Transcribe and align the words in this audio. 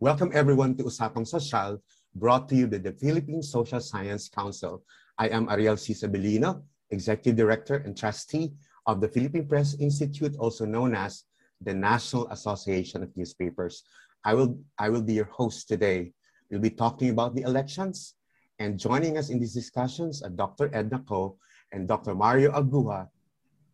Welcome 0.00 0.30
everyone 0.32 0.80
to 0.80 0.84
Usapang 0.84 1.28
Social, 1.28 1.76
brought 2.14 2.48
to 2.48 2.56
you 2.56 2.66
by 2.66 2.78
the 2.78 2.96
Philippine 2.96 3.42
Social 3.42 3.80
Science 3.80 4.30
Council. 4.30 4.82
I 5.18 5.28
am 5.28 5.46
Ariel 5.50 5.76
C. 5.76 5.92
Sabellino, 5.92 6.62
Executive 6.88 7.36
Director 7.36 7.84
and 7.84 7.92
Trustee 7.94 8.56
of 8.86 9.02
the 9.02 9.08
Philippine 9.08 9.44
Press 9.44 9.76
Institute, 9.76 10.40
also 10.40 10.64
known 10.64 10.94
as 10.94 11.24
the 11.60 11.74
National 11.74 12.26
Association 12.32 13.02
of 13.02 13.14
Newspapers. 13.14 13.84
I 14.24 14.32
will, 14.32 14.56
I 14.78 14.88
will 14.88 15.02
be 15.02 15.12
your 15.12 15.28
host 15.28 15.68
today. 15.68 16.14
We'll 16.50 16.64
be 16.64 16.70
talking 16.70 17.10
about 17.10 17.34
the 17.34 17.42
elections, 17.42 18.14
and 18.58 18.80
joining 18.80 19.18
us 19.18 19.28
in 19.28 19.38
these 19.38 19.52
discussions 19.52 20.22
are 20.22 20.30
Dr. 20.30 20.70
Edna 20.72 21.00
Ko 21.00 21.36
and 21.72 21.86
Dr. 21.86 22.14
Mario 22.14 22.52
Aguja. 22.52 23.06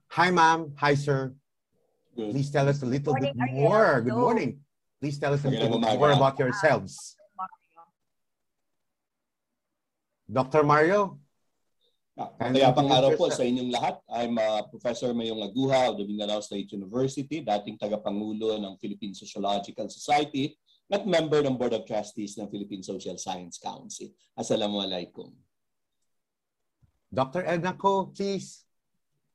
Hi, 0.08 0.32
ma'am. 0.32 0.72
Hi, 0.74 0.96
sir. 0.96 1.32
Good. 2.16 2.32
Please 2.32 2.50
tell 2.50 2.68
us 2.68 2.82
a 2.82 2.86
little 2.86 3.12
Morning, 3.12 3.32
bit 3.38 3.52
more. 3.54 4.00
Good 4.00 4.14
morning. 4.14 4.65
Please 5.06 5.23
tell 5.23 5.38
us 5.38 5.45
a 5.46 5.51
little 5.55 5.78
bit 5.78 5.87
more 6.02 6.10
about 6.10 6.34
yourselves. 6.34 7.15
Dr. 10.27 10.66
Mario? 10.66 11.23
Ah, 12.19 12.34
Mapayapang 12.42 12.91
introduce 12.91 12.98
araw 12.98 13.10
po 13.15 13.27
sa 13.30 13.46
inyong 13.46 13.70
lahat. 13.70 14.02
I'm 14.10 14.34
uh, 14.34 14.66
Professor 14.66 15.15
Mayong 15.15 15.46
Aguja 15.46 15.95
of 15.95 16.02
the 16.02 16.10
Mindanao 16.10 16.42
State 16.42 16.74
University, 16.74 17.38
dating 17.38 17.79
tagapangulo 17.79 18.59
ng 18.59 18.74
Philippine 18.82 19.15
Sociological 19.15 19.87
Society 19.87 20.59
at 20.91 21.07
member 21.07 21.38
ng 21.46 21.54
Board 21.54 21.79
of 21.79 21.87
Trustees 21.87 22.34
ng 22.43 22.51
Philippine 22.51 22.82
Social 22.82 23.15
Science 23.15 23.62
Council. 23.62 24.10
Assalamualaikum. 24.34 25.30
Dr. 27.15 27.46
Edna 27.46 27.79
Ko, 27.79 28.10
please. 28.10 28.66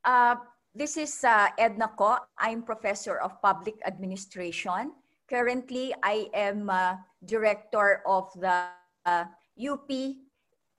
Uh, 0.03 0.35
this 0.75 0.99
is 0.99 1.15
uh, 1.23 1.47
Edna 1.55 1.87
Ko. 1.95 2.19
I'm 2.35 2.59
Professor 2.59 3.23
of 3.23 3.39
Public 3.39 3.79
Administration. 3.87 4.99
Currently, 5.31 5.95
I 6.03 6.27
am 6.35 6.67
uh, 6.67 6.99
Director 7.23 8.03
of 8.03 8.27
the 8.35 8.67
uh, 9.07 9.31
UP 9.55 9.87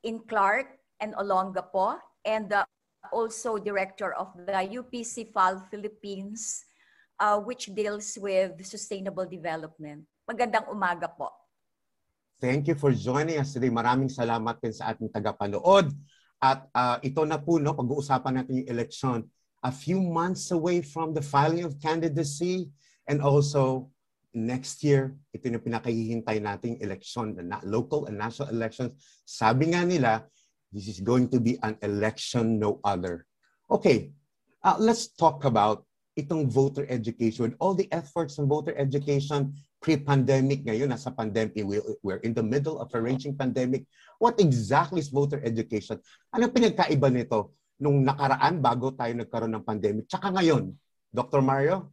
in 0.05 0.21
Clark 0.29 0.77
and 1.01 1.17
Olongapo, 1.17 1.97
and 2.29 2.53
uh, 2.53 2.69
also 3.17 3.57
Director 3.57 4.13
of 4.13 4.29
the 4.37 4.61
UP 4.77 4.93
CIFAL 4.93 5.73
Philippines, 5.73 6.69
uh, 7.17 7.41
which 7.41 7.73
deals 7.73 8.21
with 8.21 8.61
sustainable 8.61 9.25
development. 9.25 10.05
Magandang 10.29 10.69
umaga 10.69 11.09
po. 11.09 11.33
Thank 12.37 12.69
you 12.69 12.77
for 12.77 12.93
joining 12.93 13.41
us 13.41 13.57
today. 13.57 13.73
Maraming 13.73 14.13
salamat 14.13 14.61
din 14.61 14.77
sa 14.77 14.93
ating 14.93 15.09
tagapanood. 15.09 15.97
At 16.45 16.69
uh, 16.77 17.01
ito 17.01 17.25
na 17.25 17.41
po, 17.41 17.57
no, 17.57 17.73
pag-uusapan 17.73 18.45
natin 18.45 18.61
yung 18.61 18.69
election. 18.69 19.19
A 19.65 19.73
few 19.73 19.97
months 19.97 20.53
away 20.53 20.85
from 20.85 21.17
the 21.17 21.25
filing 21.25 21.65
of 21.65 21.81
candidacy 21.81 22.69
and 23.09 23.25
also 23.25 23.89
next 24.33 24.81
year, 24.85 25.17
ito 25.33 25.49
yung 25.49 25.61
pinakahihintay 25.61 26.41
nating 26.41 26.81
election, 26.81 27.37
na- 27.37 27.63
local 27.65 28.09
and 28.09 28.17
national 28.17 28.53
elections. 28.53 28.97
Sabi 29.25 29.73
nga 29.73 29.85
nila, 29.85 30.25
this 30.73 30.89
is 30.89 31.05
going 31.05 31.29
to 31.29 31.39
be 31.39 31.61
an 31.61 31.77
election 31.85 32.57
no 32.57 32.81
other. 32.85 33.29
Okay, 33.69 34.13
uh, 34.65 34.77
let's 34.81 35.13
talk 35.13 35.45
about 35.45 35.85
itong 36.17 36.49
voter 36.49 36.85
education, 36.93 37.57
all 37.57 37.73
the 37.73 37.89
efforts 37.93 38.37
on 38.37 38.45
voter 38.49 38.77
education 38.77 39.53
pre-pandemic 39.83 40.63
ngayon, 40.63 40.95
nasa 40.95 41.11
pandemic, 41.11 41.59
we- 41.59 41.83
we're 42.07 42.23
in 42.23 42.31
the 42.33 42.45
middle 42.45 42.79
of 42.79 42.87
a 42.95 43.01
raging 43.03 43.35
pandemic. 43.35 43.83
What 44.23 44.39
exactly 44.39 45.03
is 45.03 45.11
voter 45.11 45.43
education? 45.43 45.99
Anong 46.31 46.55
pinagkaiba 46.55 47.11
nito 47.11 47.59
nung 47.83 48.07
nakaraan 48.07 48.63
bago 48.63 48.95
tayo 48.95 49.11
nagkaroon 49.19 49.59
ng 49.59 49.67
pandemic? 49.67 50.07
Tsaka 50.07 50.31
ngayon, 50.31 50.71
Dr. 51.11 51.43
Mario? 51.43 51.91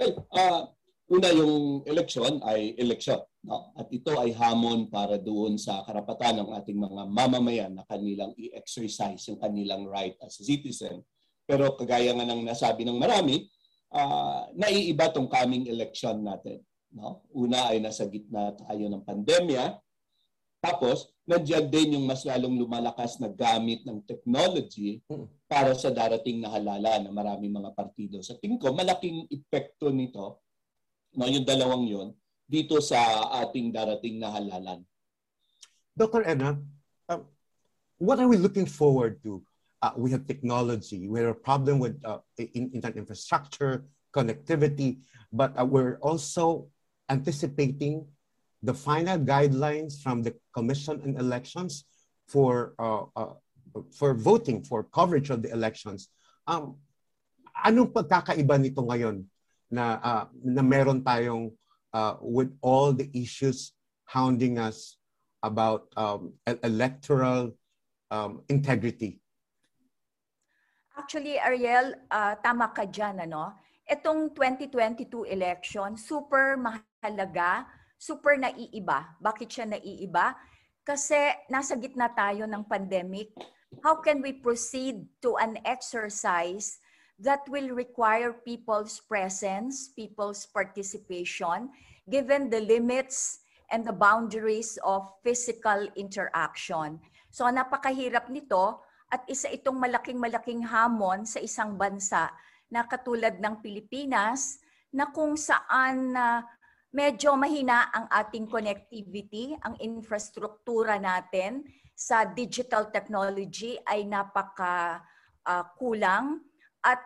Well, 0.00 0.24
uh, 0.32 0.64
una 1.12 1.28
yung 1.28 1.84
eleksyon 1.84 2.40
ay 2.40 2.72
eleksyon. 2.80 3.20
No? 3.44 3.76
At 3.76 3.92
ito 3.92 4.16
ay 4.16 4.32
hamon 4.32 4.88
para 4.88 5.20
doon 5.20 5.60
sa 5.60 5.84
karapatan 5.84 6.40
ng 6.40 6.56
ating 6.56 6.80
mga 6.80 7.04
mamamayan 7.04 7.76
na 7.76 7.84
kanilang 7.84 8.32
i-exercise 8.40 9.20
yung 9.28 9.36
kanilang 9.36 9.84
right 9.84 10.16
as 10.24 10.40
a 10.40 10.44
citizen. 10.48 11.04
Pero 11.44 11.76
kagaya 11.76 12.16
nga 12.16 12.24
ng 12.24 12.48
nasabi 12.48 12.88
ng 12.88 12.96
marami, 12.96 13.44
ah, 13.92 14.48
naiiba 14.56 15.12
tong 15.12 15.28
coming 15.28 15.68
election 15.68 16.24
natin. 16.24 16.64
No? 16.96 17.28
Una 17.36 17.68
ay 17.68 17.84
nasa 17.84 18.08
gitna 18.08 18.56
tayo 18.56 18.88
ng 18.88 19.04
pandemya. 19.04 19.76
Tapos, 20.60 21.08
nandiyan 21.24 21.72
din 21.72 21.96
yung 21.96 22.04
mas 22.04 22.20
lalong 22.28 22.60
lumalakas 22.60 23.16
na 23.16 23.32
gamit 23.32 23.80
ng 23.88 24.04
technology 24.04 25.00
Mm. 25.08 25.24
para 25.48 25.72
sa 25.72 25.88
darating 25.88 26.44
na 26.44 26.52
halala 26.52 27.00
ng 27.00 27.12
maraming 27.16 27.48
mga 27.50 27.72
partido. 27.72 28.20
Sa 28.20 28.36
tingin 28.36 28.60
ko, 28.60 28.76
malaking 28.76 29.24
epekto 29.32 29.88
nito, 29.88 30.44
no, 31.16 31.26
yung 31.26 31.48
dalawang 31.48 31.88
yon 31.88 32.08
dito 32.44 32.76
sa 32.84 32.98
ating 33.40 33.72
darating 33.72 34.20
na 34.20 34.28
halalan. 34.36 34.84
Dr. 35.96 36.28
Edna, 36.28 36.60
um, 37.08 37.24
what 37.96 38.20
are 38.20 38.28
we 38.28 38.36
looking 38.36 38.68
forward 38.68 39.22
to? 39.24 39.40
Uh, 39.80 39.96
we 39.96 40.12
have 40.12 40.28
technology. 40.28 41.08
We 41.08 41.24
have 41.24 41.32
a 41.32 41.40
problem 41.40 41.80
with 41.80 41.96
uh, 42.04 42.20
in, 42.36 42.68
internet 42.74 43.00
infrastructure, 43.00 43.88
connectivity, 44.12 45.00
but 45.32 45.56
uh, 45.56 45.64
we're 45.64 45.96
also 46.04 46.68
anticipating 47.08 48.04
the 48.62 48.74
final 48.74 49.18
guidelines 49.18 50.00
from 50.02 50.22
the 50.22 50.34
Commission 50.52 51.00
on 51.04 51.16
Elections 51.16 51.84
for 52.28 52.74
uh, 52.78 53.04
uh, 53.16 53.34
for 53.92 54.14
voting 54.14 54.62
for 54.62 54.84
coverage 54.84 55.30
of 55.30 55.42
the 55.42 55.50
elections. 55.50 56.08
Um, 56.46 56.76
anong 57.64 57.92
pagkakaiba 57.92 58.60
nito 58.60 58.84
ngayon 58.84 59.24
na 59.70 59.98
uh, 60.02 60.24
na 60.44 60.62
meron 60.62 61.00
tayong 61.00 61.52
uh, 61.92 62.14
with 62.20 62.52
all 62.60 62.92
the 62.92 63.08
issues 63.14 63.72
hounding 64.04 64.58
us 64.58 64.98
about 65.42 65.88
um, 65.96 66.34
e- 66.44 66.60
electoral 66.66 67.54
um, 68.10 68.42
integrity. 68.48 69.22
Actually, 70.98 71.40
Ariel, 71.40 71.96
ah, 72.12 72.36
tama 72.36 72.68
ka 72.74 72.84
dyan, 72.84 73.24
ano? 73.24 73.56
Itong 73.88 74.36
2022 74.36 75.24
election, 75.32 75.96
super 75.96 76.60
mahalaga, 76.60 77.64
super 78.00 78.40
naiiba. 78.40 79.20
Bakit 79.20 79.48
siya 79.52 79.66
naiiba? 79.68 80.32
Kasi 80.80 81.20
nasa 81.52 81.76
gitna 81.76 82.08
tayo 82.08 82.48
ng 82.48 82.64
pandemic. 82.64 83.28
How 83.84 84.00
can 84.00 84.24
we 84.24 84.32
proceed 84.32 85.04
to 85.20 85.36
an 85.36 85.60
exercise 85.68 86.80
that 87.20 87.44
will 87.52 87.76
require 87.76 88.32
people's 88.32 89.04
presence, 89.04 89.92
people's 89.92 90.48
participation, 90.48 91.68
given 92.08 92.48
the 92.48 92.64
limits 92.64 93.44
and 93.68 93.84
the 93.84 93.94
boundaries 93.94 94.80
of 94.80 95.04
physical 95.20 95.84
interaction? 95.94 96.96
So 97.28 97.44
napakahirap 97.46 98.32
nito 98.32 98.80
at 99.12 99.28
isa 99.28 99.52
itong 99.52 99.76
malaking-malaking 99.76 100.64
hamon 100.64 101.28
sa 101.28 101.38
isang 101.38 101.76
bansa 101.76 102.32
na 102.72 102.88
katulad 102.88 103.36
ng 103.38 103.60
Pilipinas 103.60 104.58
na 104.90 105.12
kung 105.12 105.38
saan 105.38 106.16
na 106.16 106.42
medyo 106.90 107.38
mahina 107.38 107.90
ang 107.94 108.06
ating 108.10 108.50
connectivity, 108.50 109.54
ang 109.62 109.78
infrastruktura 109.78 110.98
natin 110.98 111.62
sa 111.94 112.26
digital 112.26 112.90
technology 112.90 113.78
ay 113.86 114.02
napaka 114.06 115.02
ah, 115.46 115.64
kulang 115.78 116.42
at 116.82 117.00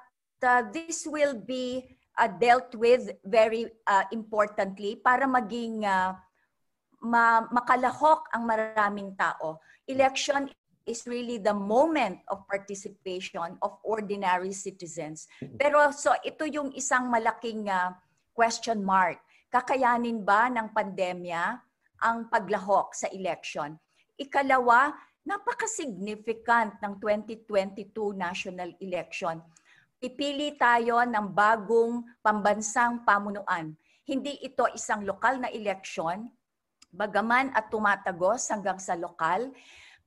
ah, 0.45 0.65
this 0.65 1.05
will 1.05 1.37
be 1.37 1.85
ah, 2.17 2.31
dealt 2.31 2.73
with 2.79 3.13
very 3.27 3.69
ah, 3.85 4.09
importantly 4.15 4.97
para 4.97 5.29
maging 5.29 5.85
ah, 5.85 6.17
ma- 7.05 7.47
makalahok 7.53 8.31
ang 8.33 8.49
maraming 8.49 9.13
tao. 9.19 9.61
Election 9.85 10.49
is 10.85 11.09
really 11.09 11.41
the 11.41 11.53
moment 11.53 12.21
of 12.29 12.45
participation 12.49 13.57
of 13.65 13.81
ordinary 13.85 14.53
citizens. 14.53 15.29
Pero 15.57 15.93
so 15.93 16.13
ito 16.25 16.45
yung 16.45 16.73
isang 16.77 17.09
malaking 17.09 17.69
ah, 17.69 17.97
question 18.37 18.85
mark. 18.85 19.21
Kakayanin 19.55 20.27
ba 20.27 20.51
ng 20.51 20.75
pandemya 20.75 21.63
ang 22.03 22.27
paglahok 22.27 22.91
sa 22.91 23.07
election? 23.15 23.79
Ikalawa, 24.19 24.91
napaka-significant 25.23 26.83
ng 26.83 26.99
2022 26.99 28.19
national 28.19 28.75
election. 28.83 29.39
Pipili 30.03 30.59
tayo 30.59 30.99
ng 31.07 31.31
bagong 31.31 32.03
pambansang 32.19 33.07
pamunuan. 33.07 33.79
Hindi 34.03 34.43
ito 34.43 34.67
isang 34.75 35.07
lokal 35.07 35.39
na 35.39 35.47
eleksyon, 35.55 36.27
bagaman 36.91 37.55
at 37.55 37.71
tumatagos 37.71 38.51
hanggang 38.51 38.83
sa 38.83 38.99
lokal, 38.99 39.55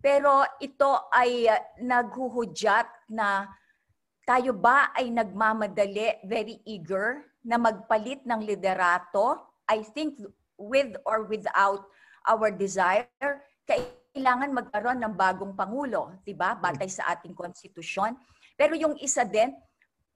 pero 0.03 0.43
ito 0.59 1.07
ay 1.15 1.47
uh, 1.47 1.55
naghuhudyat 1.87 3.15
na 3.15 3.47
tayo 4.27 4.51
ba 4.51 4.91
ay 4.91 5.07
nagmamadali, 5.07 6.19
very 6.27 6.59
eager 6.67 7.23
na 7.47 7.55
magpalit 7.55 8.27
ng 8.27 8.43
liderato? 8.43 9.39
I 9.71 9.87
think 9.87 10.19
with 10.59 10.99
or 11.07 11.23
without 11.31 11.87
our 12.27 12.51
desire, 12.51 13.07
kailangan 13.63 14.51
magkaroon 14.51 14.99
ng 14.99 15.15
bagong 15.15 15.55
pangulo, 15.55 16.19
'di 16.27 16.35
ba? 16.35 16.59
Batay 16.59 16.91
sa 16.91 17.15
ating 17.15 17.31
konstitusyon. 17.31 18.19
Pero 18.59 18.75
yung 18.75 18.99
isa 18.99 19.23
din, 19.23 19.55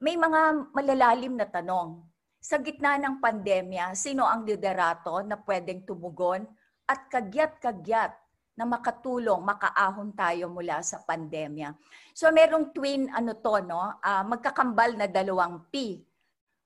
may 0.04 0.20
mga 0.20 0.76
malalalim 0.76 1.40
na 1.40 1.48
tanong. 1.48 2.12
sa 2.42 2.58
gitna 2.58 2.98
ng 2.98 3.22
pandemya, 3.22 3.94
sino 3.94 4.26
ang 4.26 4.42
liderato 4.42 5.22
na 5.22 5.38
pwedeng 5.46 5.86
tumugon 5.86 6.42
at 6.90 7.06
kagyat-kagyat 7.06 8.18
na 8.58 8.66
makatulong, 8.66 9.46
makaahon 9.46 10.10
tayo 10.18 10.50
mula 10.50 10.82
sa 10.82 11.06
pandemya. 11.06 11.78
So 12.18 12.34
merong 12.34 12.74
twin 12.74 13.14
ano 13.14 13.38
to 13.38 13.62
no, 13.62 13.94
uh, 14.02 14.24
magkakambal 14.26 14.98
na 14.98 15.06
dalawang 15.06 15.70
P. 15.70 16.02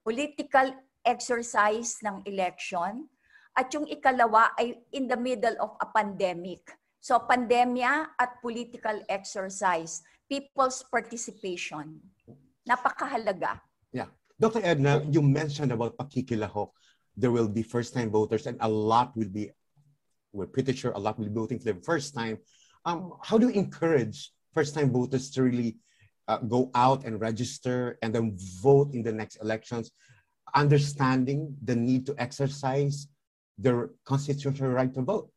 Political 0.05 0.77
exercise 1.01 1.97
ng 2.05 2.21
election 2.29 3.09
at 3.57 3.73
yung 3.73 3.89
ikalawa 3.89 4.53
ay 4.53 4.77
in 4.93 5.09
the 5.09 5.17
middle 5.17 5.57
of 5.57 5.73
a 5.81 5.87
pandemic. 5.89 6.61
So 7.01 7.17
pandemya 7.25 8.13
at 8.13 8.37
political 8.41 9.01
exercise, 9.09 10.05
people's 10.29 10.85
participation. 10.85 11.97
Napakahalaga. 12.69 13.61
Yeah. 13.89 14.13
Dr. 14.37 14.61
Edna, 14.61 15.01
you 15.09 15.25
mentioned 15.25 15.73
about 15.73 15.97
pakikilahok. 15.97 16.69
There 17.17 17.31
will 17.31 17.47
be 17.47 17.65
first-time 17.65 18.13
voters 18.13 18.45
and 18.45 18.61
a 18.61 18.69
lot 18.69 19.17
will 19.17 19.31
be 19.31 19.49
we're 20.35 20.51
pretty 20.51 20.75
sure 20.75 20.91
a 20.91 20.99
lot 20.99 21.17
will 21.17 21.31
be 21.31 21.33
voting 21.33 21.57
for 21.57 21.71
the 21.71 21.79
first 21.81 22.13
time. 22.13 22.37
Um, 22.83 23.15
how 23.23 23.39
do 23.39 23.47
you 23.47 23.55
encourage 23.55 24.35
first-time 24.53 24.91
voters 24.91 25.31
to 25.31 25.43
really 25.47 25.79
uh, 26.27 26.37
go 26.45 26.71
out 26.75 27.05
and 27.05 27.19
register 27.21 27.97
and 28.01 28.13
then 28.13 28.37
vote 28.61 28.93
in 28.93 29.03
the 29.03 29.11
next 29.11 29.37
elections, 29.37 29.91
understanding 30.53 31.55
the 31.63 31.75
need 31.75 32.05
to 32.05 32.13
exercise 32.17 33.07
their 33.57 33.89
constitutional 34.03 34.71
right 34.71 34.93
to 34.93 35.01
vote? 35.01 35.31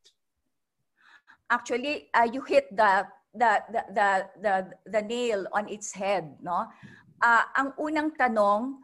Actually, 1.50 2.08
uh, 2.12 2.28
you 2.30 2.42
hit 2.42 2.68
the, 2.74 3.06
the, 3.34 3.62
the, 3.72 3.82
the, 3.94 4.08
the, 4.42 4.54
the 4.86 5.02
nail 5.02 5.46
on 5.52 5.68
its 5.68 5.92
head. 5.92 6.36
No? 6.42 6.68
Uh, 7.20 7.44
ang 7.56 7.72
unang 7.80 8.12
tanong, 8.16 8.76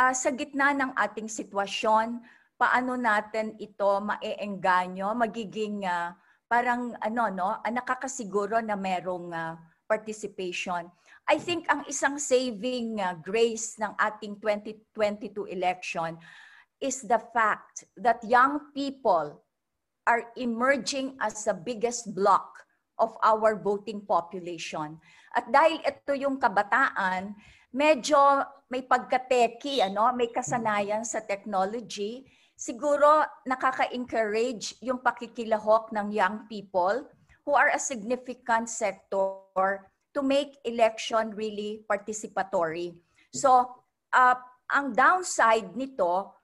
uh, 0.00 0.14
sa 0.16 0.32
gitna 0.32 0.72
ng 0.74 0.90
ating 0.96 1.28
sitwasyon, 1.28 2.18
paano 2.60 2.96
natin 2.96 3.56
ito 3.56 4.00
maeengganyo, 4.00 5.12
magiging 5.16 5.84
uh, 5.84 6.12
parang 6.44 6.92
ano 7.00 7.22
no, 7.32 7.48
uh, 7.56 7.70
nakakasiguro 7.72 8.60
na 8.60 8.76
merong 8.76 9.32
uh, 9.32 9.54
participation. 9.88 10.88
I 11.28 11.36
think 11.38 11.68
ang 11.70 11.86
isang 11.86 12.16
saving 12.18 12.98
uh, 12.98 13.14
grace 13.20 13.76
ng 13.78 13.94
ating 13.98 14.40
2022 14.42 15.50
election 15.50 16.18
is 16.80 17.04
the 17.04 17.20
fact 17.36 17.84
that 18.00 18.24
young 18.24 18.72
people 18.72 19.44
are 20.08 20.32
emerging 20.34 21.14
as 21.20 21.44
the 21.44 21.54
biggest 21.54 22.10
block 22.16 22.64
of 22.98 23.16
our 23.24 23.56
voting 23.56 24.04
population. 24.04 25.00
At 25.36 25.48
dahil 25.48 25.80
ito 25.84 26.12
yung 26.16 26.36
kabataan, 26.40 27.36
medyo 27.72 28.18
may 28.68 28.82
pagkateki, 28.82 29.80
ano, 29.82 30.10
may 30.12 30.28
kasanayan 30.28 31.06
sa 31.06 31.22
technology, 31.22 32.26
siguro 32.58 33.24
nakaka-encourage 33.48 34.76
yung 34.84 35.00
pakikilahok 35.00 35.94
ng 35.96 36.12
young 36.12 36.44
people 36.50 37.08
who 37.46 37.56
are 37.56 37.72
a 37.72 37.80
significant 37.80 38.68
sector 38.68 39.88
to 40.14 40.20
make 40.22 40.58
election 40.66 41.30
really 41.34 41.82
participatory. 41.86 42.94
So, 43.30 43.66
uh, 44.10 44.36
ang 44.70 44.94
downside 44.94 45.74
nito, 45.74 46.34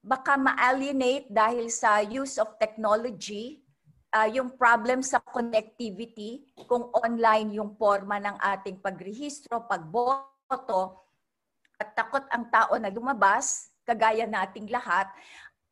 baka 0.00 0.36
ma-alienate 0.40 1.28
dahil 1.28 1.68
sa 1.68 2.00
use 2.00 2.40
of 2.40 2.56
technology, 2.56 3.60
uh, 4.16 4.28
yung 4.28 4.56
problem 4.56 5.04
sa 5.04 5.20
connectivity, 5.20 6.48
kung 6.64 6.88
online 6.96 7.52
yung 7.56 7.76
forma 7.76 8.16
ng 8.16 8.36
ating 8.40 8.80
pagrehistro, 8.80 9.68
pagboto, 9.68 11.04
at 11.80 11.96
takot 11.96 12.24
ang 12.32 12.48
tao 12.52 12.76
na 12.76 12.92
lumabas, 12.92 13.72
kagaya 13.84 14.28
nating 14.28 14.68
lahat, 14.68 15.08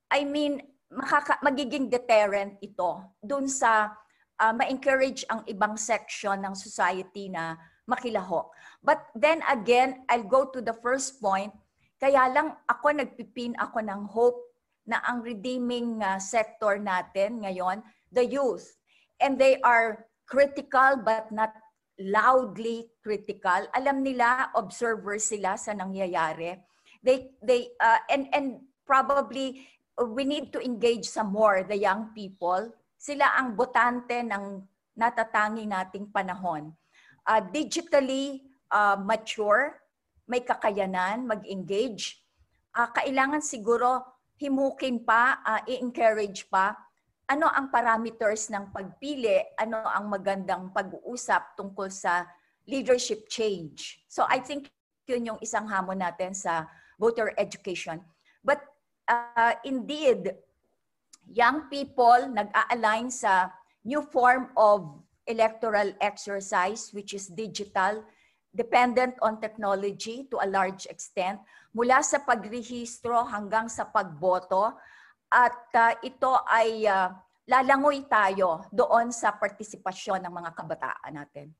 I 0.08 0.24
mean, 0.24 0.64
makaka, 0.88 1.36
magiging 1.44 1.92
deterrent 1.92 2.56
ito 2.64 3.04
dun 3.20 3.44
sa 3.48 3.92
uh, 4.40 4.54
ma-encourage 4.54 5.26
ang 5.28 5.42
ibang 5.50 5.74
section 5.74 6.38
ng 6.42 6.54
society 6.54 7.28
na 7.28 7.58
makilahok. 7.86 8.50
But 8.82 9.02
then 9.14 9.42
again, 9.50 10.06
I'll 10.08 10.26
go 10.26 10.46
to 10.54 10.62
the 10.62 10.74
first 10.78 11.18
point. 11.18 11.52
Kaya 11.98 12.30
lang 12.30 12.54
ako 12.70 12.94
nagpipin 12.94 13.58
ako 13.58 13.82
ng 13.82 14.06
hope 14.06 14.38
na 14.86 15.02
ang 15.04 15.20
redeeming 15.20 16.00
uh, 16.00 16.16
sector 16.16 16.78
natin 16.78 17.42
ngayon, 17.42 17.82
the 18.14 18.24
youth. 18.24 18.78
And 19.18 19.34
they 19.34 19.58
are 19.66 20.06
critical 20.30 21.02
but 21.02 21.28
not 21.34 21.52
loudly 21.98 22.86
critical. 23.02 23.66
Alam 23.74 24.06
nila, 24.06 24.54
observers 24.54 25.26
sila 25.28 25.58
sa 25.58 25.74
nangyayari. 25.74 26.62
They 27.02 27.34
they 27.42 27.74
uh, 27.82 27.98
and 28.06 28.30
and 28.30 28.62
probably 28.86 29.66
we 29.98 30.22
need 30.22 30.54
to 30.54 30.62
engage 30.62 31.10
some 31.10 31.34
more 31.34 31.66
the 31.66 31.76
young 31.76 32.14
people. 32.14 32.70
Sila 32.98 33.38
ang 33.38 33.54
botante 33.54 34.20
ng 34.26 34.58
natatangi 34.98 35.64
nating 35.64 36.10
panahon. 36.10 36.74
Uh, 37.22 37.40
digitally 37.54 38.42
uh, 38.74 38.98
mature, 38.98 39.78
may 40.26 40.42
kakayanan, 40.42 41.24
mag-engage. 41.24 42.18
Uh, 42.74 42.90
kailangan 42.90 43.40
siguro 43.40 44.02
himukin 44.36 45.06
pa, 45.06 45.38
uh, 45.46 45.62
i-encourage 45.70 46.50
pa 46.50 46.74
ano 47.28 47.44
ang 47.52 47.68
parameters 47.68 48.48
ng 48.48 48.72
pagpili, 48.72 49.36
ano 49.60 49.84
ang 49.84 50.08
magandang 50.08 50.72
pag-uusap 50.72 51.60
tungkol 51.60 51.92
sa 51.92 52.24
leadership 52.64 53.28
change. 53.28 54.00
So 54.08 54.24
I 54.24 54.40
think 54.40 54.72
yun 55.04 55.28
yung 55.28 55.40
isang 55.44 55.68
hamon 55.68 56.00
natin 56.00 56.32
sa 56.32 56.64
voter 56.96 57.36
education. 57.36 58.00
But 58.40 58.64
uh, 59.04 59.60
indeed, 59.60 60.32
young 61.32 61.68
people 61.68 62.28
nag-a-align 62.32 63.12
sa 63.12 63.52
new 63.84 64.00
form 64.00 64.48
of 64.56 65.00
electoral 65.28 65.92
exercise 66.00 66.90
which 66.92 67.12
is 67.12 67.28
digital, 67.28 68.04
dependent 68.56 69.14
on 69.20 69.40
technology 69.40 70.24
to 70.32 70.40
a 70.40 70.48
large 70.48 70.88
extent, 70.88 71.40
mula 71.76 72.00
sa 72.00 72.24
pagrehistro 72.24 73.28
hanggang 73.28 73.68
sa 73.68 73.86
pagboto. 73.88 74.72
At 75.28 75.68
uh, 75.76 75.92
ito 76.00 76.32
ay 76.48 76.88
uh, 76.88 77.12
lalangoy 77.44 78.08
tayo 78.08 78.64
doon 78.72 79.12
sa 79.12 79.36
partisipasyon 79.36 80.24
ng 80.24 80.32
mga 80.32 80.50
kabataan 80.56 81.12
natin. 81.12 81.52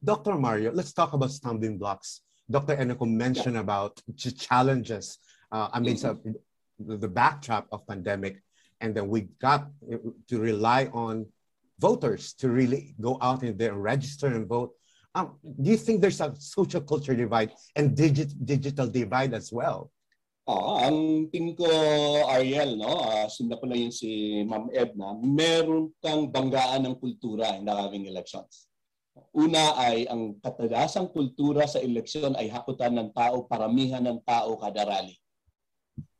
Dr. 0.00 0.40
Mario, 0.40 0.72
let's 0.72 0.96
talk 0.96 1.12
about 1.12 1.28
stumbling 1.28 1.76
blocks. 1.76 2.24
Dr. 2.48 2.80
Enrico 2.80 3.04
mentioned 3.04 3.60
yeah. 3.60 3.66
about 3.66 4.00
challenges 4.16 5.20
uh, 5.52 5.68
amidst 5.76 6.08
mm-hmm 6.08 6.32
the 6.78 7.08
backdrop 7.08 7.66
of 7.72 7.86
pandemic, 7.86 8.42
and 8.80 8.94
then 8.94 9.08
we 9.08 9.28
got 9.40 9.68
to 10.28 10.36
rely 10.38 10.86
on 10.92 11.26
voters 11.78 12.34
to 12.34 12.50
really 12.50 12.94
go 13.00 13.18
out 13.22 13.42
and 13.42 13.54
register 13.76 14.26
and 14.26 14.46
vote. 14.46 14.74
Um, 15.14 15.38
do 15.42 15.70
you 15.70 15.76
think 15.76 16.00
there's 16.00 16.20
a 16.20 16.34
social 16.38 16.80
culture 16.80 17.14
divide 17.14 17.52
and 17.74 17.96
digit, 17.96 18.34
digital 18.44 18.86
divide 18.86 19.34
as 19.34 19.50
well? 19.52 19.90
Oo, 20.48 20.80
ang 20.80 21.28
tingin 21.28 21.52
ko, 21.52 21.68
Ariel, 22.32 22.80
no, 22.80 22.88
uh, 22.88 23.28
sundan 23.28 23.60
ko 23.60 23.68
na 23.68 23.76
yun 23.76 23.92
si 23.92 24.40
Ma'am 24.48 24.72
Edna, 24.72 25.12
meron 25.20 25.92
kang 26.00 26.32
banggaan 26.32 26.88
ng 26.88 26.96
kultura 26.96 27.52
in 27.60 27.68
the 27.68 27.74
coming 27.74 28.08
elections. 28.08 28.64
Una 29.36 29.76
ay 29.76 30.08
ang 30.08 30.40
katadasang 30.40 31.12
kultura 31.12 31.68
sa 31.68 31.84
eleksyon 31.84 32.32
ay 32.40 32.48
hakutan 32.48 32.96
ng 32.96 33.12
tao, 33.12 33.44
paramihan 33.44 34.00
ng 34.00 34.24
tao 34.24 34.56
kada 34.56 34.88
rally 34.88 35.20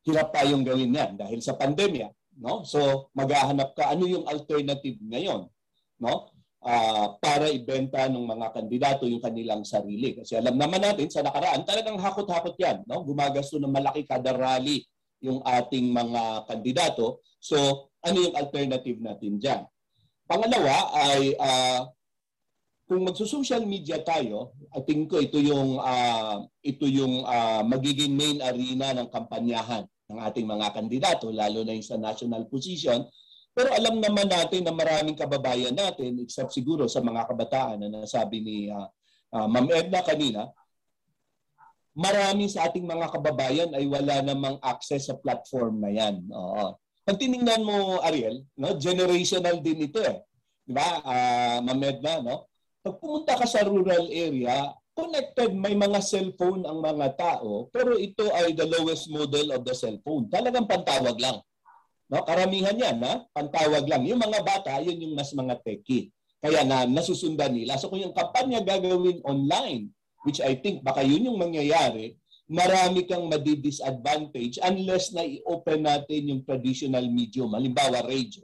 hirap 0.08 0.32
tayong 0.32 0.64
gawin 0.64 0.96
yan 0.96 1.20
dahil 1.20 1.36
sa 1.44 1.52
pandemya. 1.52 2.08
No? 2.38 2.62
So 2.62 3.10
maghahanap 3.12 3.74
ka 3.74 3.90
ano 3.92 4.06
yung 4.06 4.24
alternative 4.30 4.98
ngayon 5.02 5.50
no? 5.98 6.30
Uh, 6.58 7.14
para 7.22 7.46
ibenta 7.54 8.10
ng 8.10 8.26
mga 8.26 8.50
kandidato 8.50 9.06
yung 9.06 9.22
kanilang 9.22 9.62
sarili. 9.62 10.18
Kasi 10.18 10.34
alam 10.34 10.58
naman 10.58 10.82
natin 10.82 11.06
sa 11.06 11.22
nakaraan 11.22 11.62
talagang 11.62 11.98
hakot-hakot 11.98 12.58
yan. 12.58 12.82
No? 12.86 13.02
Gumagasto 13.06 13.58
ng 13.62 13.70
malaki 13.70 14.06
kada 14.06 14.34
rally 14.34 14.82
yung 15.22 15.42
ating 15.42 15.90
mga 15.90 16.46
kandidato. 16.46 17.22
So 17.38 17.90
ano 18.02 18.16
yung 18.22 18.34
alternative 18.34 18.98
natin 18.98 19.38
dyan? 19.38 19.62
Pangalawa 20.26 20.94
ay 20.94 21.34
uh, 21.38 21.82
kung 22.88 23.04
magso-social 23.04 23.68
media 23.68 24.00
tayo, 24.00 24.56
I 24.72 24.80
think 24.80 25.12
ko 25.12 25.20
ito 25.20 25.36
yung 25.36 25.76
uh, 25.76 26.40
ito 26.64 26.88
yung 26.88 27.20
uh, 27.20 27.60
magiging 27.60 28.16
main 28.16 28.40
arena 28.40 28.96
ng 28.96 29.12
kampanyahan 29.12 29.84
ng 30.08 30.20
ating 30.24 30.48
mga 30.48 30.66
kandidato, 30.72 31.28
lalo 31.28 31.60
na 31.62 31.76
yung 31.76 31.84
sa 31.84 32.00
national 32.00 32.48
position. 32.48 33.04
Pero 33.52 33.68
alam 33.76 34.00
naman 34.00 34.24
natin 34.24 34.64
na 34.64 34.72
maraming 34.72 35.18
kababayan 35.18 35.76
natin, 35.76 36.16
except 36.24 36.56
siguro 36.56 36.88
sa 36.88 37.04
mga 37.04 37.28
kabataan 37.28 37.76
na 37.84 37.88
nasabi 37.92 38.40
ni 38.40 38.56
uh, 38.72 38.88
uh, 39.36 39.48
Ma'am 39.50 39.68
Edna 39.68 40.00
kanina, 40.00 40.48
marami 41.92 42.48
sa 42.48 42.70
ating 42.70 42.88
mga 42.88 43.12
kababayan 43.12 43.70
ay 43.76 43.84
wala 43.84 44.24
namang 44.24 44.56
access 44.64 45.12
sa 45.12 45.18
platform 45.18 45.84
na 45.84 45.92
yan. 45.92 46.24
Oo. 46.32 46.80
Pag 47.04 47.20
tiningnan 47.20 47.60
mo, 47.60 48.00
Ariel, 48.00 48.48
no, 48.56 48.80
generational 48.80 49.60
din 49.60 49.92
ito 49.92 50.00
eh. 50.00 50.24
Di 50.64 50.72
ba, 50.72 51.04
uh, 51.04 51.58
Ma'am 51.60 51.84
Edna, 51.84 52.24
no? 52.24 52.48
Pag 52.80 52.96
pumunta 52.96 53.36
ka 53.36 53.44
sa 53.44 53.60
rural 53.66 54.08
area, 54.08 54.72
connected, 54.98 55.54
may 55.54 55.78
mga 55.78 56.02
cellphone 56.02 56.66
ang 56.66 56.82
mga 56.82 57.14
tao, 57.14 57.70
pero 57.70 57.94
ito 57.94 58.26
ay 58.34 58.50
the 58.58 58.66
lowest 58.66 59.06
model 59.06 59.54
of 59.54 59.62
the 59.62 59.70
cellphone. 59.70 60.26
Talagang 60.26 60.66
pantawag 60.66 61.14
lang. 61.22 61.38
No, 62.10 62.26
karamihan 62.26 62.74
yan, 62.74 62.98
na 62.98 63.22
pantawag 63.30 63.86
lang. 63.86 64.02
Yung 64.02 64.18
mga 64.18 64.42
bata, 64.42 64.82
yun 64.82 64.98
yung 64.98 65.14
mas 65.14 65.30
mga 65.30 65.62
techie. 65.62 66.10
Kaya 66.42 66.66
na 66.66 66.82
nasusundan 66.82 67.54
nila. 67.54 67.78
So 67.78 67.92
kung 67.92 68.02
yung 68.02 68.16
kampanya 68.16 68.58
gagawin 68.58 69.22
online, 69.22 69.94
which 70.26 70.42
I 70.42 70.58
think 70.58 70.82
baka 70.82 71.06
yun 71.06 71.30
yung 71.30 71.38
mangyayari, 71.38 72.18
marami 72.48 73.04
kang 73.04 73.28
madi-disadvantage 73.28 74.56
unless 74.64 75.12
na 75.12 75.22
i-open 75.22 75.84
natin 75.84 76.32
yung 76.32 76.42
traditional 76.42 77.04
medium, 77.06 77.52
halimbawa 77.52 78.02
radio. 78.02 78.42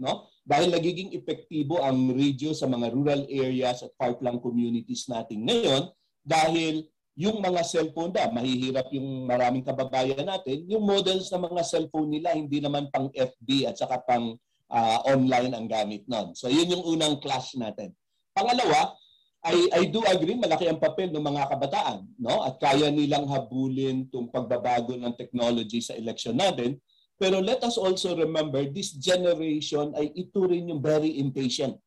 No? 0.00 0.31
Dahil 0.42 0.74
nagiging 0.74 1.14
epektibo 1.14 1.78
ang 1.78 2.10
radio 2.10 2.50
sa 2.50 2.66
mga 2.66 2.90
rural 2.90 3.22
areas 3.30 3.86
at 3.86 3.94
parkland 3.94 4.42
communities 4.42 5.06
natin 5.06 5.46
ngayon 5.46 5.86
dahil 6.22 6.82
yung 7.14 7.38
mga 7.38 7.60
cellphone 7.62 8.10
da, 8.10 8.32
mahihirap 8.32 8.88
yung 8.90 9.28
maraming 9.28 9.62
kababayan 9.62 10.24
natin, 10.24 10.64
yung 10.64 10.82
models 10.82 11.28
ng 11.28 11.44
mga 11.44 11.62
cellphone 11.62 12.08
nila 12.08 12.32
hindi 12.32 12.58
naman 12.58 12.88
pang 12.88 13.12
FB 13.12 13.68
at 13.68 13.76
saka 13.76 14.00
pang 14.02 14.34
uh, 14.72 14.98
online 15.06 15.52
ang 15.52 15.68
gamit 15.68 16.02
nun. 16.08 16.32
So 16.32 16.48
yun 16.48 16.72
yung 16.72 16.84
unang 16.88 17.20
clash 17.20 17.54
natin. 17.54 17.92
Pangalawa, 18.32 18.96
I, 19.42 19.56
I 19.74 19.82
do 19.90 20.00
agree 20.06 20.38
malaki 20.38 20.70
ang 20.70 20.78
papel 20.78 21.10
ng 21.10 21.18
mga 21.18 21.50
kabataan 21.50 22.06
no 22.22 22.46
at 22.46 22.62
kaya 22.62 22.94
nilang 22.94 23.26
habulin 23.26 24.06
tong 24.06 24.30
pagbabago 24.30 24.94
ng 24.94 25.18
technology 25.18 25.82
sa 25.82 25.98
election 25.98 26.38
natin 26.38 26.78
pero 27.22 27.38
let 27.38 27.62
us 27.62 27.78
also 27.78 28.18
remember, 28.18 28.66
this 28.66 28.98
generation 28.98 29.94
ay 29.94 30.10
ito 30.10 30.42
rin 30.42 30.74
yung 30.74 30.82
very 30.82 31.22
impatient. 31.22 31.78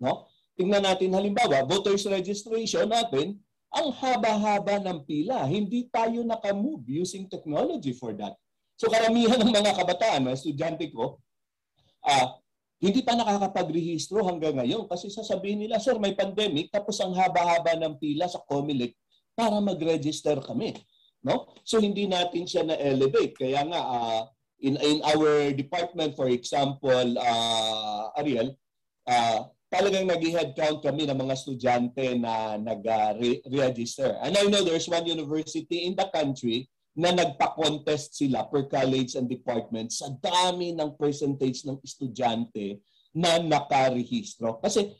No? 0.00 0.24
Tingnan 0.56 0.88
natin 0.88 1.12
halimbawa, 1.12 1.68
voters 1.68 2.08
registration 2.08 2.88
natin, 2.88 3.36
ang 3.68 3.92
haba-haba 3.92 4.80
ng 4.80 5.04
pila. 5.04 5.44
Hindi 5.44 5.84
tayo 5.92 6.24
nakamove 6.24 6.88
using 6.88 7.28
technology 7.28 7.92
for 7.92 8.16
that. 8.16 8.32
So 8.80 8.88
karamihan 8.88 9.36
ng 9.36 9.52
mga 9.52 9.76
kabataan, 9.76 10.24
mga 10.24 10.38
estudyante 10.40 10.88
ko, 10.88 11.20
uh, 12.08 12.40
hindi 12.80 13.04
pa 13.04 13.20
nakakapag-rehistro 13.20 14.24
hanggang 14.24 14.64
ngayon 14.64 14.88
kasi 14.88 15.12
sasabihin 15.12 15.60
nila, 15.60 15.76
Sir, 15.76 16.00
may 16.00 16.16
pandemic 16.16 16.72
tapos 16.72 17.04
ang 17.04 17.12
haba-haba 17.12 17.76
ng 17.84 18.00
pila 18.00 18.32
sa 18.32 18.40
COMELEC 18.48 18.96
para 19.36 19.60
mag-register 19.60 20.40
kami. 20.40 20.72
No? 21.20 21.52
So 21.68 21.84
hindi 21.84 22.08
natin 22.08 22.48
siya 22.48 22.64
na-elevate. 22.64 23.36
Kaya 23.36 23.60
nga, 23.68 23.80
uh, 23.84 24.22
in 24.64 24.80
in 24.80 25.04
our 25.04 25.52
department 25.52 26.16
for 26.16 26.32
example 26.32 27.20
uh, 27.20 28.08
Ariel 28.16 28.56
uh, 29.04 29.44
talagang 29.74 30.06
nag-head 30.06 30.54
count 30.54 30.80
kami 30.80 31.02
ng 31.04 31.18
mga 31.18 31.34
estudyante 31.34 32.14
na 32.14 32.54
nag-register. 32.54 34.14
And 34.22 34.38
I 34.38 34.46
know 34.46 34.62
there's 34.62 34.86
one 34.86 35.02
university 35.02 35.90
in 35.90 35.98
the 35.98 36.06
country 36.14 36.70
na 36.94 37.10
nagpa-contest 37.10 38.14
sila 38.14 38.46
per 38.46 38.70
college 38.70 39.18
and 39.18 39.26
department 39.26 39.90
sa 39.90 40.14
dami 40.22 40.78
ng 40.78 40.94
percentage 40.94 41.66
ng 41.66 41.82
estudyante 41.82 42.78
na 43.10 43.42
nakarehistro. 43.42 44.62
Kasi 44.62 44.94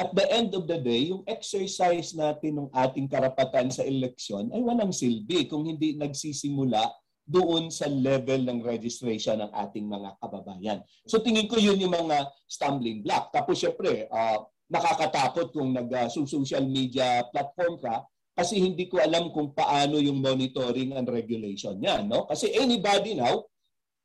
at 0.00 0.08
the 0.16 0.24
end 0.32 0.56
of 0.56 0.64
the 0.64 0.80
day, 0.80 1.12
yung 1.12 1.20
exercise 1.28 2.16
natin 2.16 2.64
ng 2.64 2.68
ating 2.72 3.06
karapatan 3.06 3.68
sa 3.68 3.84
eleksyon 3.84 4.48
ay 4.56 4.64
walang 4.64 4.90
silbi 4.90 5.44
kung 5.44 5.68
hindi 5.68 6.00
nagsisimula 6.00 6.80
doon 7.24 7.72
sa 7.72 7.88
level 7.88 8.44
ng 8.44 8.60
registration 8.60 9.40
ng 9.40 9.52
ating 9.52 9.88
mga 9.88 10.20
kababayan. 10.20 10.78
So 11.08 11.24
tingin 11.24 11.48
ko 11.48 11.56
yun 11.56 11.80
yung 11.80 11.96
mga 11.96 12.28
stumbling 12.44 13.00
block. 13.00 13.32
Tapos 13.32 13.56
syempre, 13.56 14.04
uh, 14.12 14.44
nakakatakot 14.68 15.52
kung 15.52 15.72
nag-social 15.72 16.64
uh, 16.64 16.68
media 16.68 17.24
platform 17.32 17.80
ka 17.80 18.04
kasi 18.34 18.60
hindi 18.60 18.90
ko 18.90 19.00
alam 19.00 19.30
kung 19.30 19.54
paano 19.56 19.96
yung 20.02 20.20
monitoring 20.20 20.92
and 20.98 21.08
regulation 21.08 21.80
niya. 21.80 22.04
No? 22.04 22.28
Kasi 22.28 22.52
anybody 22.52 23.16
now 23.16 23.48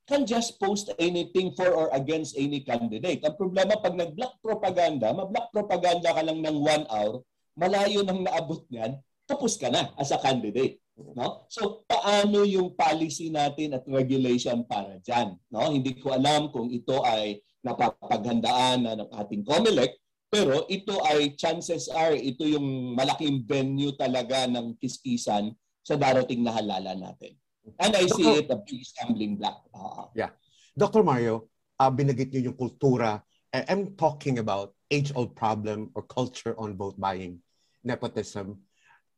can 0.08 0.26
just 0.26 0.58
post 0.58 0.90
anything 0.98 1.54
for 1.54 1.70
or 1.70 1.86
against 1.94 2.34
any 2.34 2.64
candidate. 2.66 3.22
Ang 3.22 3.36
problema, 3.38 3.78
pag 3.78 3.94
nag-block 3.94 4.42
propaganda, 4.42 5.14
ma-block 5.14 5.54
propaganda 5.54 6.10
ka 6.10 6.22
lang 6.26 6.42
ng 6.42 6.56
one 6.58 6.84
hour, 6.90 7.22
malayo 7.54 8.02
nang 8.02 8.26
naabot 8.26 8.66
niyan, 8.72 8.98
tapos 9.30 9.54
ka 9.54 9.70
na 9.70 9.94
as 9.94 10.10
a 10.10 10.18
candidate. 10.18 10.82
No? 11.16 11.46
So 11.48 11.82
paano 11.88 12.44
yung 12.44 12.76
policy 12.76 13.32
natin 13.32 13.76
at 13.76 13.84
regulation 13.88 14.62
para 14.64 15.00
diyan, 15.00 15.36
no? 15.50 15.72
Hindi 15.72 15.96
ko 15.98 16.14
alam 16.14 16.52
kung 16.52 16.68
ito 16.70 17.00
ay 17.02 17.40
napapaghandaan 17.64 18.84
na 18.84 18.92
ng 18.96 19.10
ating 19.10 19.42
COMELEC, 19.44 19.90
pero 20.30 20.64
ito 20.70 20.94
ay 21.04 21.34
chances 21.34 21.90
are 21.90 22.14
ito 22.14 22.46
yung 22.46 22.94
malaking 22.94 23.42
venue 23.44 23.92
talaga 23.98 24.46
ng 24.46 24.78
kiskisan 24.78 25.52
sa 25.82 25.98
darating 25.98 26.44
na 26.46 26.54
halalan 26.54 27.02
natin. 27.02 27.34
And 27.76 27.92
I 27.92 28.08
see 28.08 28.40
it 28.40 28.48
a 28.48 28.58
big 28.60 28.82
stumbling 28.86 29.36
block. 29.36 29.68
Uh, 29.74 30.08
yeah. 30.16 30.32
Dr. 30.78 31.04
Mario, 31.04 31.50
uh, 31.76 31.90
binagit 31.92 32.32
niyo 32.32 32.52
yung 32.52 32.58
kultura. 32.58 33.20
I'm 33.50 33.98
talking 33.98 34.38
about 34.38 34.72
age-old 34.88 35.34
problem 35.34 35.90
or 35.98 36.06
culture 36.06 36.54
on 36.54 36.78
vote 36.78 36.96
buying, 36.96 37.42
nepotism. 37.82 38.62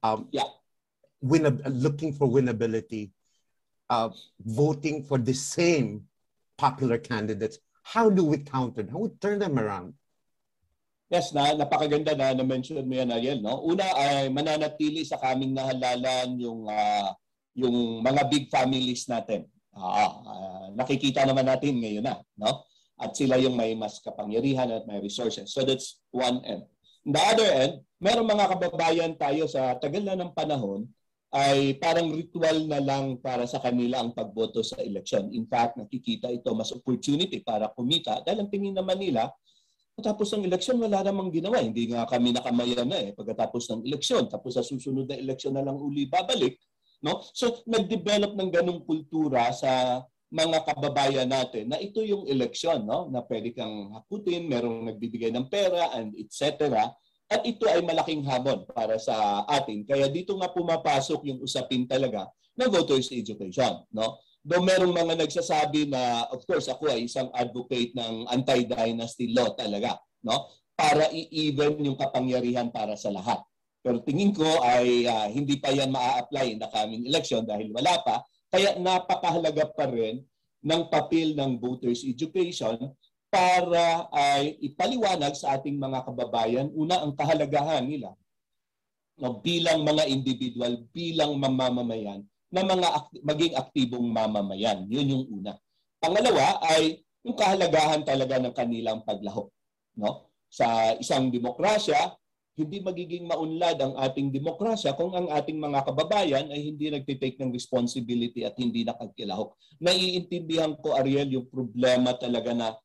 Um, 0.02 0.32
yeah 0.32 0.48
win, 1.22 1.62
looking 1.70 2.12
for 2.12 2.26
winnability, 2.26 3.10
uh, 3.88 4.10
voting 4.42 5.06
for 5.06 5.16
the 5.16 5.32
same 5.32 6.04
popular 6.58 6.98
candidates. 6.98 7.58
How 7.82 8.10
do 8.10 8.26
we 8.26 8.38
counter? 8.42 8.86
How 8.90 9.06
we 9.06 9.10
turn 9.22 9.38
them 9.38 9.58
around? 9.58 9.94
Yes, 11.12 11.30
na 11.36 11.52
napakaganda 11.52 12.16
na 12.16 12.32
na-mention 12.32 12.88
mo 12.88 12.94
yan, 12.96 13.12
Ariel. 13.12 13.44
No? 13.44 13.60
Una 13.68 13.84
ay 13.84 14.32
mananatili 14.32 15.04
sa 15.04 15.20
kaming 15.20 15.52
nahalalan 15.52 16.40
yung 16.40 16.64
uh, 16.64 17.12
yung 17.52 18.00
mga 18.00 18.32
big 18.32 18.48
families 18.48 19.04
natin. 19.12 19.44
Uh, 19.76 20.08
uh, 20.24 20.64
nakikita 20.72 21.24
naman 21.28 21.44
natin 21.44 21.80
ngayon 21.80 22.04
na, 22.04 22.16
no? 22.40 22.64
At 22.96 23.12
sila 23.12 23.36
yung 23.36 23.56
may 23.60 23.76
mas 23.76 24.00
kapangyarihan 24.00 24.72
at 24.72 24.88
may 24.88 25.04
resources. 25.04 25.52
So 25.52 25.68
that's 25.68 26.00
one 26.16 26.40
end. 26.48 26.64
The 27.04 27.20
other 27.20 27.48
end, 27.50 27.72
merong 28.00 28.28
mga 28.32 28.46
kababayan 28.56 29.12
tayo 29.20 29.44
sa 29.50 29.76
tagal 29.76 30.06
na 30.06 30.16
ng 30.16 30.32
panahon 30.32 30.88
ay 31.32 31.80
parang 31.80 32.12
ritual 32.12 32.68
na 32.68 32.76
lang 32.76 33.16
para 33.16 33.48
sa 33.48 33.56
kanila 33.56 34.04
ang 34.04 34.12
pagboto 34.12 34.60
sa 34.60 34.76
eleksyon. 34.84 35.32
In 35.32 35.48
fact, 35.48 35.80
nakikita 35.80 36.28
ito 36.28 36.52
mas 36.52 36.68
opportunity 36.76 37.40
para 37.40 37.72
kumita 37.72 38.20
dahil 38.20 38.44
ang 38.44 38.50
tingin 38.52 38.76
naman 38.76 39.00
nila, 39.00 39.32
Tapos 40.00 40.32
ng 40.32 40.48
eleksyon, 40.48 40.80
wala 40.80 41.04
namang 41.04 41.28
ginawa. 41.28 41.60
Hindi 41.60 41.92
nga 41.92 42.08
kami 42.08 42.32
nakamaya 42.32 42.80
na 42.80 42.96
eh 42.96 43.12
pagkatapos 43.12 43.68
ng 43.68 43.80
eleksyon. 43.84 44.24
Tapos 44.24 44.56
sa 44.56 44.64
susunod 44.64 45.04
na 45.04 45.20
eleksyon 45.20 45.52
na 45.52 45.60
lang 45.60 45.76
uli 45.76 46.08
babalik. 46.08 46.56
No? 47.04 47.20
So, 47.36 47.60
nag-develop 47.68 48.32
ng 48.32 48.50
ganong 48.50 48.88
kultura 48.88 49.52
sa 49.52 50.00
mga 50.32 50.64
kababayan 50.64 51.28
natin 51.28 51.68
na 51.68 51.76
ito 51.76 52.00
yung 52.00 52.24
eleksyon 52.24 52.88
no? 52.88 53.12
na 53.12 53.20
pwede 53.20 53.52
kang 53.52 53.92
hakutin, 53.92 54.48
merong 54.48 54.88
nagbibigay 54.88 55.28
ng 55.28 55.52
pera 55.52 55.92
and 55.92 56.16
etc. 56.16 56.72
At 57.32 57.48
ito 57.48 57.64
ay 57.64 57.80
malaking 57.80 58.28
hamon 58.28 58.68
para 58.68 59.00
sa 59.00 59.48
atin. 59.48 59.88
Kaya 59.88 60.12
dito 60.12 60.36
nga 60.36 60.52
pumapasok 60.52 61.32
yung 61.32 61.40
usapin 61.40 61.88
talaga 61.88 62.28
ng 62.60 62.68
voters 62.68 63.08
education. 63.08 63.80
No? 63.88 64.20
Though 64.44 64.60
merong 64.60 64.92
mga 64.92 65.24
nagsasabi 65.24 65.88
na, 65.88 66.28
of 66.28 66.44
course, 66.44 66.68
ako 66.68 66.92
ay 66.92 67.08
isang 67.08 67.32
advocate 67.32 67.96
ng 67.96 68.28
anti-dynasty 68.28 69.32
law 69.32 69.56
talaga. 69.56 69.96
No? 70.20 70.52
Para 70.76 71.08
i-even 71.08 71.80
yung 71.80 71.96
kapangyarihan 71.96 72.68
para 72.68 73.00
sa 73.00 73.08
lahat. 73.08 73.40
Pero 73.80 74.04
tingin 74.04 74.36
ko 74.36 74.46
ay 74.60 75.08
uh, 75.08 75.26
hindi 75.32 75.56
pa 75.56 75.72
yan 75.72 75.88
maa-apply 75.88 76.60
the 76.60 76.68
coming 76.68 77.08
election 77.08 77.48
dahil 77.48 77.72
wala 77.72 77.96
pa. 78.04 78.20
Kaya 78.52 78.76
napakahalaga 78.76 79.72
pa 79.72 79.88
rin 79.88 80.20
ng 80.62 80.82
papel 80.92 81.32
ng 81.32 81.56
voters 81.56 82.04
education 82.04 82.92
para 83.32 84.12
ay 84.12 84.60
ipaliwanag 84.60 85.32
sa 85.32 85.56
ating 85.56 85.80
mga 85.80 86.04
kababayan 86.04 86.68
una 86.76 87.00
ang 87.00 87.16
kahalagahan 87.16 87.80
nila 87.88 88.12
no, 89.16 89.40
bilang 89.40 89.88
mga 89.88 90.04
individual, 90.12 90.84
bilang 90.92 91.40
mamamayan 91.40 92.20
na 92.52 92.60
mga 92.60 92.88
akti- 92.92 93.24
maging 93.24 93.54
aktibong 93.56 94.04
mamamayan. 94.12 94.84
Yun 94.84 95.12
yung 95.16 95.24
una. 95.40 95.56
Pangalawa 95.96 96.60
ay 96.76 97.00
yung 97.24 97.32
kahalagahan 97.32 98.04
talaga 98.04 98.36
ng 98.36 98.52
kanilang 98.52 99.00
paglahok. 99.00 99.48
No? 99.96 100.28
Sa 100.52 100.92
isang 101.00 101.32
demokrasya, 101.32 102.12
hindi 102.52 102.84
magiging 102.84 103.24
maunlad 103.24 103.80
ang 103.80 103.96
ating 103.96 104.28
demokrasya 104.28 104.92
kung 104.92 105.16
ang 105.16 105.32
ating 105.32 105.56
mga 105.56 105.88
kababayan 105.88 106.52
ay 106.52 106.68
hindi 106.68 106.92
nagtitake 106.92 107.40
ng 107.40 107.48
responsibility 107.48 108.44
at 108.44 108.52
hindi 108.60 108.84
nakagkilahok. 108.84 109.56
Naiintindihan 109.80 110.76
ko, 110.76 110.92
Ariel, 110.92 111.32
yung 111.32 111.48
problema 111.48 112.12
talaga 112.12 112.52
na 112.52 112.76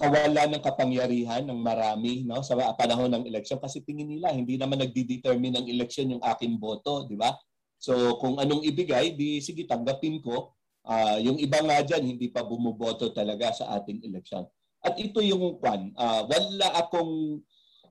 kawalan 0.00 0.56
ng 0.56 0.64
kapangyarihan 0.64 1.44
ng 1.44 1.60
marami 1.60 2.24
no 2.24 2.40
sa 2.40 2.56
panahon 2.72 3.12
ng 3.12 3.28
eleksyon 3.28 3.60
kasi 3.60 3.84
tingin 3.84 4.08
nila 4.08 4.32
hindi 4.32 4.56
naman 4.56 4.80
nagdi-determine 4.80 5.60
ng 5.60 5.66
eleksyon 5.68 6.16
yung 6.16 6.24
aking 6.24 6.56
boto, 6.56 7.04
di 7.04 7.20
ba? 7.20 7.36
So 7.76 8.16
kung 8.16 8.40
anong 8.40 8.64
ibigay, 8.64 9.12
di 9.12 9.44
sige 9.44 9.68
tanggapin 9.68 10.24
ko. 10.24 10.56
Uh, 10.80 11.20
yung 11.20 11.36
iba 11.36 11.60
nga 11.60 11.84
diyan 11.84 12.16
hindi 12.16 12.32
pa 12.32 12.40
bumuboto 12.40 13.12
talaga 13.12 13.52
sa 13.52 13.76
ating 13.76 14.00
eleksyon. 14.00 14.48
At 14.80 14.96
ito 14.96 15.20
yung 15.20 15.60
kwan, 15.60 15.92
uh, 15.92 16.24
wala 16.24 16.68
akong 16.80 17.44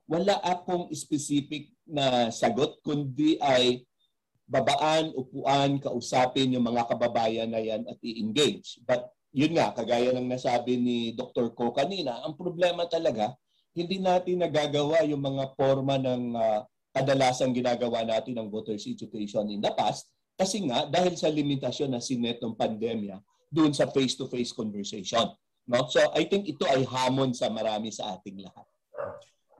wala 0.09 0.41
akong 0.41 0.89
specific 0.97 1.69
na 1.85 2.33
sagot, 2.33 2.81
kundi 2.81 3.37
ay 3.37 3.85
babaan, 4.49 5.13
upuan, 5.13 5.77
kausapin 5.77 6.49
yung 6.57 6.65
mga 6.65 6.89
kababayan 6.89 7.53
na 7.53 7.61
yan 7.61 7.85
at 7.85 8.01
i-engage. 8.01 8.81
But 8.81 9.05
yun 9.29 9.53
nga, 9.53 9.73
kagaya 9.73 10.09
ng 10.15 10.25
nasabi 10.25 10.77
ni 10.77 10.97
Dr. 11.13 11.53
Ko 11.53 11.69
kanina, 11.69 12.25
ang 12.25 12.33
problema 12.33 12.89
talaga, 12.89 13.37
hindi 13.77 14.01
natin 14.01 14.41
nagagawa 14.41 15.05
yung 15.05 15.21
mga 15.21 15.53
forma 15.53 16.01
ng 16.01 16.33
uh, 16.33 16.61
kadalasang 16.89 17.53
ginagawa 17.53 18.01
natin 18.01 18.33
ng 18.33 18.49
voters 18.49 18.89
education 18.89 19.45
in 19.53 19.61
the 19.61 19.69
past 19.77 20.09
kasi 20.33 20.65
nga 20.65 20.89
dahil 20.89 21.13
sa 21.13 21.29
limitasyon 21.29 21.93
na 21.93 22.01
sinet 22.01 22.41
ng 22.41 22.57
pandemya 22.57 23.21
doon 23.53 23.75
sa 23.75 23.85
face-to-face 23.91 24.55
conversation. 24.55 25.29
No? 25.69 25.85
So 25.91 26.01
I 26.17 26.25
think 26.25 26.49
ito 26.49 26.65
ay 26.65 26.81
hamon 26.87 27.37
sa 27.37 27.51
marami 27.53 27.93
sa 27.93 28.17
ating 28.17 28.41
lahat. 28.41 28.65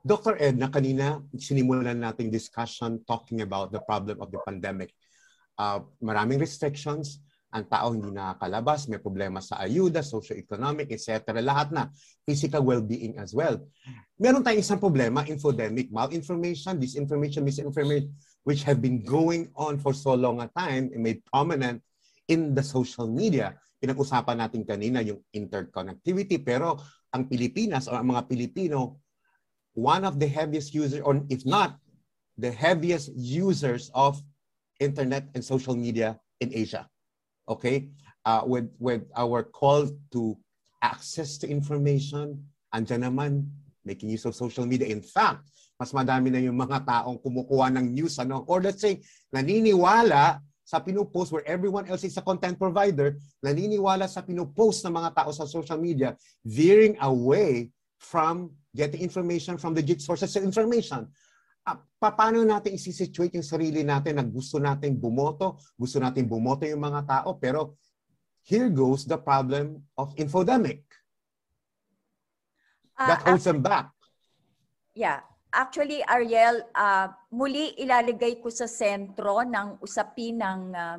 Dr. 0.01 0.39
Ed, 0.39 0.55
na 0.55 0.71
kanina 0.71 1.19
sinimulan 1.35 1.99
nating 1.99 2.31
discussion 2.31 3.03
talking 3.05 3.43
about 3.43 3.69
the 3.69 3.83
problem 3.83 4.17
of 4.23 4.31
the 4.31 4.39
pandemic. 4.47 4.95
Uh, 5.59 5.83
maraming 5.99 6.39
restrictions, 6.39 7.19
ang 7.50 7.65
tao 7.65 7.94
hindi 7.94 8.13
nakakalabas, 8.13 8.86
may 8.86 9.01
problema 9.01 9.41
sa 9.41 9.58
ayuda, 9.58 10.06
socio-economic, 10.06 10.94
etc. 10.94 11.34
Lahat 11.41 11.74
na. 11.74 11.89
Physical 12.24 12.62
well-being 12.62 13.18
as 13.18 13.34
well. 13.34 13.58
Meron 14.22 14.46
tayong 14.46 14.62
isang 14.62 14.77
problema, 14.77 15.25
infodemic, 15.25 15.89
malinformation, 15.89 16.77
disinformation, 16.77 17.41
misinformation, 17.41 18.13
which 18.46 18.62
have 18.62 18.77
been 18.77 19.01
going 19.01 19.50
on 19.58 19.82
for 19.82 19.98
so 19.98 20.13
long 20.13 20.46
a 20.46 20.50
time 20.53 20.94
and 20.94 21.01
made 21.01 21.25
prominent 21.25 21.82
in 22.29 22.53
the 22.53 22.62
social 22.62 23.10
media. 23.10 23.58
Pinag-usapan 23.82 24.46
natin 24.46 24.62
kanina 24.62 25.01
yung 25.01 25.25
interconnectivity, 25.34 26.38
pero 26.38 26.77
ang 27.10 27.25
Pilipinas 27.25 27.89
o 27.89 27.98
ang 27.98 28.13
mga 28.13 28.29
Pilipino 28.29 29.01
one 29.74 30.03
of 30.03 30.20
the 30.20 30.27
heaviest 30.27 30.74
users, 30.74 31.01
or 31.01 31.24
if 31.29 31.46
not, 31.46 31.79
the 32.38 32.51
heaviest 32.51 33.12
users 33.15 33.91
of 33.96 34.22
internet 34.79 35.27
and 35.36 35.44
social 35.44 35.75
media 35.75 36.20
in 36.39 36.51
Asia. 36.53 36.88
Okay? 37.50 37.89
Uh, 38.24 38.46
with, 38.46 38.70
with 38.77 39.03
our 39.18 39.41
call 39.41 39.89
to 40.13 40.38
access 40.86 41.41
to 41.41 41.50
information, 41.50 42.38
andyan 42.72 43.10
naman, 43.10 43.50
making 43.84 44.10
use 44.10 44.24
of 44.29 44.38
social 44.38 44.70
media. 44.70 44.88
In 44.88 45.01
fact, 45.01 45.50
mas 45.79 45.96
madami 45.96 46.29
na 46.29 46.44
yung 46.44 46.60
mga 46.60 46.86
taong 46.86 47.18
kumukuha 47.24 47.74
ng 47.74 47.96
news, 47.96 48.20
ano? 48.20 48.44
or 48.46 48.62
let's 48.62 48.84
say, 48.84 49.00
naniniwala 49.34 50.44
sa 50.70 50.77
pinupost 50.77 51.34
where 51.34 51.48
everyone 51.50 51.89
else 51.89 52.06
is 52.06 52.13
a 52.20 52.22
content 52.22 52.60
provider, 52.60 53.18
naniniwala 53.41 54.06
sa 54.06 54.22
pinupost 54.22 54.86
ng 54.86 54.94
mga 54.94 55.18
tao 55.18 55.32
sa 55.34 55.50
social 55.50 55.82
media, 55.82 56.13
veering 56.46 56.94
away 57.01 57.74
from 57.98 58.53
getting 58.77 59.01
information 59.01 59.58
from 59.58 59.74
legit 59.74 59.98
sources 59.98 60.36
of 60.38 60.46
information. 60.46 61.10
Uh, 61.69 61.77
paano 61.99 62.41
natin 62.41 62.73
isi-situate 62.73 63.38
yung 63.38 63.45
sarili 63.45 63.85
natin 63.85 64.17
na 64.17 64.25
gusto 64.25 64.57
natin 64.57 64.97
bumoto, 64.97 65.61
gusto 65.77 66.01
natin 66.01 66.25
bumoto 66.25 66.65
yung 66.65 66.81
mga 66.81 67.01
tao, 67.05 67.38
pero 67.38 67.77
here 68.47 68.71
goes 68.73 69.05
the 69.05 69.19
problem 69.19 69.83
of 69.99 70.15
infodemic. 70.17 70.81
Ah, 72.97 73.13
That 73.13 73.21
holds 73.27 73.45
them 73.45 73.61
back. 73.61 73.93
Yeah. 74.97 75.21
Actually, 75.49 76.05
Ariel, 76.05 76.61
uh, 76.77 77.09
muli 77.33 77.73
ilalagay 77.81 78.38
ko 78.38 78.53
sa 78.53 78.69
sentro 78.69 79.41
ng 79.41 79.81
usapin 79.81 80.38
ng 80.38 80.61
uh, 80.77 80.97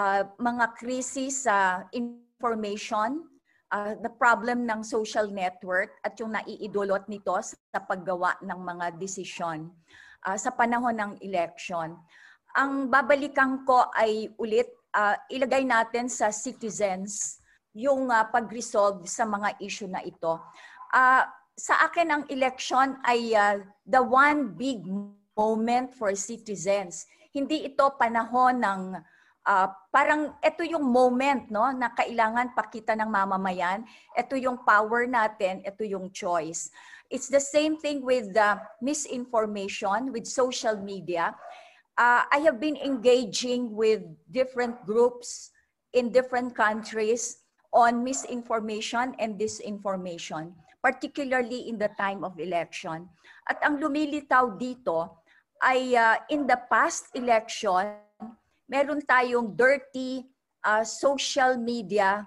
uh, 0.00 0.22
mga 0.40 0.72
krisis 0.72 1.44
sa 1.44 1.84
uh, 1.84 1.92
information 1.92 3.33
uh, 3.72 3.94
the 4.02 4.12
problem 4.12 4.68
ng 4.68 4.84
social 4.84 5.30
network 5.30 5.96
at 6.04 6.18
yung 6.20 6.34
naiidulot 6.34 7.06
nito 7.08 7.38
sa 7.40 7.80
paggawa 7.80 8.36
ng 8.42 8.60
mga 8.60 8.98
desisyon 9.00 9.72
uh, 10.26 10.36
sa 10.36 10.52
panahon 10.52 10.96
ng 10.96 11.12
election. 11.24 11.96
Ang 12.54 12.88
babalikan 12.92 13.64
ko 13.64 13.88
ay 13.94 14.28
ulit 14.36 14.68
uh, 14.94 15.16
ilagay 15.30 15.66
natin 15.66 16.06
sa 16.06 16.30
citizens 16.30 17.42
yung 17.74 18.08
uh, 18.08 18.22
pag-resolve 18.30 19.02
sa 19.10 19.26
mga 19.26 19.58
issue 19.58 19.90
na 19.90 20.00
ito. 20.06 20.38
Uh, 20.94 21.26
sa 21.54 21.86
akin 21.86 22.08
ang 22.10 22.22
election 22.30 22.98
ay 23.02 23.34
uh, 23.34 23.58
the 23.86 24.02
one 24.02 24.54
big 24.54 24.82
moment 25.34 25.90
for 25.90 26.14
citizens. 26.14 27.06
Hindi 27.34 27.66
ito 27.66 27.90
panahon 27.98 28.62
ng 28.62 28.82
uh, 29.46 29.68
parang 29.92 30.34
ito 30.40 30.64
yung 30.64 30.84
moment 30.84 31.48
no 31.52 31.68
na 31.72 31.92
kailangan 31.92 32.56
pakita 32.56 32.96
ng 32.96 33.08
mamamayan. 33.08 33.84
Ito 34.16 34.36
yung 34.36 34.64
power 34.64 35.06
natin 35.06 35.62
ito 35.64 35.84
yung 35.84 36.10
choice. 36.10 36.72
It's 37.12 37.28
the 37.28 37.40
same 37.40 37.76
thing 37.78 38.02
with 38.02 38.32
the 38.32 38.58
misinformation 38.80 40.10
with 40.10 40.26
social 40.26 40.80
media. 40.80 41.36
Uh, 41.94 42.26
i 42.34 42.42
have 42.42 42.58
been 42.58 42.74
engaging 42.82 43.70
with 43.70 44.02
different 44.34 44.74
groups 44.82 45.54
in 45.94 46.10
different 46.10 46.50
countries 46.58 47.46
on 47.70 48.02
misinformation 48.02 49.14
and 49.22 49.38
disinformation 49.38 50.50
particularly 50.84 51.72
in 51.72 51.80
the 51.80 51.88
time 51.96 52.28
of 52.28 52.36
election. 52.36 53.08
At 53.48 53.56
ang 53.64 53.80
lumilitaw 53.80 54.60
dito 54.60 55.24
ay 55.64 55.96
uh, 55.96 56.20
in 56.28 56.44
the 56.44 56.60
past 56.68 57.08
election 57.16 58.03
meron 58.74 58.98
tayong 59.06 59.54
dirty 59.54 60.26
uh, 60.66 60.82
social 60.82 61.54
media 61.54 62.26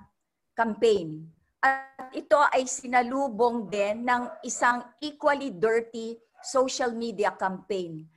campaign. 0.56 1.28
At 1.60 2.16
ito 2.16 2.40
ay 2.40 2.64
sinalubong 2.64 3.68
din 3.68 4.08
ng 4.08 4.32
isang 4.48 4.88
equally 5.04 5.52
dirty 5.52 6.16
social 6.40 6.96
media 6.96 7.36
campaign. 7.36 8.08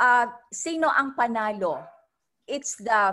Uh, 0.00 0.24
sino 0.48 0.88
ang 0.88 1.12
panalo? 1.12 1.84
It's 2.48 2.80
the 2.80 3.12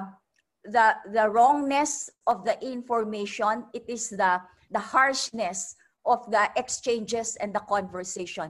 the 0.63 0.95
the 1.11 1.27
wrongness 1.27 2.07
of 2.23 2.47
the 2.47 2.55
information. 2.63 3.67
It 3.75 3.83
is 3.91 4.15
the 4.15 4.39
the 4.71 4.79
harshness 4.79 5.75
of 6.07 6.23
the 6.31 6.47
exchanges 6.55 7.35
and 7.43 7.51
the 7.51 7.63
conversation. 7.67 8.47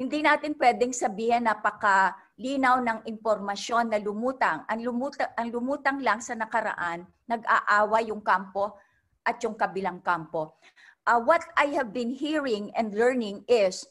Hindi 0.00 0.24
natin 0.24 0.56
pwedeng 0.56 0.96
sabihin 0.96 1.44
napaka 1.44 2.16
linaw 2.40 2.80
ng 2.80 3.04
impormasyon 3.04 3.92
na 3.92 3.98
lumutang. 4.00 4.64
Ang 4.68 4.80
lumutang, 4.88 5.30
ang 5.36 5.48
lumutang 5.52 5.98
lang 6.00 6.20
sa 6.24 6.32
nakaraan, 6.32 7.04
nag-aawa 7.28 8.00
yung 8.08 8.24
kampo 8.24 8.76
at 9.26 9.38
yung 9.44 9.54
kabilang 9.54 10.00
kampo. 10.00 10.56
Uh, 11.04 11.20
what 11.20 11.42
I 11.58 11.74
have 11.76 11.92
been 11.92 12.14
hearing 12.14 12.70
and 12.78 12.94
learning 12.94 13.44
is, 13.50 13.84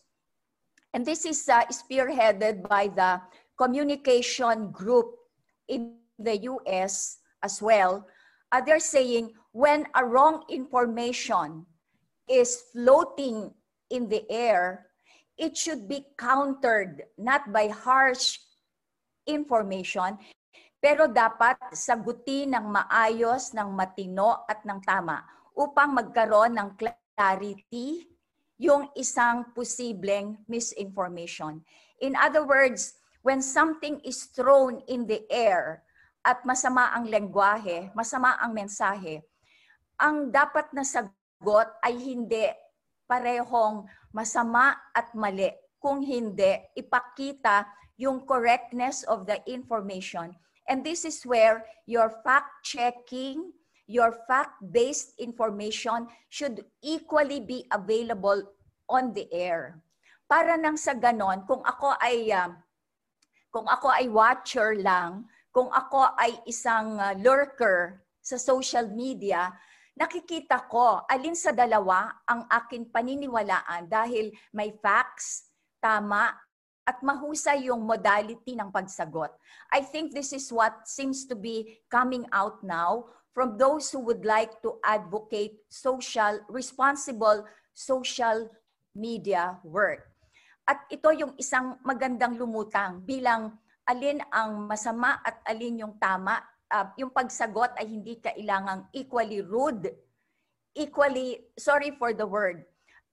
and 0.95 1.05
this 1.05 1.27
is 1.27 1.45
uh, 1.47 1.67
spearheaded 1.69 2.65
by 2.65 2.87
the 2.87 3.21
communication 3.59 4.71
group 4.71 5.11
in 5.67 5.99
the 6.17 6.47
US 6.49 7.19
as 7.43 7.61
well, 7.61 8.07
uh, 8.51 8.61
they're 8.61 8.81
saying 8.81 9.33
when 9.51 9.85
a 9.95 10.03
wrong 10.03 10.43
information 10.49 11.65
is 12.27 12.63
floating 12.71 13.51
in 13.91 14.07
the 14.07 14.23
air, 14.31 14.87
it 15.37 15.55
should 15.55 15.87
be 15.87 16.05
countered 16.17 17.07
not 17.17 17.47
by 17.51 17.71
harsh 17.71 18.39
information, 19.25 20.17
pero 20.81 21.05
dapat 21.05 21.57
sagutin 21.77 22.57
ng 22.57 22.65
maayos, 22.73 23.53
ng 23.53 23.69
matino 23.69 24.43
at 24.49 24.65
ng 24.65 24.81
tama 24.81 25.21
upang 25.53 25.93
magkaroon 25.93 26.57
ng 26.57 26.69
clarity 26.73 28.09
yung 28.61 28.89
isang 28.97 29.53
posibleng 29.53 30.37
misinformation. 30.49 31.61
In 32.01 32.17
other 32.17 32.45
words, 32.45 32.97
when 33.21 33.41
something 33.41 34.01
is 34.01 34.29
thrown 34.33 34.81
in 34.89 35.05
the 35.05 35.21
air 35.29 35.85
at 36.25 36.41
masama 36.45 36.93
ang 36.93 37.05
lengguwahe, 37.09 37.93
masama 37.93 38.37
ang 38.41 38.53
mensahe, 38.53 39.21
ang 40.01 40.33
dapat 40.33 40.69
na 40.73 40.81
sagot 40.81 41.69
ay 41.85 41.93
hindi 41.93 42.49
parehong 43.05 43.85
masama 44.15 44.75
at 44.95 45.11
mali. 45.15 45.51
Kung 45.81 46.05
hindi, 46.05 46.61
ipakita 46.77 47.65
yung 47.97 48.23
correctness 48.27 49.01
of 49.09 49.25
the 49.25 49.41
information. 49.49 50.35
And 50.69 50.85
this 50.85 51.03
is 51.03 51.25
where 51.25 51.65
your 51.89 52.13
fact-checking, 52.21 53.49
your 53.89 54.13
fact-based 54.29 55.17
information 55.17 56.07
should 56.29 56.63
equally 56.85 57.41
be 57.41 57.65
available 57.73 58.45
on 58.87 59.11
the 59.17 59.25
air. 59.33 59.81
Para 60.29 60.55
nang 60.55 60.77
sa 60.77 60.95
ganon, 60.95 61.43
kung 61.43 61.65
ako 61.65 61.97
ay 61.99 62.31
uh, 62.31 62.53
kung 63.51 63.67
ako 63.67 63.91
ay 63.91 64.07
watcher 64.07 64.79
lang, 64.79 65.27
kung 65.51 65.67
ako 65.67 66.15
ay 66.15 66.39
isang 66.47 66.95
uh, 66.95 67.11
lurker 67.19 67.99
sa 68.23 68.39
social 68.39 68.87
media, 68.87 69.51
nakikita 69.95 70.67
ko 70.71 71.03
alin 71.07 71.35
sa 71.35 71.51
dalawa 71.51 72.23
ang 72.23 72.47
aking 72.47 72.89
paniniwalaan 72.89 73.87
dahil 73.87 74.31
may 74.55 74.71
facts, 74.79 75.51
tama, 75.83 76.31
at 76.81 76.97
mahusay 77.05 77.69
yung 77.69 77.85
modality 77.85 78.57
ng 78.57 78.73
pagsagot. 78.73 79.29
I 79.69 79.85
think 79.85 80.11
this 80.11 80.33
is 80.33 80.49
what 80.49 80.89
seems 80.89 81.29
to 81.29 81.37
be 81.37 81.79
coming 81.87 82.25
out 82.33 82.59
now 82.65 83.05
from 83.31 83.55
those 83.55 83.93
who 83.93 84.03
would 84.03 84.27
like 84.27 84.59
to 84.65 84.81
advocate 84.83 85.61
social, 85.69 86.41
responsible 86.51 87.47
social 87.71 88.51
media 88.91 89.55
work. 89.63 90.03
At 90.67 90.83
ito 90.91 91.09
yung 91.15 91.33
isang 91.39 91.79
magandang 91.85 92.35
lumutang 92.35 93.01
bilang 93.07 93.55
alin 93.87 94.19
ang 94.29 94.67
masama 94.67 95.19
at 95.23 95.39
alin 95.47 95.83
yung 95.87 95.95
tama. 95.97 96.43
Uh, 96.71 96.87
yung 96.95 97.11
pagsagot 97.11 97.75
ay 97.75 97.83
hindi 97.83 98.15
kailangang 98.23 98.87
equally 98.95 99.43
rude, 99.43 99.91
equally, 100.71 101.43
sorry 101.59 101.91
for 101.99 102.15
the 102.15 102.23
word, 102.23 102.63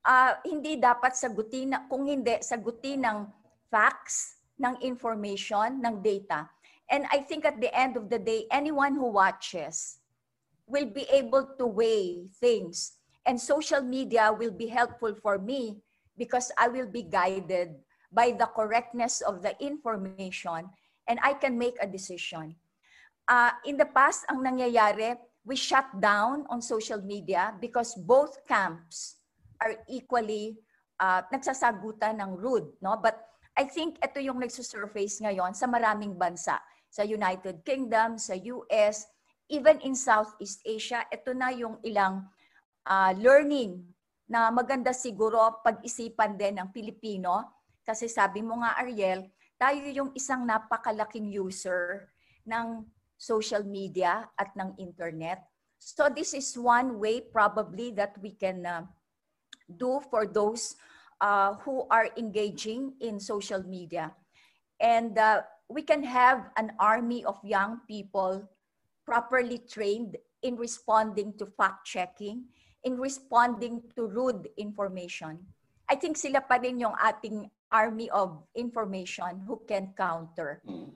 uh, 0.06 0.38
hindi 0.46 0.78
dapat 0.78 1.18
sagutin, 1.18 1.74
kung 1.90 2.06
hindi, 2.06 2.38
sagutin 2.38 3.02
ng 3.02 3.18
facts, 3.66 4.38
ng 4.62 4.78
information, 4.82 5.82
ng 5.82 5.98
data. 5.98 6.46
And 6.88 7.04
I 7.10 7.20
think 7.26 7.44
at 7.44 7.60
the 7.60 7.70
end 7.74 7.98
of 7.98 8.08
the 8.08 8.18
day, 8.18 8.46
anyone 8.50 8.94
who 8.94 9.10
watches 9.12 9.98
will 10.66 10.86
be 10.86 11.04
able 11.10 11.44
to 11.58 11.66
weigh 11.66 12.28
things. 12.40 12.96
And 13.26 13.36
social 13.36 13.82
media 13.82 14.32
will 14.32 14.52
be 14.52 14.68
helpful 14.68 15.14
for 15.20 15.36
me 15.36 15.82
because 16.16 16.50
I 16.56 16.68
will 16.68 16.88
be 16.88 17.02
guided 17.02 17.76
by 18.12 18.32
the 18.32 18.48
correctness 18.48 19.20
of 19.20 19.42
the 19.42 19.52
information 19.60 20.72
and 21.08 21.18
I 21.22 21.34
can 21.34 21.58
make 21.58 21.76
a 21.80 21.86
decision. 21.86 22.56
Uh, 23.28 23.52
in 23.68 23.76
the 23.76 23.84
past, 23.84 24.24
ang 24.32 24.40
nangyayari, 24.40 25.12
we 25.44 25.52
shut 25.52 25.84
down 26.00 26.48
on 26.48 26.64
social 26.64 27.04
media 27.04 27.52
because 27.60 27.92
both 27.92 28.40
camps 28.48 29.20
are 29.60 29.76
equally 29.84 30.56
uh, 30.96 31.20
nagsasagutan 31.28 32.24
ng 32.24 32.40
rude. 32.40 32.72
No? 32.80 32.96
But 32.96 33.20
I 33.52 33.68
think 33.68 34.00
ito 34.00 34.16
yung 34.24 34.40
nagsusurface 34.40 35.20
ngayon 35.20 35.52
sa 35.52 35.68
maraming 35.68 36.16
bansa. 36.16 36.56
Sa 36.88 37.04
United 37.04 37.60
Kingdom, 37.68 38.16
sa 38.16 38.32
US, 38.32 39.04
even 39.52 39.76
in 39.84 39.92
Southeast 39.92 40.64
Asia, 40.64 41.04
ito 41.12 41.36
na 41.36 41.52
yung 41.52 41.76
ilang 41.84 42.24
uh, 42.88 43.12
learning 43.12 43.84
na 44.24 44.48
maganda 44.48 44.92
siguro 44.96 45.60
pag-isipan 45.60 46.36
din 46.36 46.60
ng 46.60 46.68
Pilipino. 46.72 47.44
Kasi 47.84 48.08
sabi 48.08 48.40
mo 48.40 48.60
nga, 48.60 48.76
Ariel, 48.80 49.28
tayo 49.56 49.84
yung 49.84 50.10
isang 50.16 50.44
napakalaking 50.44 51.28
user 51.28 52.08
ng 52.44 52.84
social 53.18 53.66
media 53.66 54.30
at 54.38 54.54
ng 54.54 54.78
internet. 54.78 55.42
So 55.78 56.08
this 56.08 56.32
is 56.32 56.54
one 56.54 56.98
way 56.98 57.20
probably 57.20 57.90
that 57.98 58.14
we 58.22 58.32
can 58.38 58.64
uh, 58.64 58.82
do 59.66 60.00
for 60.10 60.26
those 60.26 60.78
uh, 61.20 61.54
who 61.66 61.86
are 61.90 62.08
engaging 62.16 62.94
in 63.02 63.20
social 63.20 63.62
media. 63.62 64.14
And 64.80 65.18
uh, 65.18 65.42
we 65.68 65.82
can 65.82 66.02
have 66.02 66.50
an 66.56 66.72
army 66.78 67.24
of 67.26 67.36
young 67.42 67.82
people 67.86 68.48
properly 69.04 69.58
trained 69.58 70.16
in 70.42 70.56
responding 70.56 71.34
to 71.38 71.46
fact-checking, 71.46 72.44
in 72.84 72.96
responding 72.96 73.82
to 73.96 74.06
rude 74.06 74.48
information. 74.56 75.42
I 75.90 75.96
think 75.96 76.16
sila 76.16 76.40
pa 76.40 76.62
rin 76.62 76.78
yung 76.78 76.94
ating 76.94 77.50
army 77.72 78.08
of 78.10 78.44
information 78.54 79.42
who 79.46 79.60
can 79.66 79.92
counter. 79.96 80.62
Mm. 80.68 80.92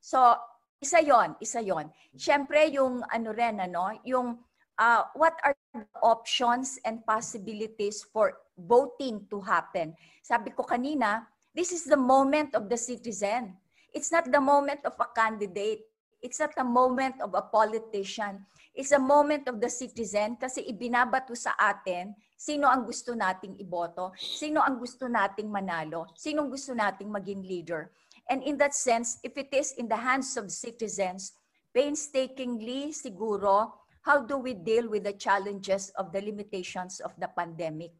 So, 0.00 0.38
isa 0.80 1.00
yon, 1.00 1.36
isa 1.40 1.60
yon. 1.60 1.88
Siyempre, 2.12 2.68
yung 2.72 3.00
ano 3.08 3.28
rin, 3.32 3.60
ano, 3.60 3.96
yung 4.04 4.36
uh, 4.78 5.02
what 5.16 5.36
are 5.44 5.56
the 5.72 5.84
options 6.04 6.78
and 6.84 7.04
possibilities 7.04 8.04
for 8.04 8.36
voting 8.56 9.24
to 9.28 9.40
happen. 9.40 9.96
Sabi 10.20 10.52
ko 10.52 10.64
kanina, 10.64 11.24
this 11.56 11.72
is 11.72 11.84
the 11.84 11.98
moment 11.98 12.52
of 12.56 12.68
the 12.68 12.76
citizen. 12.76 13.56
It's 13.96 14.12
not 14.12 14.28
the 14.28 14.40
moment 14.40 14.84
of 14.84 14.96
a 15.00 15.08
candidate. 15.16 15.88
It's 16.20 16.40
not 16.40 16.52
the 16.56 16.64
moment 16.64 17.20
of 17.20 17.32
a 17.32 17.44
politician. 17.44 18.44
It's 18.76 18.92
a 18.92 19.00
moment 19.00 19.48
of 19.48 19.56
the 19.56 19.72
citizen 19.72 20.36
kasi 20.36 20.60
ibinabato 20.68 21.32
sa 21.32 21.56
atin 21.56 22.12
sino 22.36 22.68
ang 22.68 22.84
gusto 22.84 23.16
nating 23.16 23.56
iboto, 23.56 24.12
sino 24.20 24.60
ang 24.60 24.76
gusto 24.76 25.08
nating 25.08 25.48
manalo, 25.48 26.12
sino 26.12 26.44
ang 26.44 26.52
gusto 26.52 26.76
nating 26.76 27.08
maging 27.08 27.40
leader. 27.40 27.88
And 28.26 28.42
in 28.42 28.58
that 28.58 28.74
sense, 28.74 29.22
if 29.22 29.38
it 29.38 29.54
is 29.54 29.72
in 29.78 29.86
the 29.86 29.98
hands 29.98 30.34
of 30.34 30.50
citizens, 30.50 31.30
painstakingly 31.70 32.90
siguro, 32.90 33.86
how 34.02 34.22
do 34.22 34.38
we 34.38 34.54
deal 34.54 34.90
with 34.90 35.06
the 35.06 35.14
challenges 35.14 35.94
of 35.94 36.10
the 36.10 36.22
limitations 36.22 36.98
of 36.98 37.14
the 37.18 37.30
pandemic? 37.30 37.94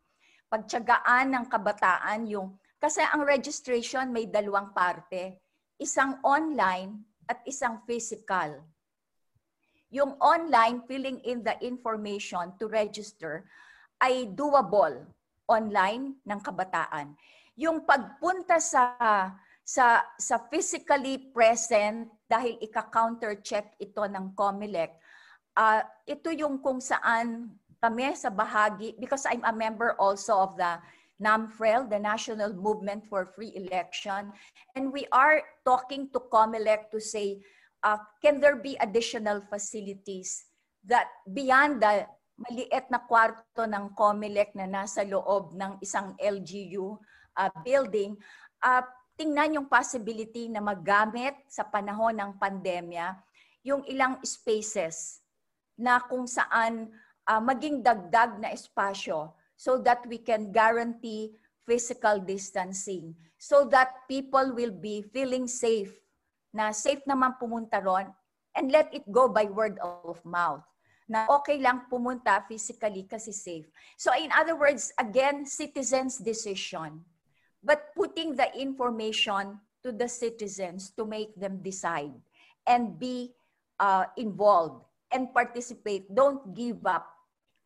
Pagtsagaan 0.51 1.35
ng 1.35 1.47
kabataan 1.47 2.27
yung, 2.27 2.59
kasi 2.79 3.03
ang 3.07 3.23
registration 3.23 4.11
may 4.11 4.27
dalawang 4.27 4.75
parte, 4.75 5.39
isang 5.79 6.19
online 6.27 7.03
at 7.27 7.43
isang 7.47 7.83
physical. 7.87 8.63
Yung 9.95 10.19
online, 10.19 10.83
filling 10.91 11.23
in 11.23 11.47
the 11.47 11.55
information 11.63 12.51
to 12.59 12.67
register, 12.67 13.47
ay 14.03 14.27
doable 14.27 15.07
online 15.47 16.19
ng 16.27 16.41
kabataan. 16.43 17.15
Yung 17.55 17.87
pagpunta 17.87 18.59
sa 18.59 18.99
sa 19.67 19.99
sa 20.15 20.39
physically 20.47 21.19
present 21.35 22.07
dahil 22.31 22.55
ika-counter 22.63 23.43
check 23.43 23.75
ito 23.83 23.99
ng 24.07 24.31
COMELEC, 24.39 24.95
uh, 25.59 25.83
ito 26.07 26.31
yung 26.31 26.63
kung 26.63 26.79
saan 26.79 27.51
kami 27.83 28.15
sa 28.15 28.31
bahagi 28.31 28.95
because 28.95 29.27
I'm 29.27 29.43
a 29.43 29.51
member 29.51 29.99
also 29.99 30.39
of 30.39 30.55
the 30.55 30.79
NAMFREL, 31.19 31.91
the 31.91 31.99
National 31.99 32.55
Movement 32.55 33.11
for 33.11 33.27
Free 33.35 33.51
Election, 33.59 34.31
and 34.79 34.95
we 34.95 35.11
are 35.11 35.43
talking 35.67 36.15
to 36.15 36.23
COMELEC 36.31 36.95
to 36.95 37.03
say 37.03 37.43
uh, 37.83 37.99
can 38.23 38.39
there 38.39 38.63
be 38.63 38.79
additional 38.79 39.43
facilities 39.51 40.47
that 40.87 41.11
beyond 41.35 41.83
the 41.83 42.07
maliit 42.39 42.87
na 42.93 43.03
kwarto 43.03 43.67
ng 43.67 43.99
COMELEC 43.99 44.55
na 44.55 44.71
nasa 44.71 45.03
loob 45.03 45.59
ng 45.59 45.83
isang 45.83 46.15
LGU 46.23 46.95
uh, 47.35 47.51
building, 47.67 48.15
uh, 48.63 48.85
tingnan 49.17 49.57
yung 49.59 49.69
possibility 49.69 50.47
na 50.53 50.61
magamit 50.61 51.35
sa 51.49 51.65
panahon 51.65 52.13
ng 52.13 52.37
pandemya 52.37 53.17
yung 53.65 53.83
ilang 53.89 54.21
spaces 54.23 55.25
na 55.75 55.99
kung 56.05 56.29
saan 56.29 56.93
uh, 57.27 57.41
maging 57.43 57.83
dagdag 57.83 58.39
na 58.39 58.53
espasyo 58.53 59.33
so 59.57 59.81
that 59.81 60.05
we 60.07 60.21
can 60.21 60.53
guarantee 60.53 61.33
physical 61.67 62.21
distancing 62.23 63.17
so 63.41 63.67
that 63.67 64.07
people 64.07 64.55
will 64.55 64.73
be 64.73 65.03
feeling 65.11 65.49
safe 65.49 65.93
na 66.55 66.71
safe 66.71 67.03
naman 67.09 67.35
pumunta 67.41 67.81
ron 67.83 68.09
and 68.57 68.73
let 68.73 68.89
it 68.93 69.05
go 69.13 69.29
by 69.29 69.45
word 69.49 69.77
of 69.83 70.21
mouth 70.25 70.65
na 71.07 71.27
okay 71.31 71.57
lang 71.63 71.87
pumunta 71.87 72.43
physically 72.51 73.07
kasi 73.07 73.31
safe. 73.31 73.67
So 73.95 74.11
in 74.17 74.35
other 74.35 74.59
words, 74.59 74.91
again, 74.99 75.47
citizens' 75.47 76.19
decision. 76.19 77.07
But 77.67 77.91
putting 77.99 78.39
the 78.39 78.47
information 78.55 79.59
to 79.83 79.91
the 79.91 80.07
citizens 80.07 80.95
to 80.95 81.03
make 81.03 81.35
them 81.35 81.59
decide 81.59 82.15
and 82.63 82.95
be 82.95 83.35
uh, 83.83 84.07
involved 84.15 84.87
and 85.11 85.35
participate. 85.35 86.07
Don't 86.15 86.55
give 86.55 86.87
up 86.87 87.11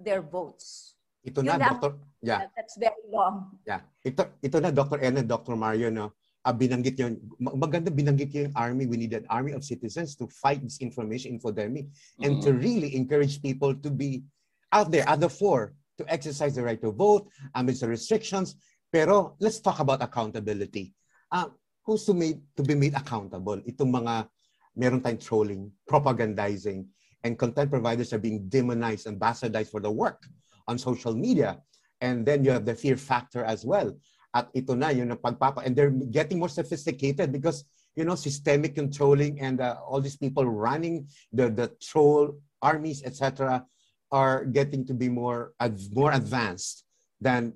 their 0.01 0.25
votes. 0.25 0.97
Ito 1.21 1.45
na, 1.45 1.61
Dr. 1.61 2.01
Yeah. 2.25 2.49
That's 2.57 2.81
very 2.81 3.05
long. 3.13 3.61
Yeah. 3.69 3.85
Ito, 4.01 4.41
ito 4.41 4.57
na, 4.57 4.73
Dr. 4.73 5.05
Ellen, 5.05 5.29
Dr. 5.29 5.53
Mario, 5.53 5.93
no? 5.93 6.17
uh, 6.45 6.53
binanggit 6.53 6.97
yun, 6.97 7.21
maganda 7.41 7.93
binanggit 7.93 8.33
yung 8.33 8.53
army. 8.57 8.87
We 8.87 8.97
need 8.97 9.13
an 9.13 9.27
army 9.29 9.53
of 9.53 9.65
citizens 9.65 10.17
to 10.17 10.29
fight 10.29 10.63
this 10.63 10.81
information 10.81 11.37
infodemic 11.37 11.89
and 12.21 12.41
mm-hmm. 12.41 12.47
to 12.49 12.51
really 12.57 12.97
encourage 12.97 13.43
people 13.43 13.75
to 13.75 13.91
be 13.91 14.25
out 14.73 14.91
there 14.91 15.09
at 15.09 15.21
the 15.21 15.29
fore 15.29 15.75
to 15.99 16.05
exercise 16.09 16.57
the 16.57 16.65
right 16.65 16.81
to 16.81 16.93
vote 16.93 17.29
amidst 17.55 17.83
the 17.83 17.89
restrictions. 17.89 18.57
Pero 18.91 19.39
let's 19.39 19.63
talk 19.63 19.79
about 19.79 20.03
accountability. 20.03 20.95
Uh, 21.31 21.47
who's 21.87 22.05
to, 22.05 22.15
made, 22.15 22.43
to 22.57 22.63
be 22.63 22.75
made 22.75 22.95
accountable? 22.95 23.63
Itong 23.63 23.95
mga 23.95 24.27
meron 24.75 25.01
tayong 25.01 25.23
trolling, 25.23 25.71
propagandizing, 25.87 26.87
and 27.23 27.39
content 27.39 27.71
providers 27.71 28.13
are 28.13 28.19
being 28.19 28.49
demonized 28.49 29.07
and 29.07 29.19
bastardized 29.19 29.71
for 29.71 29.81
the 29.81 29.91
work 29.91 30.27
on 30.67 30.79
social 30.79 31.15
media. 31.15 31.63
And 32.01 32.25
then 32.25 32.45
you 32.45 32.51
have 32.51 32.65
the 32.65 32.75
fear 32.75 32.97
factor 32.97 33.45
as 33.45 33.65
well. 33.65 33.95
At 34.35 34.49
ito 34.55 34.75
na, 34.75 34.89
yun 34.89 35.11
ang 35.11 35.19
pagpapa. 35.19 35.67
And 35.67 35.77
they're 35.77 35.91
getting 35.91 36.39
more 36.39 36.49
sophisticated 36.49 37.31
because, 37.31 37.65
you 37.95 38.05
know, 38.05 38.15
systemic 38.15 38.75
controlling 38.75 39.41
and 39.41 39.61
uh, 39.61 39.77
all 39.85 40.01
these 40.01 40.17
people 40.17 40.47
running 40.47 41.07
the, 41.33 41.51
the 41.51 41.71
troll 41.83 42.39
armies, 42.63 43.03
etc., 43.05 43.67
are 44.11 44.45
getting 44.45 44.87
to 44.87 44.95
be 44.95 45.09
more, 45.09 45.53
more 45.93 46.13
advanced 46.13 46.85
than 47.21 47.53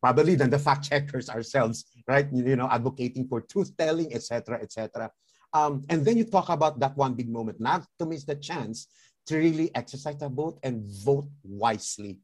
probably 0.00 0.34
than 0.34 0.50
the 0.50 0.58
fact 0.58 0.88
checkers 0.88 1.28
ourselves, 1.28 1.84
right? 2.06 2.26
You, 2.32 2.56
know, 2.56 2.68
advocating 2.70 3.26
for 3.28 3.40
truth 3.40 3.76
telling, 3.76 4.14
etc., 4.14 4.60
etc. 4.62 5.10
Um, 5.52 5.82
and 5.88 6.04
then 6.04 6.16
you 6.18 6.24
talk 6.24 6.48
about 6.48 6.78
that 6.80 6.96
one 6.96 7.14
big 7.14 7.28
moment, 7.28 7.60
not 7.60 7.86
to 7.98 8.06
miss 8.06 8.24
the 8.24 8.36
chance 8.36 8.88
to 9.26 9.36
really 9.36 9.74
exercise 9.74 10.20
a 10.22 10.28
vote 10.28 10.58
and 10.62 10.84
vote 11.02 11.28
wisely 11.42 12.20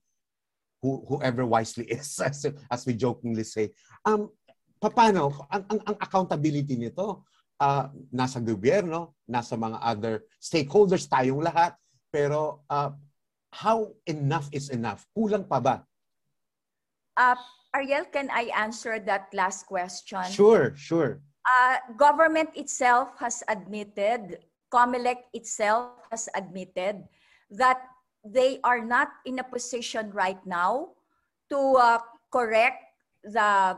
who, 0.82 1.04
whoever 1.08 1.46
wisely 1.46 1.84
is, 1.96 2.18
as, 2.20 2.46
as 2.70 2.86
we 2.86 2.94
jokingly 2.94 3.44
say. 3.44 3.70
Um, 4.04 4.30
paano, 4.82 5.46
ang, 5.50 5.64
ang, 5.70 5.80
ang 5.86 5.96
accountability 6.02 6.76
nito, 6.76 7.24
uh, 7.62 7.86
nasa 8.10 8.42
gobyerno, 8.42 9.14
nasa 9.30 9.54
mga 9.54 9.78
other 9.78 10.14
stakeholders, 10.42 11.06
tayong 11.06 11.42
lahat, 11.42 11.78
pero 12.10 12.66
uh, 12.66 12.90
how 13.54 13.94
enough 14.10 14.50
is 14.50 14.74
enough? 14.74 15.06
Kulang 15.14 15.46
pa 15.46 15.62
ba? 15.62 15.76
Uh, 17.16 17.36
Ariel, 17.74 18.04
can 18.12 18.28
I 18.32 18.52
answer 18.56 18.98
that 19.00 19.28
last 19.32 19.66
question? 19.66 20.24
Sure, 20.30 20.72
sure. 20.76 21.20
Uh, 21.42 21.76
government 21.96 22.50
itself 22.54 23.16
has 23.18 23.42
admitted, 23.48 24.38
COMELEC 24.72 25.26
itself 25.32 25.98
has 26.10 26.28
admitted 26.34 27.04
that 27.50 27.82
they 28.24 28.60
are 28.62 28.84
not 28.84 29.08
in 29.26 29.40
a 29.40 29.44
position 29.44 30.10
right 30.12 30.38
now 30.46 30.94
to 31.50 31.58
uh, 31.76 31.98
correct 32.30 32.80
the 33.24 33.76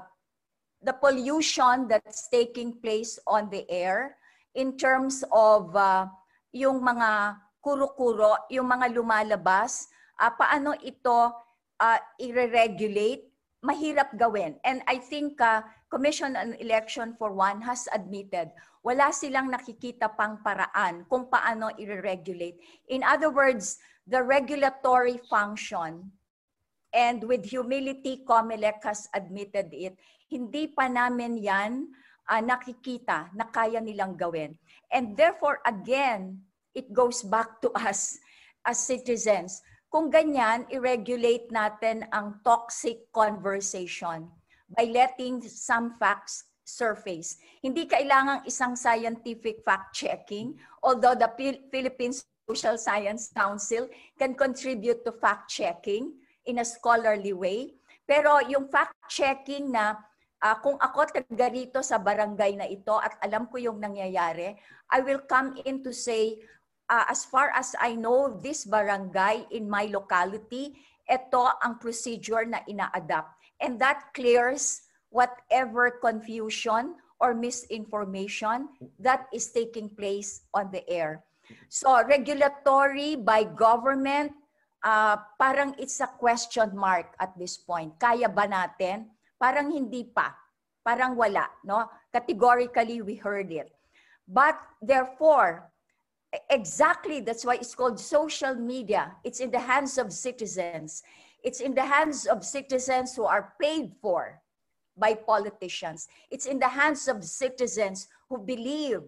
the 0.84 0.92
pollution 0.92 1.88
that's 1.88 2.28
taking 2.28 2.76
place 2.84 3.16
on 3.26 3.48
the 3.48 3.64
air 3.72 4.20
in 4.52 4.76
terms 4.76 5.24
of 5.32 5.72
uh, 5.74 6.04
yung 6.52 6.84
mga 6.84 7.40
kuro-kuro, 7.64 8.36
yung 8.52 8.68
mga 8.68 8.92
lumalabas, 8.92 9.88
uh, 10.20 10.28
paano 10.36 10.76
ito 10.84 11.32
uh, 11.80 11.98
i-regulate, 12.20 13.30
mahirap 13.64 14.12
gawin. 14.18 14.60
And 14.64 14.82
I 14.87 14.98
think 14.98 15.40
uh, 15.40 15.62
Commission 15.90 16.37
on 16.37 16.54
Election 16.60 17.14
for 17.18 17.32
One 17.32 17.62
has 17.62 17.88
admitted 17.94 18.50
wala 18.84 19.08
silang 19.16 19.48
nakikita 19.48 20.12
pang 20.12 20.44
paraan 20.44 21.08
kung 21.08 21.24
paano 21.32 21.72
i-regulate. 21.80 22.60
In 22.92 23.00
other 23.00 23.32
words, 23.32 23.80
the 24.04 24.20
regulatory 24.20 25.16
function 25.24 26.12
and 26.92 27.24
with 27.24 27.48
humility, 27.48 28.20
COMELEC 28.28 28.84
has 28.84 29.08
admitted 29.16 29.72
it, 29.72 29.96
hindi 30.28 30.68
pa 30.68 30.87
namin 30.87 31.40
yan 31.40 31.88
uh, 32.28 32.44
nakikita 32.44 33.32
na 33.32 33.48
kaya 33.48 33.80
nilang 33.80 34.14
gawin. 34.20 34.52
And 34.92 35.16
therefore, 35.16 35.64
again, 35.64 36.44
it 36.76 36.92
goes 36.92 37.24
back 37.24 37.64
to 37.64 37.72
us 37.72 38.20
as 38.68 38.78
citizens. 38.84 39.64
Kung 39.94 40.11
ganyan, 40.11 40.66
i-regulate 40.74 41.54
natin 41.54 42.02
ang 42.11 42.42
toxic 42.42 43.07
conversation 43.14 44.26
by 44.66 44.90
letting 44.90 45.38
some 45.46 45.94
facts 46.02 46.50
surface. 46.66 47.38
Hindi 47.62 47.87
kailangang 47.87 48.42
isang 48.42 48.74
scientific 48.74 49.62
fact-checking, 49.62 50.59
although 50.83 51.14
the 51.14 51.30
Philippines 51.70 52.26
Social 52.42 52.74
Science 52.74 53.30
Council 53.30 53.87
can 54.18 54.35
contribute 54.35 55.07
to 55.07 55.14
fact-checking 55.14 56.11
in 56.42 56.59
a 56.59 56.66
scholarly 56.66 57.30
way. 57.30 57.78
Pero 58.02 58.42
yung 58.50 58.66
fact-checking 58.66 59.70
na 59.70 59.94
uh, 60.42 60.59
kung 60.59 60.74
ako 60.74 61.22
taga 61.22 61.46
rito 61.54 61.87
sa 61.87 62.02
barangay 62.02 62.59
na 62.59 62.66
ito 62.66 62.98
at 62.98 63.14
alam 63.22 63.46
ko 63.46 63.62
yung 63.62 63.78
nangyayari, 63.78 64.59
I 64.90 64.98
will 65.07 65.22
come 65.22 65.54
in 65.62 65.87
to 65.87 65.94
say, 65.94 66.42
uh, 66.94 67.04
as 67.11 67.26
far 67.26 67.50
as 67.50 67.74
I 67.83 67.98
know, 67.98 68.38
this 68.38 68.62
barangay 68.62 69.50
in 69.50 69.66
my 69.66 69.90
locality, 69.90 70.78
ito 71.11 71.42
ang 71.59 71.83
procedure 71.83 72.46
na 72.46 72.62
ina-adapt. 72.70 73.35
And 73.59 73.83
that 73.83 74.14
clears 74.14 74.87
whatever 75.11 75.98
confusion 75.98 76.94
or 77.18 77.35
misinformation 77.35 78.70
that 79.02 79.26
is 79.35 79.50
taking 79.50 79.90
place 79.90 80.46
on 80.54 80.70
the 80.70 80.87
air. 80.87 81.26
So 81.66 81.98
regulatory 82.07 83.18
by 83.18 83.44
government, 83.44 84.33
uh, 84.83 85.18
parang 85.38 85.74
it's 85.78 85.98
a 85.98 86.09
question 86.09 86.74
mark 86.78 87.14
at 87.18 87.35
this 87.35 87.59
point. 87.59 87.98
Kaya 87.98 88.30
ba 88.30 88.46
natin? 88.46 89.11
Parang 89.38 89.70
hindi 89.70 90.07
pa. 90.07 90.35
Parang 90.85 91.18
wala. 91.18 91.48
No? 91.66 91.90
Categorically, 92.12 93.02
we 93.02 93.14
heard 93.18 93.50
it. 93.50 93.72
But 94.24 94.57
therefore, 94.80 95.68
exactly 96.50 97.20
that's 97.20 97.44
why 97.44 97.54
it's 97.56 97.74
called 97.74 97.98
social 98.00 98.54
media. 98.54 99.12
It's 99.24 99.40
in 99.40 99.50
the 99.50 99.60
hands 99.60 99.98
of 99.98 100.12
citizens. 100.12 101.02
It's 101.42 101.60
in 101.60 101.74
the 101.74 101.84
hands 101.84 102.26
of 102.26 102.44
citizens 102.44 103.14
who 103.14 103.24
are 103.24 103.52
paid 103.60 103.92
for 104.00 104.40
by 104.96 105.14
politicians. 105.14 106.08
It's 106.30 106.46
in 106.46 106.58
the 106.58 106.68
hands 106.68 107.08
of 107.08 107.24
citizens 107.24 108.08
who 108.28 108.38
believe 108.38 109.02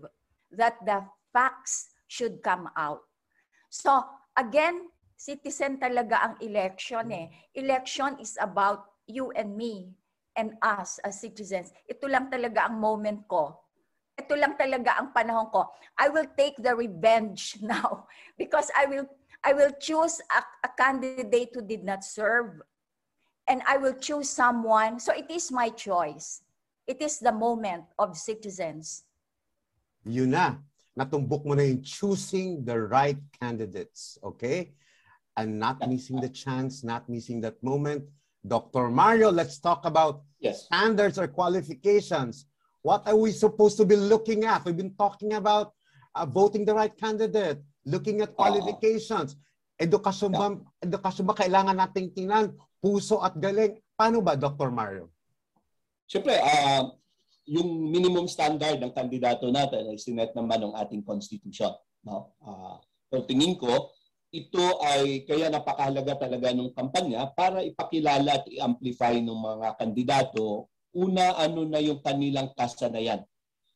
that 0.52 0.76
the 0.84 1.04
facts 1.32 1.90
should 2.06 2.42
come 2.42 2.68
out. 2.76 3.02
So 3.70 4.04
again, 4.36 4.88
citizen 5.16 5.80
talaga 5.80 6.22
ang 6.22 6.34
election 6.44 7.10
eh. 7.12 7.26
Election 7.54 8.20
is 8.20 8.36
about 8.40 8.86
you 9.06 9.32
and 9.32 9.56
me 9.56 9.88
and 10.36 10.52
us 10.60 11.00
as 11.02 11.20
citizens. 11.20 11.72
Ito 11.88 12.06
lang 12.06 12.28
talaga 12.28 12.68
ang 12.68 12.76
moment 12.78 13.24
ko. 13.26 13.65
Ito 14.16 14.32
lang 14.34 14.56
talaga 14.56 14.96
ang 14.96 15.12
panahon 15.12 15.52
ko. 15.52 15.68
I 16.00 16.08
will 16.08 16.26
take 16.36 16.56
the 16.56 16.72
revenge 16.72 17.56
now 17.62 18.08
because 18.40 18.72
I 18.72 18.88
will 18.88 19.06
I 19.44 19.52
will 19.52 19.70
choose 19.78 20.18
a, 20.32 20.40
a 20.66 20.70
candidate 20.74 21.54
who 21.54 21.62
did 21.62 21.84
not 21.84 22.02
serve 22.02 22.64
and 23.46 23.62
I 23.68 23.76
will 23.76 23.94
choose 23.94 24.28
someone. 24.28 24.98
So 24.98 25.14
it 25.14 25.30
is 25.30 25.52
my 25.52 25.70
choice. 25.70 26.42
It 26.86 26.98
is 27.02 27.20
the 27.20 27.30
moment 27.30 27.84
of 27.98 28.16
citizens. 28.18 29.04
Yun 30.06 30.34
na 30.34 30.58
natumbok 30.96 31.44
mo 31.44 31.52
na 31.54 31.68
yung 31.68 31.84
choosing 31.84 32.64
the 32.64 32.74
right 32.74 33.20
candidates, 33.36 34.16
okay? 34.24 34.72
And 35.36 35.60
not 35.60 35.84
missing 35.84 36.16
the 36.16 36.32
chance, 36.32 36.80
not 36.80 37.04
missing 37.12 37.44
that 37.44 37.60
moment. 37.60 38.08
Dr. 38.40 38.88
Mario, 38.88 39.28
let's 39.28 39.60
talk 39.60 39.84
about 39.84 40.24
yes. 40.40 40.64
standards 40.64 41.18
or 41.18 41.28
qualifications. 41.28 42.46
What 42.86 43.02
are 43.10 43.18
we 43.18 43.34
supposed 43.34 43.74
to 43.82 43.84
be 43.84 43.98
looking 43.98 44.46
at? 44.46 44.62
We've 44.62 44.78
been 44.78 44.94
talking 44.94 45.34
about 45.34 45.74
uh, 46.14 46.22
voting 46.22 46.62
the 46.62 46.70
right 46.70 46.94
candidate, 46.94 47.58
looking 47.82 48.22
at 48.22 48.38
qualifications. 48.38 49.34
Edukasyon 49.74 50.30
ba, 50.30 50.54
edukasyon 50.78 51.26
ba 51.26 51.34
kailangan 51.34 51.74
nating 51.82 52.14
tingnan? 52.14 52.54
Puso 52.78 53.18
at 53.26 53.34
galing. 53.42 53.82
Paano 53.98 54.22
ba, 54.22 54.38
Dr. 54.38 54.70
Mario? 54.70 55.10
Siyempre, 56.06 56.38
uh, 56.38 56.94
yung 57.50 57.90
minimum 57.90 58.30
standard 58.30 58.78
ng 58.78 58.94
kandidato 58.94 59.50
natin 59.50 59.90
ay 59.90 59.98
sinet 59.98 60.30
naman 60.38 60.62
ng 60.62 60.78
ating 60.78 61.02
constitution. 61.02 61.74
No? 62.06 62.38
Uh, 62.38 62.78
so 63.10 63.26
tingin 63.26 63.58
ko, 63.58 63.90
ito 64.30 64.62
ay 64.86 65.26
kaya 65.26 65.50
napakahalaga 65.50 66.22
talaga 66.22 66.54
ng 66.54 66.70
kampanya 66.70 67.34
para 67.34 67.66
ipakilala 67.66 68.38
at 68.38 68.46
i-amplify 68.46 69.18
ng 69.18 69.34
mga 69.34 69.74
kandidato. 69.74 70.70
Una, 70.96 71.36
ano 71.36 71.68
na 71.68 71.76
yung 71.84 72.00
kanilang 72.00 72.56
kasanayan. 72.56 73.20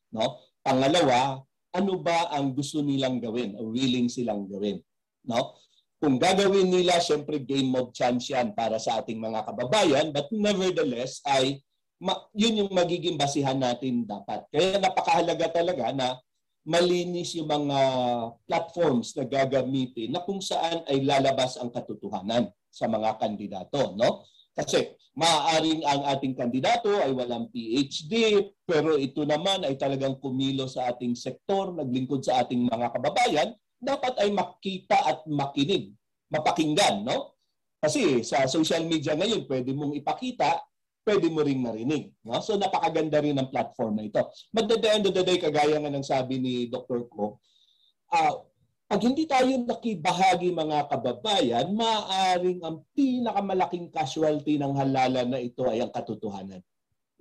No? 0.09 0.41
Pangalawa, 0.65 1.45
ano 1.77 1.93
ba 2.01 2.33
ang 2.33 2.57
gusto 2.57 2.81
nilang 2.81 3.21
gawin 3.21 3.55
willing 3.61 4.09
silang 4.09 4.49
gawin. 4.49 4.81
No? 5.29 5.61
Kung 6.01 6.17
gagawin 6.17 6.73
nila, 6.73 6.97
syempre 6.97 7.45
game 7.45 7.77
of 7.77 7.93
chance 7.93 8.33
yan 8.33 8.57
para 8.57 8.81
sa 8.81 9.05
ating 9.05 9.21
mga 9.21 9.45
kababayan, 9.45 10.09
but 10.17 10.33
nevertheless 10.33 11.21
ay 11.29 11.61
ma- 12.01 12.25
yun 12.33 12.65
yung 12.65 12.73
magiging 12.73 13.21
basihan 13.21 13.61
natin 13.61 14.09
dapat. 14.09 14.49
Kaya 14.49 14.81
napakahalaga 14.81 15.53
talaga 15.53 15.93
na 15.93 16.17
malinis 16.65 17.37
yung 17.37 17.53
mga 17.53 17.79
platforms 18.49 19.13
na 19.13 19.29
gagamitin 19.29 20.17
na 20.17 20.25
kung 20.25 20.41
saan 20.41 20.85
ay 20.89 21.05
lalabas 21.05 21.61
ang 21.61 21.69
katotohanan 21.69 22.49
sa 22.73 22.89
mga 22.89 23.21
kandidato, 23.21 23.93
no? 23.93 24.25
Kasi 24.61 24.93
maaaring 25.17 25.83
ang 25.89 26.05
ating 26.13 26.37
kandidato 26.37 26.93
ay 27.01 27.11
walang 27.17 27.49
PhD, 27.49 28.45
pero 28.69 28.95
ito 29.01 29.25
naman 29.25 29.65
ay 29.65 29.81
talagang 29.81 30.21
kumilo 30.21 30.69
sa 30.69 30.93
ating 30.93 31.17
sektor, 31.17 31.73
naglingkod 31.73 32.21
sa 32.21 32.45
ating 32.45 32.69
mga 32.69 32.93
kababayan, 32.93 33.49
dapat 33.81 34.15
ay 34.21 34.31
makita 34.31 34.97
at 35.09 35.25
makinig, 35.25 35.97
mapakinggan, 36.29 37.03
no? 37.03 37.41
Kasi 37.81 38.21
sa 38.21 38.45
social 38.45 38.85
media 38.85 39.17
ngayon, 39.17 39.49
pwede 39.49 39.73
mong 39.73 39.97
ipakita 39.97 40.61
pwede 41.05 41.27
mo 41.33 41.41
ring 41.43 41.61
marinig. 41.61 42.13
No? 42.23 42.39
So 42.45 42.55
napakaganda 42.61 43.19
rin 43.19 43.41
ng 43.41 43.51
platform 43.51 43.99
na 43.99 44.07
ito. 44.07 44.21
But 44.53 44.71
at 44.71 44.81
the 44.81 44.91
end 44.91 45.05
of 45.09 45.15
the 45.17 45.25
day, 45.25 45.41
kagaya 45.41 45.81
nga 45.81 45.91
ng 45.91 46.07
sabi 46.07 46.39
ni 46.39 46.53
Dr. 46.69 47.09
Ko, 47.09 47.41
uh, 48.13 48.35
pag 48.91 49.07
hindi 49.07 49.23
tayo 49.23 49.47
nakibahagi 49.47 50.51
mga 50.51 50.91
kababayan, 50.91 51.71
maaaring 51.79 52.59
ang 52.59 52.83
pinakamalaking 52.91 53.87
casualty 53.95 54.59
ng 54.59 54.75
halalan 54.75 55.31
na 55.31 55.39
ito 55.39 55.63
ay 55.71 55.79
ang 55.79 55.95
katotohanan. 55.95 56.59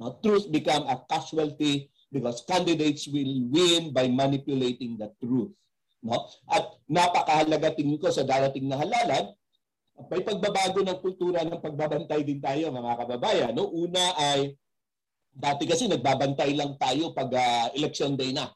No? 0.01 0.17
Truth 0.17 0.49
become 0.49 0.89
a 0.89 0.97
casualty 1.05 1.93
because 2.09 2.41
candidates 2.49 3.05
will 3.05 3.45
win 3.53 3.93
by 3.93 4.09
manipulating 4.09 4.97
the 4.97 5.13
truth. 5.21 5.53
No? 6.01 6.25
At 6.49 6.73
napakahalaga 6.89 7.77
tingin 7.77 8.01
ko 8.01 8.09
sa 8.09 8.25
darating 8.25 8.65
na 8.65 8.81
halalan, 8.81 9.29
may 10.09 10.25
pagbabago 10.25 10.81
ng 10.81 10.97
kultura 11.05 11.45
ng 11.45 11.61
pagbabantay 11.61 12.25
din 12.25 12.41
tayo 12.41 12.73
mga 12.73 12.97
kababayan. 13.05 13.53
No? 13.53 13.69
Una 13.69 14.17
ay, 14.17 14.57
dati 15.29 15.69
kasi 15.69 15.85
nagbabantay 15.85 16.49
lang 16.57 16.73
tayo 16.81 17.13
pag 17.13 17.29
uh, 17.29 17.69
election 17.77 18.17
day 18.17 18.33
na. 18.33 18.49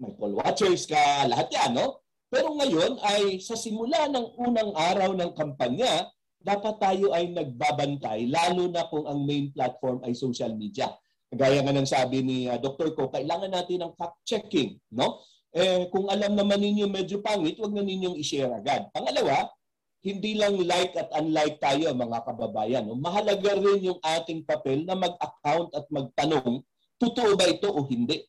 May 0.00 0.16
poll 0.16 0.32
watchers 0.32 0.88
ka, 0.88 1.28
lahat 1.28 1.52
yan. 1.52 1.76
No? 1.76 2.03
Pero 2.34 2.50
ngayon 2.58 2.98
ay 2.98 3.38
sa 3.38 3.54
simula 3.54 4.10
ng 4.10 4.34
unang 4.42 4.74
araw 4.74 5.14
ng 5.14 5.38
kampanya, 5.38 6.10
dapat 6.42 6.82
tayo 6.82 7.14
ay 7.14 7.30
nagbabantay, 7.30 8.26
lalo 8.26 8.66
na 8.66 8.90
kung 8.90 9.06
ang 9.06 9.22
main 9.22 9.54
platform 9.54 10.02
ay 10.02 10.18
social 10.18 10.50
media. 10.58 10.90
Gaya 11.30 11.62
nga 11.62 11.70
ng 11.70 11.86
sabi 11.86 12.26
ni 12.26 12.50
uh, 12.50 12.54
ah, 12.54 12.58
Dr. 12.58 12.90
Ko, 12.98 13.06
kailangan 13.06 13.54
natin 13.54 13.86
ng 13.86 13.94
fact-checking. 13.94 14.82
No? 14.90 15.22
Eh, 15.54 15.86
kung 15.94 16.10
alam 16.10 16.34
naman 16.34 16.58
ninyo 16.58 16.90
medyo 16.90 17.22
pangit, 17.22 17.54
wag 17.62 17.70
na 17.70 17.86
ninyong 17.86 18.18
i-share 18.18 18.50
agad. 18.50 18.90
Pangalawa, 18.90 19.54
hindi 20.02 20.34
lang 20.34 20.58
like 20.58 20.98
at 20.98 21.14
unlike 21.14 21.62
tayo 21.62 21.94
mga 21.94 22.18
kababayan. 22.26 22.82
No? 22.82 22.98
Mahalaga 22.98 23.54
rin 23.54 23.94
yung 23.94 24.02
ating 24.02 24.42
papel 24.42 24.82
na 24.82 24.98
mag-account 24.98 25.70
at 25.70 25.86
magtanong, 25.86 26.66
totoo 26.98 27.38
ba 27.38 27.46
ito 27.46 27.70
o 27.70 27.86
hindi? 27.86 28.26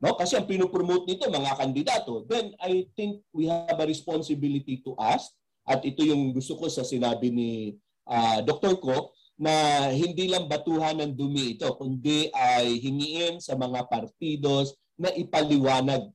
No? 0.00 0.16
Kasi 0.16 0.34
ang 0.34 0.48
pinopromote 0.48 1.04
nito 1.06 1.28
mga 1.28 1.60
kandidato. 1.60 2.24
Then 2.24 2.56
I 2.58 2.88
think 2.96 3.20
we 3.36 3.46
have 3.52 3.76
a 3.76 3.86
responsibility 3.86 4.80
to 4.82 4.96
ask 4.96 5.30
at 5.68 5.84
ito 5.84 6.02
yung 6.02 6.32
gusto 6.32 6.56
ko 6.56 6.66
sa 6.72 6.82
sinabi 6.82 7.28
ni 7.28 7.50
uh, 8.08 8.40
Dr. 8.42 8.80
Ko 8.80 9.12
na 9.40 9.88
hindi 9.92 10.28
lang 10.28 10.48
batuhan 10.48 11.00
ng 11.00 11.12
dumi 11.16 11.56
ito 11.56 11.68
kundi 11.80 12.28
ay 12.32 12.76
hingiin 12.76 13.40
sa 13.40 13.56
mga 13.56 13.88
partidos 13.88 14.76
na 15.00 15.08
ipaliwanag 15.16 16.12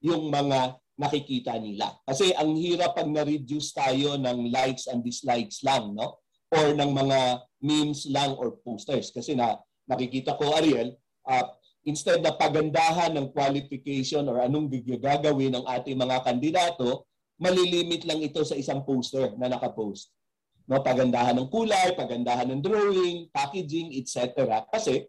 yung 0.00 0.32
mga 0.32 0.80
nakikita 0.96 1.60
nila. 1.60 1.92
Kasi 2.08 2.32
ang 2.32 2.56
hirap 2.56 2.96
pag 2.96 3.04
na-reduce 3.04 3.76
tayo 3.76 4.16
ng 4.16 4.48
likes 4.48 4.88
and 4.88 5.04
dislikes 5.04 5.60
lang, 5.60 5.92
no? 5.92 6.24
Or 6.48 6.72
ng 6.72 6.92
mga 6.96 7.44
memes 7.60 8.08
lang 8.08 8.32
or 8.40 8.56
posters. 8.64 9.12
Kasi 9.12 9.36
na 9.36 9.60
nakikita 9.84 10.40
ko, 10.40 10.56
Ariel, 10.56 10.96
uh, 11.28 11.44
instead 11.86 12.18
na 12.18 12.34
pagandahan 12.34 13.14
ng 13.14 13.30
qualification 13.30 14.26
or 14.26 14.42
anong 14.42 14.66
gagawin 14.98 15.54
ng 15.54 15.64
ating 15.64 15.94
mga 15.94 16.18
kandidato, 16.26 17.06
malilimit 17.38 18.02
lang 18.02 18.18
ito 18.18 18.42
sa 18.42 18.58
isang 18.58 18.82
poster 18.82 19.32
na 19.38 19.46
nakapost. 19.46 20.10
No, 20.66 20.82
pagandahan 20.82 21.38
ng 21.38 21.46
kulay, 21.46 21.94
pagandahan 21.94 22.50
ng 22.50 22.58
drawing, 22.58 23.30
packaging, 23.30 23.94
etc. 23.94 24.34
Kasi 24.66 25.06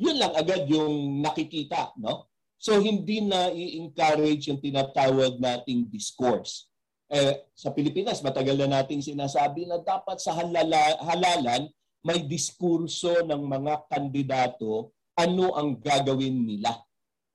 yun 0.00 0.16
lang 0.16 0.32
agad 0.32 0.64
yung 0.64 1.20
nakikita, 1.20 1.92
no? 2.00 2.32
So 2.56 2.80
hindi 2.80 3.20
na 3.20 3.52
i-encourage 3.52 4.48
yung 4.48 4.64
tinatawag 4.64 5.36
nating 5.36 5.92
discourse. 5.92 6.72
Eh, 7.12 7.44
sa 7.52 7.68
Pilipinas, 7.70 8.24
matagal 8.24 8.56
na 8.64 8.80
nating 8.80 9.04
sinasabi 9.04 9.68
na 9.68 9.76
dapat 9.76 10.18
sa 10.24 10.32
halala, 10.32 10.96
halalan 11.04 11.68
may 12.00 12.24
diskurso 12.24 13.28
ng 13.28 13.42
mga 13.44 13.74
kandidato 13.92 14.88
ano 15.18 15.58
ang 15.58 15.82
gagawin 15.82 16.46
nila 16.46 16.78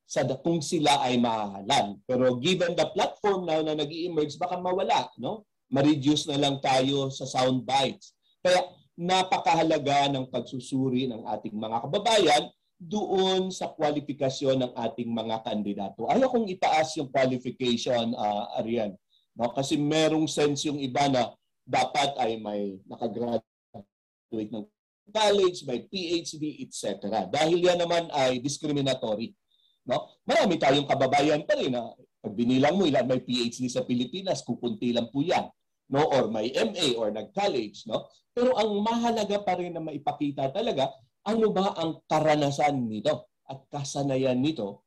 sa 0.08 0.24
kung 0.40 0.64
sila 0.64 1.04
ay 1.04 1.20
mahahalan. 1.20 2.00
Pero 2.08 2.40
given 2.40 2.78
the 2.80 2.88
platform 2.96 3.50
now 3.50 3.60
na 3.60 3.76
nag 3.76 3.92
emerge 3.92 4.40
baka 4.40 4.56
mawala, 4.56 5.12
no? 5.20 5.44
Ma-reduce 5.74 6.30
na 6.30 6.38
lang 6.38 6.62
tayo 6.62 7.10
sa 7.10 7.26
sound 7.26 7.66
bites. 7.66 8.14
Kaya 8.46 8.62
napakahalaga 8.94 10.06
ng 10.14 10.30
pagsusuri 10.30 11.10
ng 11.10 11.26
ating 11.26 11.58
mga 11.58 11.78
kababayan 11.90 12.44
doon 12.78 13.50
sa 13.50 13.72
kwalifikasyon 13.74 14.60
ng 14.60 14.74
ating 14.76 15.10
mga 15.10 15.42
kandidato. 15.42 16.06
Ayaw 16.06 16.30
kong 16.30 16.52
itaas 16.52 16.94
yung 17.00 17.10
qualification, 17.10 18.14
uh, 18.14 18.54
Arian. 18.62 18.94
No? 19.34 19.50
Kasi 19.50 19.80
merong 19.80 20.30
sense 20.30 20.70
yung 20.70 20.78
iba 20.78 21.10
na 21.10 21.34
dapat 21.66 22.14
ay 22.22 22.38
may 22.38 22.78
nakagraduate 22.86 24.52
ng 24.52 24.68
college, 25.12 25.68
may 25.68 25.84
PhD, 25.90 26.64
etc. 26.64 27.28
Dahil 27.28 27.60
yan 27.60 27.82
naman 27.84 28.08
ay 28.14 28.40
discriminatory. 28.40 29.36
No? 29.84 30.16
Marami 30.24 30.56
tayong 30.56 30.88
kababayan 30.88 31.44
pa 31.44 31.60
rin 31.60 31.76
na 31.76 31.92
pag 32.24 32.34
binilang 32.34 32.80
mo 32.80 32.88
ilan 32.88 33.04
may 33.04 33.20
PhD 33.20 33.68
sa 33.68 33.84
Pilipinas, 33.84 34.46
kukunti 34.46 34.96
lang 34.96 35.12
po 35.12 35.20
yan. 35.20 35.52
No? 35.92 36.08
Or 36.08 36.32
may 36.32 36.56
MA 36.56 36.96
or 36.96 37.12
nag-college. 37.12 37.84
No? 37.90 38.08
Pero 38.32 38.56
ang 38.56 38.80
mahalaga 38.80 39.44
pa 39.44 39.60
rin 39.60 39.76
na 39.76 39.84
maipakita 39.84 40.50
talaga 40.50 40.90
ano 41.24 41.56
ba 41.56 41.72
ang 41.80 42.04
karanasan 42.04 42.84
nito 42.84 43.32
at 43.48 43.64
kasanayan 43.72 44.40
nito 44.40 44.84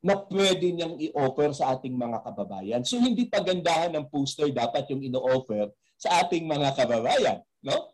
na 0.00 0.16
pwede 0.16 0.72
niyang 0.72 0.96
i-offer 0.96 1.52
sa 1.52 1.76
ating 1.76 1.92
mga 1.92 2.24
kababayan. 2.24 2.82
So 2.86 2.96
hindi 2.96 3.28
pagandahan 3.28 3.92
ng 3.92 4.08
poster 4.08 4.48
dapat 4.48 4.88
yung 4.88 5.04
ino-offer 5.04 5.68
sa 6.00 6.24
ating 6.24 6.48
mga 6.48 6.72
kababayan, 6.72 7.38
no? 7.60 7.89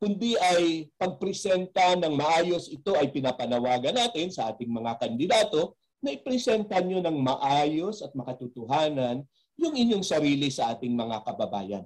Kundi 0.00 0.32
ay 0.40 0.88
pagpresenta 0.96 1.92
ng 1.92 2.16
maayos 2.16 2.72
ito 2.72 2.96
ay 2.96 3.12
pinapanawagan 3.12 3.92
natin 3.92 4.32
sa 4.32 4.48
ating 4.48 4.72
mga 4.72 4.96
kandidato 4.96 5.76
na 6.00 6.16
ipresenta 6.16 6.80
nyo 6.80 7.04
ng 7.04 7.20
maayos 7.20 8.00
at 8.00 8.16
makatutuhanan 8.16 9.20
yung 9.60 9.76
inyong 9.76 10.00
sarili 10.00 10.48
sa 10.48 10.72
ating 10.72 10.96
mga 10.96 11.20
kababayan. 11.20 11.84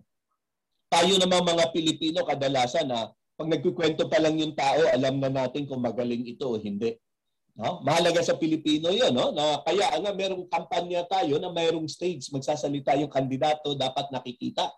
Tayo 0.86 1.18
namang 1.18 1.42
mga 1.42 1.74
Pilipino 1.74 2.22
kadalasan 2.22 2.86
na 2.86 3.10
pag 3.34 3.50
nagkukwento 3.50 4.06
pa 4.06 4.22
lang 4.22 4.38
yung 4.38 4.54
tao, 4.54 4.78
alam 4.94 5.18
na 5.18 5.26
natin 5.26 5.66
kung 5.66 5.82
magaling 5.82 6.22
ito 6.22 6.46
o 6.46 6.54
hindi. 6.54 6.94
No? 7.58 7.82
Mahalaga 7.82 8.22
sa 8.22 8.38
Pilipino 8.38 8.90
'yon, 8.90 9.14
no? 9.14 9.30
Na 9.34 9.58
kaya 9.62 9.90
nga 9.90 10.10
merong 10.14 10.46
kampanya 10.50 11.06
tayo 11.06 11.38
na 11.38 11.50
mayroong 11.50 11.86
stage 11.86 12.30
magsasalita 12.34 12.94
yung 12.98 13.10
kandidato 13.10 13.74
dapat 13.78 14.10
nakikita. 14.10 14.70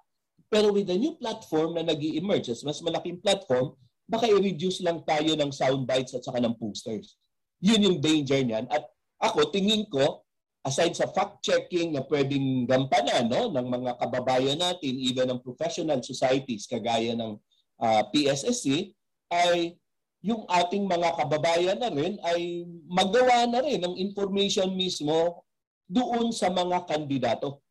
Pero 0.46 0.70
with 0.70 0.86
the 0.86 0.98
new 0.98 1.18
platform 1.18 1.74
na 1.74 1.82
nag 1.82 1.98
emerge 1.98 2.54
mas 2.62 2.78
malaking 2.82 3.18
platform, 3.18 3.74
baka 4.06 4.30
i-reduce 4.30 4.80
lang 4.86 5.02
tayo 5.02 5.34
ng 5.34 5.50
sound 5.50 5.82
bites 5.84 6.14
at 6.14 6.22
saka 6.22 6.38
ng 6.38 6.54
posters. 6.54 7.18
Yun 7.58 7.82
yung 7.82 7.98
danger 7.98 8.40
niyan. 8.46 8.70
At 8.70 8.86
ako, 9.18 9.50
tingin 9.50 9.88
ko, 9.90 10.22
aside 10.66 10.94
sa 10.94 11.10
fact-checking 11.10 11.94
na 11.94 12.02
pwedeng 12.06 12.66
gampanan 12.66 13.30
no, 13.30 13.50
ng 13.50 13.66
mga 13.66 13.92
kababayan 14.02 14.58
natin, 14.58 14.98
even 14.98 15.30
ng 15.30 15.42
professional 15.42 16.02
societies 16.02 16.66
kagaya 16.66 17.14
ng 17.14 17.38
uh, 17.78 18.02
ah, 18.02 18.02
PSSC 18.10 18.90
ay 19.30 19.78
yung 20.26 20.42
ating 20.50 20.90
mga 20.90 21.22
kababayan 21.22 21.78
na 21.78 21.86
rin 21.86 22.18
ay 22.26 22.66
magawa 22.90 23.46
na 23.46 23.62
rin 23.62 23.78
ng 23.78 23.94
information 23.94 24.74
mismo 24.74 25.46
doon 25.86 26.34
sa 26.34 26.50
mga 26.50 26.82
kandidato. 26.82 27.62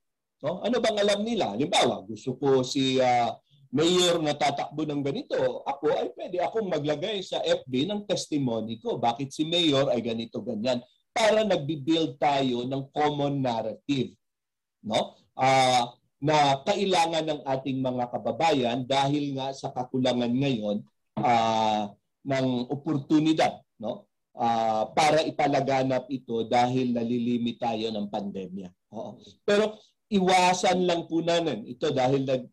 No? 0.45 0.61
Ano 0.61 0.77
bang 0.77 1.01
alam 1.01 1.25
nila? 1.25 1.57
Halimbawa, 1.57 2.05
gusto 2.05 2.37
ko 2.37 2.61
si 2.61 3.01
uh, 3.01 3.33
mayor 3.73 4.21
na 4.21 4.37
tatakbo 4.37 4.85
ng 4.85 5.01
ganito. 5.01 5.65
Ako 5.65 5.89
ay 5.89 6.13
pwede 6.13 6.37
akong 6.37 6.69
maglagay 6.69 7.25
sa 7.25 7.41
FB 7.41 7.89
ng 7.89 8.01
testimony 8.05 8.77
ko. 8.77 9.01
Bakit 9.01 9.33
si 9.33 9.41
mayor 9.49 9.89
ay 9.89 10.05
ganito, 10.05 10.45
ganyan. 10.45 10.85
Para 11.09 11.41
nagbi-build 11.41 12.21
tayo 12.21 12.61
ng 12.61 12.83
common 12.93 13.41
narrative. 13.41 14.13
No? 14.85 15.17
Uh, 15.33 15.89
na 16.21 16.61
kailangan 16.61 17.25
ng 17.25 17.41
ating 17.41 17.81
mga 17.81 18.05
kababayan 18.13 18.79
dahil 18.85 19.33
nga 19.33 19.49
sa 19.51 19.73
kakulangan 19.73 20.29
ngayon 20.29 20.85
uh, 21.19 21.91
ng 22.25 22.47
oportunidad 22.71 23.61
no 23.77 24.07
uh, 24.33 24.89
para 24.95 25.21
ipalaganap 25.27 26.07
ito 26.09 26.47
dahil 26.47 26.95
nalilimit 26.95 27.59
tayo 27.59 27.91
ng 27.91 28.07
pandemya. 28.07 28.71
Oo. 28.95 29.19
Pero 29.43 29.75
iwasan 30.15 30.87
lang 30.87 31.05
po 31.11 31.19
natin 31.19 31.67
ito 31.67 31.91
dahil 31.91 32.23
nag 32.23 32.47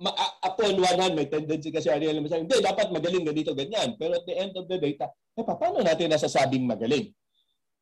ma- 0.00 0.16
upon 0.42 0.74
one 0.76 0.98
hand, 0.98 1.14
may 1.14 1.28
tendency 1.30 1.70
kasi 1.70 1.88
Ariel 1.88 2.18
na 2.18 2.26
masabi, 2.26 2.44
hindi, 2.44 2.58
dapat 2.60 2.90
magaling 2.90 3.24
ganito, 3.24 3.54
ganyan. 3.54 3.94
Pero 3.94 4.18
at 4.18 4.24
the 4.26 4.34
end 4.34 4.52
of 4.58 4.66
the 4.66 4.76
day, 4.76 4.98
ta, 4.98 5.08
eh, 5.08 5.44
paano 5.44 5.80
natin 5.80 6.10
nasasabing 6.10 6.66
magaling? 6.66 7.14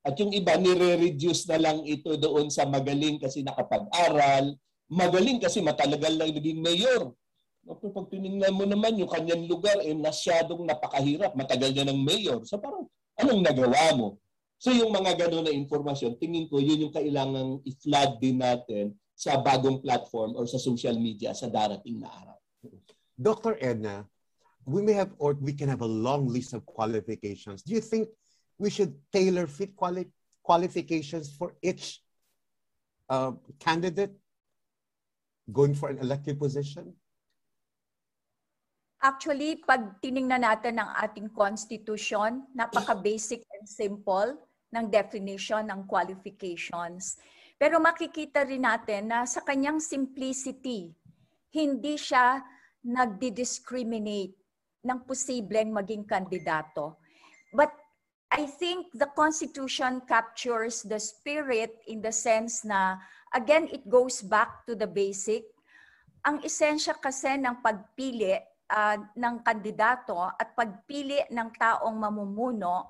At 0.03 0.19
yung 0.19 0.35
iba, 0.35 0.59
nire-reduce 0.59 1.47
na 1.51 1.59
lang 1.63 1.87
ito 1.87 2.19
doon 2.19 2.51
sa 2.51 2.67
magaling 2.67 3.23
kasi 3.23 3.47
nakapag-aral, 3.47 4.55
magaling 4.91 5.39
kasi 5.39 5.63
matalagal 5.63 6.15
lang 6.19 6.35
naging 6.35 6.59
mayor. 6.59 7.15
Pero 7.63 7.95
pag 7.95 8.11
tinignan 8.11 8.51
mo 8.51 8.67
naman 8.67 8.99
yung 8.99 9.11
kanyang 9.11 9.47
lugar, 9.47 9.79
eh, 9.83 9.95
nasyadong 9.95 10.67
napakahirap, 10.67 11.39
matagal 11.39 11.71
niya 11.71 11.87
ng 11.87 12.01
mayor. 12.03 12.43
So 12.43 12.59
parang, 12.59 12.91
anong 13.23 13.43
nagawa 13.47 13.95
mo? 13.95 14.19
So 14.63 14.71
yung 14.71 14.95
mga 14.95 15.27
gano'n 15.27 15.43
na 15.43 15.51
informasyon, 15.51 16.23
tingin 16.23 16.47
ko 16.47 16.63
yun 16.63 16.87
yung 16.87 16.95
kailangang 16.95 17.59
i-flood 17.67 18.23
din 18.23 18.39
natin 18.39 18.95
sa 19.19 19.35
bagong 19.43 19.83
platform 19.83 20.39
or 20.39 20.47
sa 20.47 20.55
social 20.55 20.95
media 20.95 21.35
sa 21.35 21.51
darating 21.51 21.99
na 21.99 22.07
araw. 22.07 22.39
Dr. 23.19 23.59
Edna, 23.59 24.07
we 24.63 24.79
may 24.79 24.95
have 24.95 25.11
or 25.19 25.35
we 25.35 25.51
can 25.51 25.67
have 25.67 25.83
a 25.83 25.91
long 25.91 26.31
list 26.31 26.55
of 26.55 26.63
qualifications. 26.63 27.67
Do 27.67 27.75
you 27.75 27.83
think 27.83 28.07
we 28.55 28.71
should 28.71 28.95
tailor 29.11 29.51
fit 29.51 29.75
quali 29.75 30.07
qualifications 30.47 31.35
for 31.35 31.59
each 31.59 31.99
uh, 33.11 33.35
candidate 33.59 34.15
going 35.51 35.75
for 35.75 35.91
an 35.91 35.99
elected 35.99 36.39
position? 36.39 36.95
Actually, 39.03 39.59
pag 39.67 39.99
tiningnan 39.99 40.47
natin 40.47 40.79
ang 40.79 40.95
ating 41.03 41.35
constitution, 41.35 42.47
napaka-basic 42.55 43.43
and 43.59 43.67
simple 43.67 44.39
ng 44.73 44.89
definition 44.89 45.69
ng 45.69 45.85
qualifications. 45.85 47.21
Pero 47.61 47.79
makikita 47.79 48.43
rin 48.43 48.65
natin 48.65 49.13
na 49.13 49.29
sa 49.29 49.45
kanyang 49.45 49.79
simplicity, 49.79 50.91
hindi 51.53 51.95
siya 52.01 52.41
nagdi-discriminate 52.83 54.35
ng 54.83 54.99
posibleng 55.07 55.71
maging 55.71 56.03
kandidato. 56.03 56.99
But 57.55 57.71
I 58.33 58.49
think 58.49 58.91
the 58.97 59.13
Constitution 59.13 60.03
captures 60.09 60.83
the 60.83 60.97
spirit 60.97 61.85
in 61.87 62.01
the 62.01 62.11
sense 62.11 62.65
na, 62.65 62.97
again, 63.37 63.69
it 63.69 63.85
goes 63.87 64.25
back 64.25 64.65
to 64.67 64.73
the 64.73 64.89
basic. 64.89 65.45
Ang 66.25 66.41
esensya 66.41 66.97
kasi 66.97 67.37
ng 67.37 67.61
pagpili 67.61 68.41
uh, 68.73 68.97
ng 69.15 69.45
kandidato 69.45 70.17
at 70.17 70.57
pagpili 70.57 71.29
ng 71.29 71.49
taong 71.61 71.93
mamumuno 71.93 72.89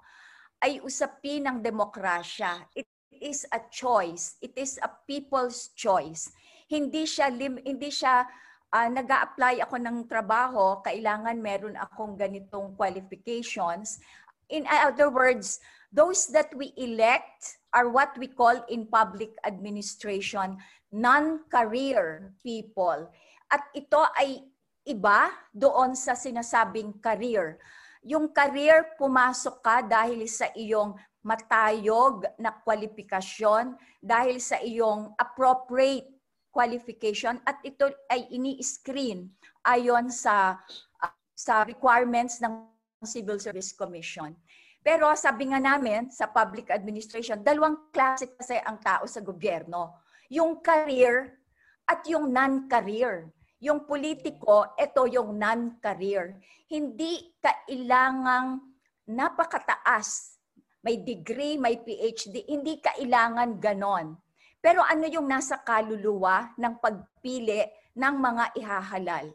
ay 0.62 0.78
usapin 0.80 1.50
ng 1.50 1.58
demokrasya. 1.58 2.62
It 2.78 2.86
is 3.10 3.42
a 3.50 3.58
choice. 3.68 4.38
It 4.38 4.54
is 4.54 4.78
a 4.78 4.88
people's 5.04 5.74
choice. 5.74 6.30
Hindi 6.70 7.04
siya 7.04 7.28
lim, 7.28 7.58
hindi 7.60 7.90
siya 7.90 8.24
uh, 8.72 8.88
nag-a-apply 8.88 9.60
ako 9.60 9.76
ng 9.76 9.98
trabaho, 10.08 10.80
kailangan 10.80 11.36
meron 11.42 11.76
akong 11.76 12.16
ganitong 12.16 12.72
qualifications. 12.78 14.00
In 14.48 14.64
other 14.70 15.12
words, 15.12 15.60
those 15.92 16.30
that 16.32 16.48
we 16.56 16.72
elect 16.80 17.60
are 17.76 17.92
what 17.92 18.16
we 18.16 18.30
call 18.30 18.56
in 18.72 18.88
public 18.88 19.36
administration 19.44 20.56
non-career 20.92 22.36
people. 22.44 23.08
At 23.48 23.64
ito 23.72 24.04
ay 24.12 24.44
iba 24.84 25.32
doon 25.48 25.96
sa 25.96 26.12
sinasabing 26.12 27.00
career. 27.00 27.56
Yung 28.03 28.34
career, 28.34 28.98
pumasok 28.98 29.62
ka 29.62 29.76
dahil 29.86 30.26
sa 30.26 30.50
iyong 30.59 30.98
matayog 31.22 32.26
na 32.34 32.50
kwalifikasyon, 32.50 33.78
dahil 34.03 34.42
sa 34.42 34.59
iyong 34.59 35.14
appropriate 35.14 36.11
qualification 36.50 37.38
at 37.46 37.62
ito 37.62 37.88
ay 38.11 38.28
ini-screen 38.34 39.30
ayon 39.64 40.12
sa 40.12 40.59
uh, 41.00 41.14
sa 41.32 41.62
requirements 41.64 42.42
ng 42.42 42.68
Civil 43.07 43.40
Service 43.40 43.72
Commission. 43.72 44.34
Pero 44.82 45.14
sabi 45.14 45.50
nga 45.55 45.62
namin 45.62 46.11
sa 46.11 46.26
public 46.26 46.74
administration, 46.74 47.38
dalawang 47.38 47.94
klase 47.94 48.34
kasi 48.34 48.59
ang 48.59 48.82
tao 48.82 49.07
sa 49.07 49.22
gobyerno. 49.22 50.03
Yung 50.26 50.59
career 50.59 51.38
at 51.86 52.03
yung 52.11 52.34
non-career. 52.34 53.30
Yung 53.62 53.86
politiko, 53.86 54.74
ito 54.74 55.06
yung 55.06 55.38
non-career. 55.38 56.34
Hindi 56.66 57.30
kailangang 57.38 58.58
napakataas. 59.06 60.34
May 60.82 60.98
degree, 60.98 61.54
may 61.54 61.78
PhD. 61.78 62.42
Hindi 62.50 62.82
kailangan 62.82 63.62
ganon. 63.62 64.18
Pero 64.58 64.82
ano 64.82 65.06
yung 65.06 65.30
nasa 65.30 65.62
kaluluwa 65.62 66.50
ng 66.58 66.74
pagpili 66.82 67.62
ng 67.94 68.14
mga 68.18 68.44
ihahalal? 68.58 69.30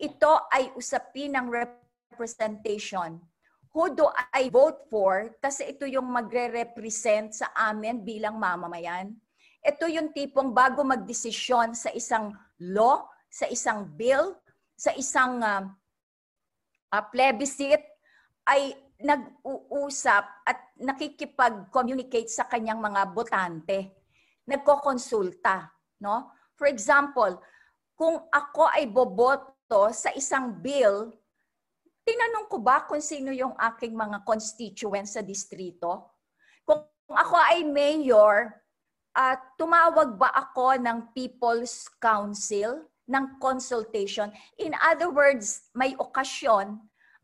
Ito 0.00 0.48
ay 0.48 0.72
usapin 0.72 1.36
ng 1.36 1.52
representation. 1.52 3.20
Who 3.76 3.92
do 3.92 4.08
I 4.32 4.48
vote 4.48 4.88
for? 4.88 5.28
Kasi 5.44 5.76
ito 5.76 5.84
yung 5.84 6.08
magre-represent 6.08 7.36
sa 7.44 7.52
amin 7.52 8.00
bilang 8.00 8.40
mamamayan. 8.40 9.12
Ito 9.60 9.92
yung 9.92 10.16
tipong 10.16 10.56
bago 10.56 10.80
magdesisyon 10.88 11.76
sa 11.76 11.92
isang 11.92 12.32
law, 12.64 13.04
sa 13.38 13.46
isang 13.46 13.86
bill, 13.86 14.34
sa 14.74 14.90
isang 14.98 15.38
uh, 15.38 15.62
uh, 16.90 17.04
plebiscite, 17.14 17.86
ay 18.50 18.74
nag-uusap 18.98 20.24
at 20.42 20.58
nakikipag-communicate 20.74 22.26
sa 22.26 22.50
kanyang 22.50 22.82
mga 22.82 23.14
botante. 23.14 23.94
Nagkokonsulta. 24.42 25.70
No? 26.02 26.34
For 26.58 26.66
example, 26.66 27.38
kung 27.94 28.26
ako 28.26 28.74
ay 28.74 28.90
boboto 28.90 29.94
sa 29.94 30.10
isang 30.18 30.58
bill, 30.58 31.14
tinanong 32.02 32.50
ko 32.50 32.58
ba 32.58 32.82
kung 32.90 32.98
sino 32.98 33.30
yung 33.30 33.54
aking 33.54 33.94
mga 33.94 34.26
constituents 34.26 35.14
sa 35.14 35.22
distrito? 35.22 36.10
Kung 36.66 36.82
ako 37.06 37.38
ay 37.38 37.62
mayor, 37.62 38.50
uh, 39.14 39.36
tumawag 39.54 40.18
ba 40.18 40.34
ako 40.34 40.74
ng 40.74 41.14
People's 41.14 41.86
Council? 42.02 42.82
Ng 43.08 43.40
consultation. 43.40 44.28
In 44.60 44.76
other 44.78 45.08
words, 45.08 45.72
may 45.72 45.96
okasyon 45.96 46.76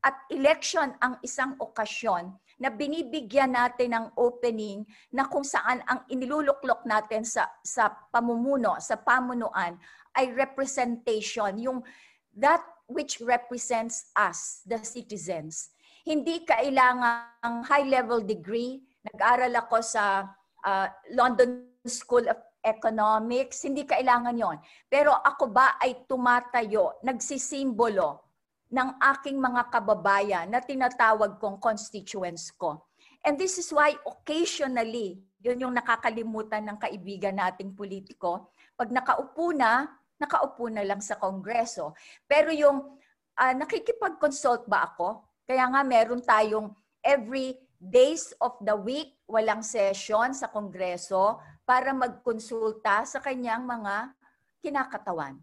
at 0.04 0.16
election 0.32 0.96
ang 1.00 1.20
isang 1.24 1.56
okasyon 1.60 2.32
na 2.60 2.68
binibigyan 2.72 3.52
natin 3.52 3.96
ng 3.96 4.06
opening 4.16 4.84
na 5.12 5.28
kung 5.28 5.44
saan 5.44 5.80
ang 5.88 6.04
iniluluklok 6.08 6.84
natin 6.88 7.24
sa 7.24 7.48
sa 7.64 7.92
pamumuno, 8.12 8.76
sa 8.80 8.96
pamunuan 9.00 9.76
ay 10.14 10.30
representation, 10.32 11.58
yung 11.58 11.82
that 12.36 12.62
which 12.86 13.18
represents 13.24 14.12
us, 14.14 14.62
the 14.68 14.78
citizens. 14.84 15.72
Hindi 16.04 16.44
kailangang 16.44 17.64
high-level 17.64 18.28
degree. 18.28 18.84
Nag-aral 19.08 19.56
ako 19.56 19.80
sa 19.80 20.28
uh, 20.62 20.86
London 21.16 21.64
School 21.88 22.28
of 22.28 22.38
economics, 22.64 23.62
hindi 23.68 23.84
kailangan 23.84 24.34
yon. 24.34 24.56
Pero 24.88 25.12
ako 25.12 25.52
ba 25.52 25.76
ay 25.76 26.08
tumatayo, 26.08 26.98
nagsisimbolo 27.04 28.24
ng 28.72 28.98
aking 29.14 29.38
mga 29.38 29.70
kababayan 29.70 30.48
na 30.48 30.64
tinatawag 30.64 31.36
kong 31.38 31.60
constituents 31.60 32.50
ko. 32.56 32.88
And 33.22 33.36
this 33.36 33.60
is 33.60 33.68
why 33.70 33.94
occasionally, 34.02 35.20
yun 35.44 35.60
yung 35.60 35.74
nakakalimutan 35.76 36.64
ng 36.64 36.80
kaibigan 36.80 37.36
nating 37.36 37.76
politiko, 37.76 38.50
pag 38.74 38.90
nakaupo 38.90 39.52
na, 39.52 39.86
nakaupo 40.18 40.66
na 40.72 40.82
lang 40.82 40.98
sa 41.04 41.20
kongreso. 41.20 41.92
Pero 42.24 42.50
yung 42.50 42.98
uh, 43.38 43.54
nakikipag-consult 43.54 44.66
ba 44.66 44.90
ako? 44.90 45.22
Kaya 45.44 45.68
nga 45.68 45.80
meron 45.84 46.24
tayong 46.24 46.72
every 47.04 47.60
days 47.78 48.32
of 48.40 48.56
the 48.64 48.72
week, 48.72 49.20
walang 49.28 49.60
session 49.60 50.32
sa 50.32 50.48
kongreso, 50.48 51.38
para 51.64 51.96
magkonsulta 51.96 53.04
sa 53.08 53.18
kanyang 53.20 53.64
mga 53.64 54.12
kinakatawan. 54.60 55.40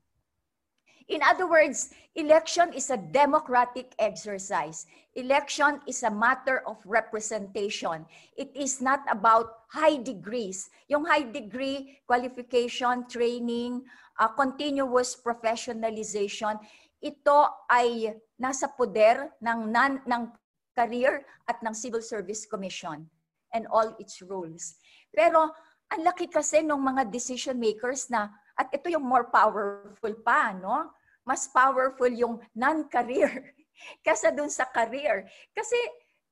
In 1.12 1.20
other 1.28 1.44
words, 1.44 1.92
election 2.16 2.72
is 2.72 2.88
a 2.88 2.96
democratic 2.96 3.92
exercise. 4.00 4.88
Election 5.12 5.84
is 5.84 6.08
a 6.08 6.14
matter 6.14 6.64
of 6.64 6.80
representation. 6.88 8.08
It 8.40 8.56
is 8.56 8.80
not 8.80 9.04
about 9.12 9.68
high 9.68 10.00
degrees. 10.00 10.72
Yung 10.88 11.04
high 11.04 11.28
degree, 11.28 12.00
qualification, 12.08 13.12
training, 13.12 13.84
uh, 14.16 14.32
continuous 14.32 15.20
professionalization, 15.20 16.56
ito 17.04 17.40
ay 17.68 18.16
nasa 18.40 18.72
poder 18.72 19.36
ng, 19.44 19.68
non, 19.68 20.00
ng 20.08 20.32
career 20.78 21.28
at 21.44 21.60
ng 21.60 21.76
Civil 21.76 22.00
Service 22.00 22.48
Commission 22.48 23.04
and 23.52 23.68
all 23.68 23.92
its 24.00 24.24
rules. 24.24 24.80
Pero 25.12 25.52
ang 25.92 26.08
laki 26.08 26.32
kasi 26.32 26.64
ng 26.64 26.80
mga 26.80 27.12
decision 27.12 27.60
makers 27.60 28.08
na, 28.08 28.32
at 28.56 28.72
ito 28.72 28.88
yung 28.88 29.04
more 29.04 29.28
powerful 29.28 30.14
pa, 30.24 30.56
no? 30.56 30.88
Mas 31.28 31.52
powerful 31.52 32.08
yung 32.08 32.40
non-career 32.56 33.52
kaysa 34.06 34.32
dun 34.32 34.48
sa 34.48 34.64
career. 34.72 35.28
Kasi 35.52 35.76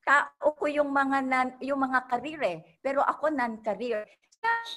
tao 0.07 0.55
ko 0.55 0.65
yung 0.71 0.89
mga 0.89 1.17
non, 1.27 1.49
yung 1.59 1.83
mga 1.83 2.07
career 2.07 2.41
eh, 2.41 2.59
pero 2.79 3.03
ako 3.03 3.35
non-career. 3.35 4.07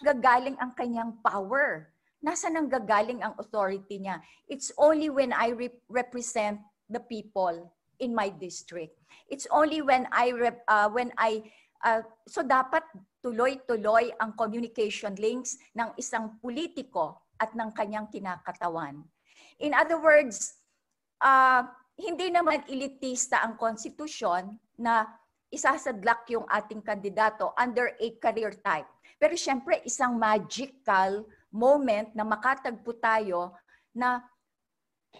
Gagaling 0.02 0.58
ang 0.58 0.74
kanyang 0.74 1.14
power. 1.22 1.94
Nasa 2.18 2.50
nang 2.50 2.66
gagaling 2.66 3.22
ang 3.22 3.38
authority 3.38 4.02
niya? 4.02 4.18
It's 4.50 4.74
only 4.74 5.06
when 5.06 5.30
I 5.30 5.54
re- 5.54 5.82
represent 5.86 6.58
the 6.90 6.98
people 6.98 7.70
in 8.02 8.10
my 8.10 8.34
district. 8.34 8.98
It's 9.30 9.46
only 9.54 9.78
when 9.78 10.10
I 10.10 10.34
rep, 10.34 10.66
uh, 10.66 10.90
when 10.90 11.14
I 11.14 11.46
uh, 11.86 12.02
so 12.26 12.42
dapat 12.42 12.82
tuloy-tuloy 13.22 14.10
ang 14.18 14.34
communication 14.34 15.14
links 15.16 15.56
ng 15.78 15.94
isang 15.96 16.36
politiko 16.42 17.22
at 17.38 17.54
ng 17.54 17.70
kanyang 17.70 18.10
kinakatawan. 18.10 19.00
In 19.62 19.72
other 19.72 19.96
words, 20.02 20.58
uh, 21.22 21.62
hindi 21.94 22.34
naman 22.34 22.66
elitista 22.66 23.46
ang 23.46 23.54
konstitusyon 23.54 24.58
na 24.82 25.06
isasadlak 25.52 26.26
yung 26.34 26.48
ating 26.50 26.82
kandidato 26.82 27.54
under 27.54 27.94
a 28.00 28.08
career 28.18 28.50
type. 28.58 28.88
Pero 29.22 29.38
siyempre, 29.38 29.78
isang 29.86 30.18
magical 30.18 31.22
moment 31.54 32.10
na 32.16 32.26
makatagpo 32.26 32.98
tayo 32.98 33.54
na 33.94 34.24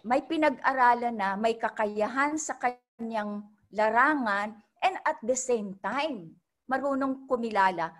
may 0.02 0.24
pinag-aralan 0.24 1.14
na, 1.14 1.36
may 1.36 1.54
kakayahan 1.60 2.34
sa 2.40 2.56
kanyang 2.56 3.44
larangan, 3.70 4.56
and 4.82 4.96
at 5.04 5.20
the 5.22 5.36
same 5.36 5.76
time, 5.84 6.32
marunong 6.66 7.26
kumilala 7.26 7.92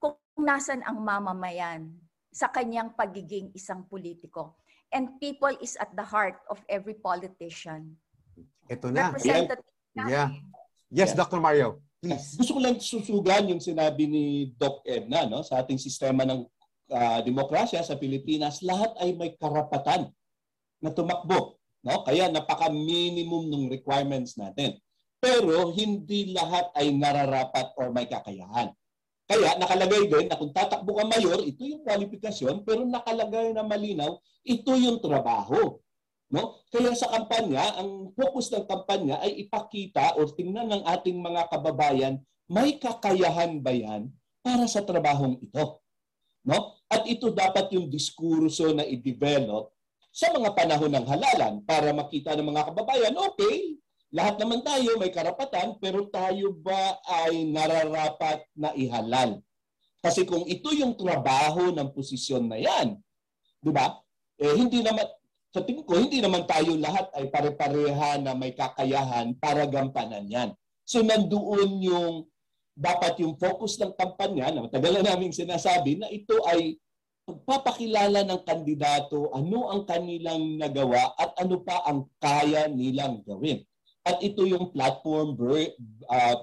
kung 0.00 0.16
nasan 0.40 0.82
ang 0.86 0.98
mamamayan 1.00 1.90
sa 2.30 2.48
kanyang 2.50 2.94
pagiging 2.94 3.50
isang 3.54 3.86
politiko. 3.86 4.58
And 4.90 5.18
people 5.22 5.54
is 5.62 5.78
at 5.78 5.94
the 5.94 6.02
heart 6.02 6.38
of 6.50 6.58
every 6.66 6.98
politician. 6.98 7.94
Ito 8.66 8.90
na. 8.90 9.14
Representative 9.14 9.66
yeah. 9.94 10.30
Yes, 10.90 11.14
yeah. 11.14 11.18
Dr. 11.22 11.38
Mario. 11.38 11.82
Please. 12.00 12.34
Gusto 12.40 12.56
ko 12.56 12.60
lang 12.64 12.80
susugan 12.80 13.50
yung 13.50 13.62
sinabi 13.62 14.08
ni 14.08 14.24
Doc 14.56 14.80
Edna 14.88 15.28
no, 15.28 15.44
sa 15.44 15.60
ating 15.60 15.76
sistema 15.76 16.24
ng 16.24 16.48
uh, 16.90 17.20
demokrasya 17.22 17.84
sa 17.84 17.94
Pilipinas, 18.00 18.64
lahat 18.64 18.96
ay 18.98 19.14
may 19.14 19.36
karapatan 19.36 20.08
na 20.80 20.90
tumakbo. 20.90 21.60
No? 21.84 22.02
Kaya 22.02 22.32
napaka-minimum 22.32 23.52
ng 23.52 23.64
requirements 23.68 24.34
natin. 24.40 24.80
Pero 25.20 25.68
hindi 25.76 26.32
lahat 26.32 26.72
ay 26.74 26.96
nararapat 26.96 27.76
or 27.76 27.92
may 27.92 28.08
kakayahan. 28.08 28.72
Kaya 29.30 29.54
nakalagay 29.62 30.10
din 30.10 30.26
na 30.26 30.34
kung 30.34 30.50
tatakbo 30.50 30.90
ka 30.96 31.06
mayor, 31.06 31.38
ito 31.46 31.62
yung 31.62 31.86
kwalifikasyon, 31.86 32.66
pero 32.66 32.82
nakalagay 32.82 33.54
na 33.54 33.62
malinaw, 33.62 34.18
ito 34.42 34.72
yung 34.74 34.98
trabaho. 34.98 35.78
No? 36.32 36.58
Kaya 36.72 36.98
sa 36.98 37.06
kampanya, 37.06 37.78
ang 37.78 38.10
focus 38.16 38.50
ng 38.50 38.66
kampanya 38.66 39.22
ay 39.22 39.46
ipakita 39.46 40.18
o 40.18 40.26
tingnan 40.34 40.66
ng 40.72 40.82
ating 40.82 41.14
mga 41.14 41.46
kababayan, 41.46 42.18
may 42.50 42.74
kakayahan 42.82 43.62
ba 43.62 43.70
yan 43.70 44.10
para 44.42 44.66
sa 44.66 44.82
trabahong 44.82 45.38
ito? 45.38 45.78
No? 46.42 46.82
At 46.90 47.06
ito 47.06 47.30
dapat 47.30 47.70
yung 47.70 47.86
diskurso 47.86 48.74
na 48.74 48.82
i-develop 48.82 49.70
sa 50.10 50.34
mga 50.34 50.58
panahon 50.58 50.90
ng 50.90 51.06
halalan 51.06 51.54
para 51.62 51.94
makita 51.94 52.34
ng 52.34 52.50
mga 52.50 52.74
kababayan, 52.74 53.14
okay, 53.14 53.78
lahat 54.10 54.42
naman 54.42 54.60
tayo 54.66 54.98
may 54.98 55.14
karapatan, 55.14 55.78
pero 55.78 56.10
tayo 56.10 56.50
ba 56.50 56.98
ay 57.06 57.46
nararapat 57.46 58.42
na 58.58 58.74
ihalal? 58.74 59.38
Kasi 60.02 60.26
kung 60.26 60.42
ito 60.50 60.74
yung 60.74 60.98
trabaho 60.98 61.70
ng 61.70 61.94
posisyon 61.94 62.50
na 62.50 62.58
yan, 62.58 62.98
di 63.62 63.70
ba? 63.70 64.02
Eh, 64.40 64.56
hindi 64.56 64.82
naman, 64.82 65.06
sa 65.54 65.62
tingin 65.62 65.86
ko, 65.86 65.94
hindi 65.94 66.18
naman 66.18 66.42
tayo 66.48 66.74
lahat 66.74 67.06
ay 67.14 67.30
pare-pareha 67.30 68.18
na 68.18 68.34
may 68.34 68.50
kakayahan 68.56 69.36
para 69.38 69.68
gampanan 69.68 70.26
yan. 70.26 70.50
So 70.82 71.06
nandoon 71.06 71.78
yung 71.86 72.14
dapat 72.74 73.22
yung 73.22 73.38
focus 73.38 73.78
ng 73.78 73.94
kampanya 73.94 74.50
na 74.50 74.66
matagal 74.66 74.98
na 74.98 75.14
namin 75.14 75.30
sinasabi 75.30 76.00
na 76.00 76.10
ito 76.10 76.34
ay 76.48 76.80
pagpapakilala 77.28 78.26
ng 78.26 78.40
kandidato 78.42 79.30
ano 79.30 79.70
ang 79.70 79.86
kanilang 79.86 80.58
nagawa 80.58 81.14
at 81.14 81.36
ano 81.38 81.62
pa 81.62 81.86
ang 81.86 82.10
kaya 82.18 82.66
nilang 82.66 83.22
gawin. 83.22 83.62
At 84.04 84.18
ito 84.24 84.48
yung 84.48 84.72
platform 84.72 85.36
uh, 86.08 86.36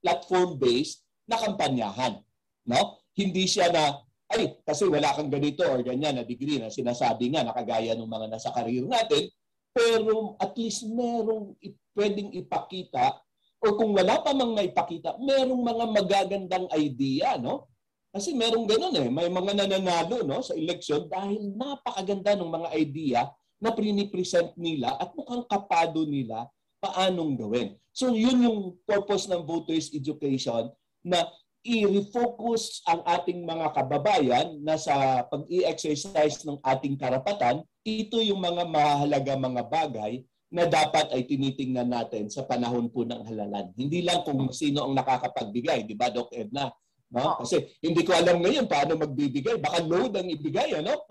platform 0.00 0.56
based 0.56 1.02
na 1.26 1.36
kampanyahan, 1.38 2.22
no? 2.66 3.02
Hindi 3.14 3.44
siya 3.50 3.68
na 3.70 4.02
ay 4.30 4.62
kasi 4.62 4.86
wala 4.86 5.10
kang 5.18 5.30
ganito 5.30 5.66
or 5.66 5.82
ganyan 5.82 6.22
na 6.22 6.24
degree 6.24 6.62
na 6.62 6.70
sinasabi 6.70 7.34
nga 7.34 7.42
nakagaya 7.42 7.98
ng 7.98 8.06
mga 8.06 8.26
nasa 8.30 8.54
career 8.54 8.86
natin, 8.86 9.26
pero 9.74 10.38
at 10.38 10.54
least 10.54 10.86
merong 10.86 11.58
pwedeng 11.98 12.30
ipakita 12.38 13.18
or 13.60 13.76
kung 13.76 13.92
wala 13.92 14.22
pa 14.24 14.32
mang 14.32 14.56
maipakita, 14.56 15.20
merong 15.20 15.60
mga 15.60 15.84
magagandang 15.92 16.66
idea, 16.78 17.36
no? 17.36 17.68
Kasi 18.10 18.34
merong 18.34 18.66
ganun 18.66 18.96
eh, 18.96 19.06
may 19.06 19.30
mga 19.30 19.54
nananalo 19.54 20.26
no 20.26 20.42
sa 20.42 20.58
election 20.58 21.06
dahil 21.06 21.54
napakaganda 21.54 22.34
ng 22.34 22.50
mga 22.50 22.68
idea 22.74 23.20
na 23.62 23.70
prini-present 23.70 24.56
nila 24.58 24.98
at 24.98 25.14
mukhang 25.14 25.46
kapado 25.46 26.02
nila 26.02 26.48
paanong 26.80 27.36
gawin. 27.36 27.76
So 27.92 28.16
yun 28.16 28.42
yung 28.42 28.60
purpose 28.88 29.28
ng 29.28 29.44
voters 29.44 29.92
education 29.92 30.72
na 31.04 31.28
i-refocus 31.60 32.80
ang 32.88 33.04
ating 33.04 33.44
mga 33.44 33.76
kababayan 33.76 34.56
na 34.64 34.80
sa 34.80 35.24
pag-i-exercise 35.28 36.40
ng 36.48 36.56
ating 36.64 36.96
karapatan, 36.96 37.60
ito 37.84 38.16
yung 38.24 38.40
mga 38.40 38.64
mahalaga 38.64 39.36
mga 39.36 39.62
bagay 39.68 40.24
na 40.50 40.66
dapat 40.66 41.12
ay 41.14 41.28
tinitingnan 41.28 41.86
natin 41.86 42.26
sa 42.26 42.42
panahon 42.42 42.90
po 42.90 43.06
ng 43.06 43.22
halalan. 43.22 43.70
Hindi 43.76 44.02
lang 44.02 44.26
kung 44.26 44.50
sino 44.50 44.88
ang 44.88 44.96
nakakapagbigay, 44.98 45.86
di 45.86 45.94
ba, 45.94 46.10
Doc 46.10 46.32
Edna? 46.34 46.72
No? 47.10 47.38
Kasi 47.42 47.78
hindi 47.82 48.02
ko 48.02 48.14
alam 48.14 48.42
ngayon 48.42 48.66
paano 48.66 48.98
magbibigay. 48.98 49.58
Baka 49.62 49.82
load 49.82 50.14
ang 50.14 50.26
ibigay, 50.26 50.78
ano? 50.78 51.06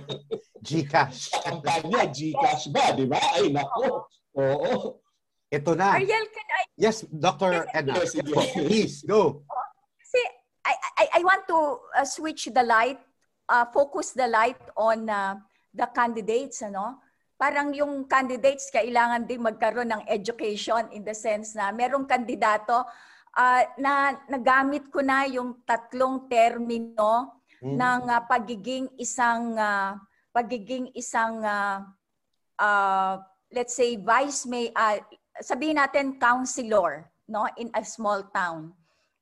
Gcash. 0.66 1.30
kampanya, 1.42 2.06
Gcash 2.10 2.70
ba, 2.70 2.94
di 2.94 3.06
ba? 3.06 3.18
Ay, 3.34 3.50
nako. 3.50 4.06
Oo. 4.38 5.03
Ito 5.54 5.78
na. 5.78 5.94
Ariel, 5.94 6.26
can 6.34 6.48
I... 6.50 6.62
Yes, 6.74 7.06
Dr. 7.06 7.70
Edna. 7.70 8.02
Yes, 8.02 8.18
Please, 8.58 9.06
go. 9.06 9.46
Kasi 10.02 10.20
I, 10.66 10.74
I, 10.98 11.04
I 11.18 11.20
want 11.22 11.46
to 11.46 11.58
uh, 11.94 12.02
switch 12.02 12.50
the 12.50 12.66
light, 12.66 12.98
uh, 13.46 13.70
focus 13.70 14.10
the 14.10 14.26
light 14.26 14.58
on 14.74 15.06
uh, 15.06 15.38
the 15.70 15.86
candidates, 15.94 16.62
ano? 16.66 17.04
parang 17.34 17.74
yung 17.74 18.06
candidates 18.06 18.70
kailangan 18.70 19.26
din 19.26 19.42
magkaroon 19.42 19.90
ng 19.90 20.02
education 20.06 20.86
in 20.94 21.02
the 21.02 21.12
sense 21.12 21.52
na 21.58 21.74
merong 21.74 22.06
kandidato 22.06 22.86
uh, 23.34 23.62
na 23.76 24.14
nagamit 24.30 24.86
ko 24.88 25.02
na 25.02 25.26
yung 25.26 25.58
tatlong 25.66 26.30
termino 26.30 27.42
mm. 27.58 27.74
ng 27.74 28.00
uh, 28.06 28.22
pagiging 28.30 28.86
isang 28.96 29.58
uh, 29.58 29.98
pagiging 30.30 30.88
isang 30.94 31.42
uh, 31.42 31.82
uh, 32.58 33.18
let's 33.50 33.74
say 33.74 33.98
vice 33.98 34.46
may 34.46 34.70
uh, 34.72 35.02
sabihin 35.40 35.80
natin 35.80 36.18
counselor 36.20 37.10
no 37.30 37.48
in 37.56 37.72
a 37.74 37.82
small 37.82 38.22
town 38.30 38.70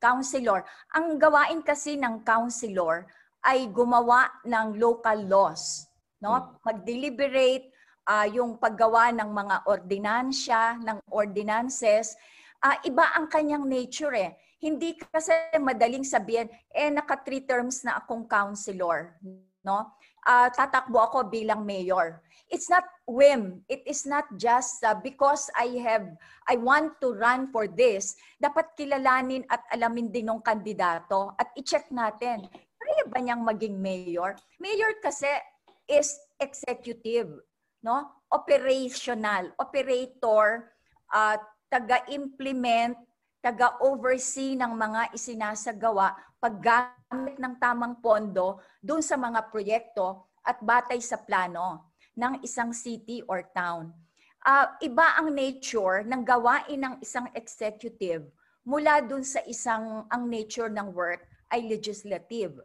counselor 0.02 0.66
ang 0.92 1.16
gawain 1.16 1.62
kasi 1.62 1.94
ng 1.96 2.26
counselor 2.26 3.06
ay 3.46 3.70
gumawa 3.70 4.28
ng 4.42 4.76
local 4.76 5.18
laws 5.24 5.86
no 6.18 6.34
mm. 6.34 6.44
mag-deliberate 6.66 7.72
uh, 8.06 8.26
yung 8.30 8.58
paggawa 8.58 9.14
ng 9.14 9.30
mga 9.30 9.56
ordinansya, 9.66 10.78
ng 10.82 10.98
ordinances, 11.10 12.14
uh, 12.62 12.76
iba 12.86 13.14
ang 13.14 13.30
kanyang 13.30 13.66
nature 13.66 14.14
eh. 14.14 14.30
Hindi 14.62 14.94
kasi 14.94 15.34
madaling 15.58 16.06
sabihin, 16.06 16.46
eh 16.70 16.86
naka 16.90 17.18
three 17.18 17.42
terms 17.42 17.82
na 17.82 17.98
akong 17.98 18.30
counselor, 18.30 19.18
no? 19.66 19.90
Uh, 20.22 20.46
tatakbo 20.54 21.02
ako 21.02 21.26
bilang 21.26 21.66
mayor. 21.66 22.22
It's 22.52 22.70
not 22.70 22.86
whim. 23.08 23.64
It 23.66 23.82
is 23.88 24.06
not 24.06 24.28
just 24.38 24.84
uh, 24.86 24.94
because 24.94 25.50
I 25.58 25.82
have, 25.82 26.06
I 26.46 26.60
want 26.60 27.00
to 27.02 27.16
run 27.16 27.50
for 27.50 27.66
this. 27.66 28.14
Dapat 28.38 28.78
kilalanin 28.78 29.42
at 29.50 29.66
alamin 29.72 30.12
din 30.14 30.30
ng 30.30 30.44
kandidato 30.44 31.34
at 31.40 31.50
i-check 31.58 31.90
natin. 31.90 32.46
Kaya 32.78 33.02
ba 33.08 33.18
niyang 33.18 33.42
maging 33.42 33.80
mayor? 33.80 34.38
Mayor 34.62 34.94
kasi 35.02 35.32
is 35.90 36.14
executive 36.38 37.42
no? 37.82 38.22
Operational, 38.30 39.52
operator, 39.58 40.72
uh, 41.12 41.36
taga-implement, 41.68 42.96
taga-oversee 43.42 44.54
ng 44.56 44.72
mga 44.72 45.12
isinasagawa 45.12 46.14
paggamit 46.42 47.38
ng 47.38 47.54
tamang 47.62 48.02
pondo 48.02 48.58
doon 48.82 48.98
sa 48.98 49.14
mga 49.14 49.46
proyekto 49.46 50.26
at 50.42 50.58
batay 50.58 50.98
sa 50.98 51.22
plano 51.22 51.94
ng 52.18 52.42
isang 52.42 52.74
city 52.74 53.22
or 53.30 53.46
town. 53.54 53.94
Uh, 54.42 54.66
iba 54.82 55.06
ang 55.14 55.30
nature 55.30 56.02
ng 56.02 56.26
gawain 56.26 56.82
ng 56.82 56.94
isang 56.98 57.30
executive 57.38 58.26
mula 58.66 58.98
doon 58.98 59.22
sa 59.22 59.38
isang 59.46 60.02
ang 60.10 60.26
nature 60.26 60.66
ng 60.66 60.90
work 60.90 61.22
ay 61.54 61.62
legislative. 61.62 62.58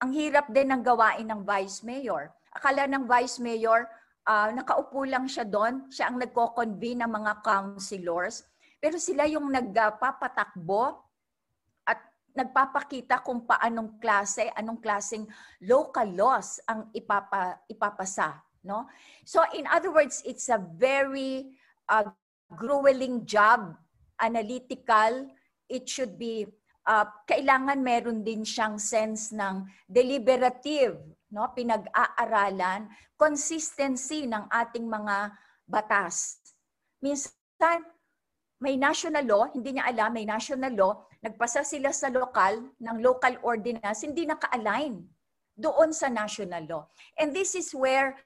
Ang 0.00 0.16
hirap 0.16 0.48
din 0.48 0.72
ng 0.72 0.80
gawain 0.80 1.28
ng 1.28 1.44
vice 1.44 1.84
mayor. 1.84 2.32
Akala 2.56 2.88
ng 2.88 3.04
vice 3.04 3.36
mayor, 3.44 3.84
uh, 4.24 4.48
nakaupo 4.56 5.04
lang 5.04 5.28
siya 5.28 5.44
doon. 5.44 5.84
Siya 5.92 6.08
ang 6.08 6.16
nagko-convene 6.16 7.04
ng 7.04 7.12
mga 7.12 7.32
councilors. 7.44 8.48
Pero 8.80 8.96
sila 8.96 9.28
yung 9.28 9.52
nagpapatakbo 9.52 10.96
at 10.96 11.09
nagpapakita 12.34 13.22
kung 13.22 13.44
paanong 13.44 13.98
klase, 13.98 14.50
anong 14.54 14.78
klaseng 14.78 15.26
local 15.64 16.08
laws 16.14 16.62
ang 16.68 16.88
ipapa, 16.94 17.58
ipapasa. 17.66 18.38
No? 18.62 18.86
So 19.26 19.42
in 19.56 19.66
other 19.66 19.90
words, 19.90 20.22
it's 20.26 20.48
a 20.48 20.58
very 20.58 21.50
uh, 21.90 22.10
grueling 22.54 23.26
job, 23.26 23.74
analytical. 24.20 25.30
It 25.70 25.86
should 25.86 26.18
be, 26.18 26.46
uh, 26.86 27.06
kailangan 27.26 27.82
meron 27.82 28.22
din 28.26 28.46
siyang 28.46 28.78
sense 28.78 29.30
ng 29.34 29.66
deliberative 29.86 30.98
no 31.30 31.46
pinag-aaralan 31.54 32.90
consistency 33.14 34.26
ng 34.26 34.50
ating 34.50 34.82
mga 34.82 35.30
batas 35.62 36.42
minsan 36.98 37.86
may 38.58 38.74
national 38.74 39.22
law 39.22 39.44
hindi 39.54 39.78
niya 39.78 39.86
alam 39.86 40.10
may 40.10 40.26
national 40.26 40.74
law 40.74 40.92
nagpasa 41.20 41.64
sila 41.64 41.92
sa 41.92 42.08
lokal 42.08 42.64
ng 42.80 42.96
local 43.04 43.36
ordinance 43.44 44.04
hindi 44.04 44.24
naka-align 44.24 45.04
doon 45.56 45.92
sa 45.92 46.08
national 46.08 46.64
law 46.64 46.84
and 47.20 47.36
this 47.36 47.52
is 47.52 47.72
where 47.76 48.16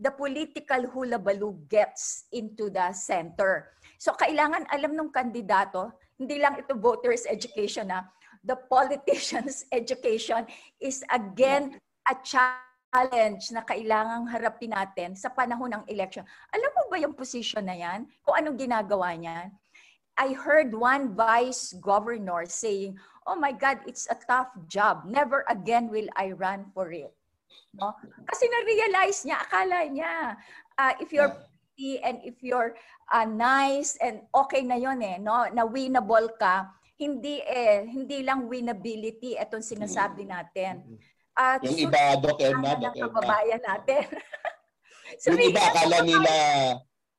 the 0.00 0.08
political 0.14 0.88
hulabaloo 0.94 1.52
gets 1.68 2.24
into 2.32 2.72
the 2.72 2.88
center 2.96 3.68
so 4.00 4.16
kailangan 4.16 4.64
alam 4.72 4.96
ng 4.96 5.12
kandidato 5.12 5.92
hindi 6.16 6.40
lang 6.40 6.56
ito 6.56 6.72
voters 6.74 7.28
education 7.28 7.92
na 7.92 8.08
the 8.42 8.56
politicians 8.72 9.66
education 9.80 10.48
is 10.80 11.04
again 11.12 11.76
a 12.08 12.14
challenge 12.24 13.52
na 13.52 13.60
kailangang 13.68 14.24
harapin 14.32 14.72
natin 14.72 15.12
sa 15.12 15.28
panahon 15.28 15.68
ng 15.76 15.84
election. 15.92 16.24
Alam 16.48 16.70
mo 16.72 16.82
ba 16.88 16.96
yung 16.96 17.12
position 17.12 17.60
na 17.68 17.76
yan? 17.76 18.08
Kung 18.24 18.34
anong 18.40 18.56
ginagawa 18.56 19.12
niya? 19.12 19.52
I 20.18 20.34
heard 20.34 20.74
one 20.74 21.14
vice 21.14 21.72
governor 21.78 22.42
saying, 22.50 22.98
oh 23.22 23.38
my 23.38 23.54
God, 23.54 23.78
it's 23.86 24.10
a 24.10 24.18
tough 24.26 24.50
job. 24.66 25.06
Never 25.06 25.46
again 25.46 25.88
will 25.88 26.10
I 26.18 26.34
run 26.34 26.66
for 26.74 26.90
it. 26.90 27.14
No? 27.78 27.94
Kasi 28.26 28.50
na-realize 28.50 29.22
niya, 29.22 29.38
akala 29.38 29.78
niya, 29.86 30.34
uh, 30.74 30.92
if 30.98 31.14
you're 31.14 31.30
pretty 31.30 32.02
and 32.02 32.18
if 32.26 32.42
you're 32.42 32.74
uh, 33.14 33.28
nice 33.28 33.94
and 34.02 34.26
okay 34.34 34.66
na 34.66 34.74
yon 34.74 34.98
eh, 34.98 35.22
no? 35.22 35.46
na 35.54 35.62
winnable 35.62 36.34
ka, 36.34 36.66
hindi 36.98 37.38
eh, 37.46 37.86
hindi 37.86 38.26
lang 38.26 38.50
winnability 38.50 39.38
itong 39.38 39.62
sinasabi 39.62 40.26
natin. 40.26 40.98
At 41.38 41.62
yung 41.62 41.78
iba, 41.78 42.18
Edna. 42.18 42.90
kababayan 42.90 43.62
natin. 43.62 44.02
so, 45.22 45.30
yung 45.38 45.54
iba, 45.54 45.62
akala 45.62 46.02
nila 46.02 46.32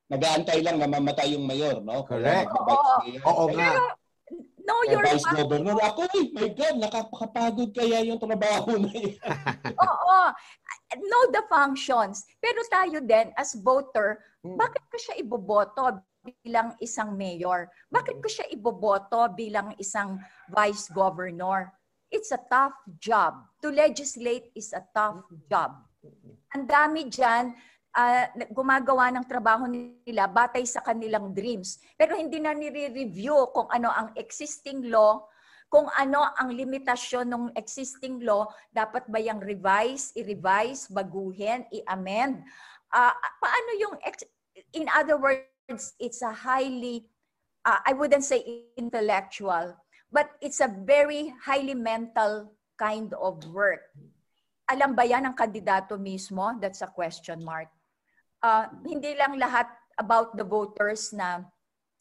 nag-aantay 0.10 0.60
lang 0.66 0.82
na 0.82 0.90
mamatay 0.90 1.38
yung 1.38 1.46
mayor, 1.46 1.80
no? 1.80 2.02
Correct. 2.04 2.50
Oo, 2.50 3.06
Oo 3.06 3.46
nga. 3.54 3.94
No, 4.66 4.86
eh, 4.86 4.94
you're 4.94 5.02
Vice 5.02 5.26
fine. 5.26 5.38
Governor. 5.42 5.78
Ako, 5.82 6.06
eh, 6.14 6.26
my 6.34 6.50
God, 6.54 6.76
nakakapagod 6.78 7.70
kaya 7.74 8.06
yung 8.06 8.22
trabaho 8.22 8.78
na 8.78 8.90
yan. 8.94 9.18
Oo. 9.90 10.20
Know 10.94 11.24
the 11.30 11.46
functions. 11.50 12.26
Pero 12.42 12.62
tayo 12.70 12.98
din, 13.02 13.30
as 13.38 13.54
voter, 13.58 14.22
Hmm. 14.40 14.56
bakit 14.56 14.88
ko 14.88 14.96
siya 14.96 15.20
iboboto 15.20 16.00
bilang 16.24 16.72
isang 16.80 17.12
mayor? 17.12 17.68
Bakit 17.92 18.24
ko 18.24 18.28
siya 18.32 18.48
iboboto 18.48 19.20
bilang 19.36 19.76
isang 19.76 20.16
vice 20.48 20.88
governor? 20.96 21.76
It's 22.08 22.32
a 22.32 22.40
tough 22.48 22.72
job. 23.04 23.36
To 23.60 23.68
legislate 23.68 24.48
is 24.56 24.72
a 24.72 24.80
tough 24.96 25.28
job. 25.52 25.76
Ang 26.56 26.66
dami 26.66 27.12
dyan, 27.12 27.52
ah, 28.00 28.32
gumagawa 28.56 29.12
ng 29.12 29.26
trabaho 29.28 29.68
nila 29.68 30.32
batay 30.32 30.64
sa 30.64 30.80
kanilang 30.80 31.36
dreams. 31.36 31.84
Pero 32.00 32.16
hindi 32.16 32.40
na 32.40 32.56
nire-review 32.56 33.52
kung 33.52 33.68
ano 33.68 33.92
ang 33.92 34.16
existing 34.16 34.88
law, 34.88 35.28
kung 35.68 35.92
ano 36.00 36.32
ang 36.40 36.50
limitasyon 36.56 37.28
ng 37.28 37.46
existing 37.60 38.24
law, 38.24 38.48
dapat 38.72 39.04
ba 39.12 39.20
yung 39.20 39.44
revise, 39.44 40.16
i-revise, 40.16 40.88
baguhin, 40.90 41.68
i-amend. 41.76 42.42
Ah, 42.90 43.14
paano 43.44 43.70
yung, 43.78 43.96
in 44.74 44.88
other 44.96 45.20
words, 45.20 45.94
it's 46.00 46.24
a 46.24 46.32
highly, 46.32 47.06
ah, 47.68 47.84
I 47.86 47.94
wouldn't 47.94 48.26
say 48.26 48.72
intellectual, 48.80 49.76
but 50.10 50.34
it's 50.40 50.64
a 50.64 50.72
very 50.72 51.36
highly 51.44 51.76
mental 51.76 52.50
kind 52.80 53.12
of 53.14 53.44
work. 53.52 53.92
Alam 54.72 54.96
ba 54.96 55.04
yan 55.06 55.28
ng 55.28 55.36
kandidato 55.36 56.00
mismo? 56.00 56.56
That's 56.58 56.82
a 56.82 56.90
question 56.90 57.44
mark. 57.44 57.70
Ah, 58.40 58.72
hindi 58.88 59.12
lang 59.20 59.36
lahat 59.36 59.68
about 60.00 60.32
the 60.40 60.48
voters 60.48 61.12
na 61.12 61.44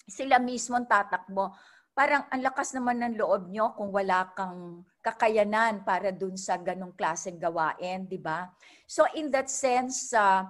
sila 0.06 0.38
mismo 0.38 0.78
tatakbo. 0.86 1.50
Parang 1.98 2.30
ang 2.30 2.40
lakas 2.46 2.70
naman 2.78 3.02
ng 3.02 3.18
loob 3.18 3.50
nyo 3.50 3.74
kung 3.74 3.90
wala 3.90 4.30
kang 4.38 4.86
kakayanan 5.02 5.82
para 5.82 6.14
dun 6.14 6.38
sa 6.38 6.54
ganong 6.54 6.94
klaseng 6.94 7.42
gawain, 7.42 8.06
di 8.06 8.22
ba? 8.22 8.46
So 8.86 9.02
in 9.18 9.34
that 9.34 9.50
sense, 9.50 10.14
uh, 10.14 10.46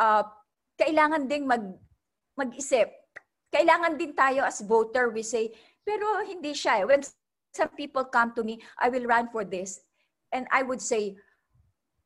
uh, 0.00 0.24
kailangan 0.80 1.28
ding 1.28 1.44
mag, 1.44 1.68
mag-isip. 2.32 2.88
Kailangan 3.52 4.00
din 4.00 4.16
tayo 4.16 4.40
as 4.40 4.64
voter, 4.64 5.12
we 5.12 5.20
say, 5.20 5.52
pero 5.84 6.24
hindi 6.24 6.56
siya. 6.56 6.80
eh. 6.80 6.84
When 6.88 7.04
some 7.52 7.72
people 7.76 8.08
come 8.08 8.32
to 8.38 8.42
me, 8.46 8.56
I 8.80 8.88
will 8.88 9.04
run 9.04 9.28
for 9.28 9.44
this. 9.44 9.84
And 10.32 10.48
I 10.48 10.64
would 10.64 10.80
say, 10.80 11.18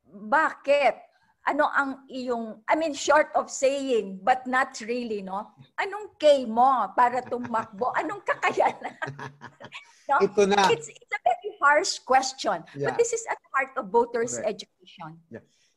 bakit? 0.03 1.04
Ano 1.45 1.69
ang 1.69 2.09
iyong, 2.09 2.65
I 2.65 2.73
mean, 2.73 2.97
short 2.97 3.29
of 3.37 3.53
saying, 3.53 4.25
but 4.25 4.45
not 4.49 4.73
really, 4.81 5.21
no? 5.21 5.53
Anong 5.77 6.17
K 6.17 6.49
mo 6.49 6.89
para 6.97 7.21
tumakbo? 7.21 7.93
Anong 7.93 8.25
kakayanan? 8.25 8.97
no? 10.09 10.25
Ito 10.25 10.41
na. 10.49 10.73
It's, 10.73 10.89
it's 10.89 11.13
a 11.13 11.21
very 11.21 11.51
harsh 11.61 12.01
question. 12.01 12.65
Yeah. 12.73 12.89
But 12.89 12.97
this 12.97 13.13
is 13.13 13.21
at 13.29 13.37
the 13.37 13.49
heart 13.53 13.73
of 13.77 13.93
voters' 13.93 14.41
Correct. 14.41 14.65
education. 14.65 15.21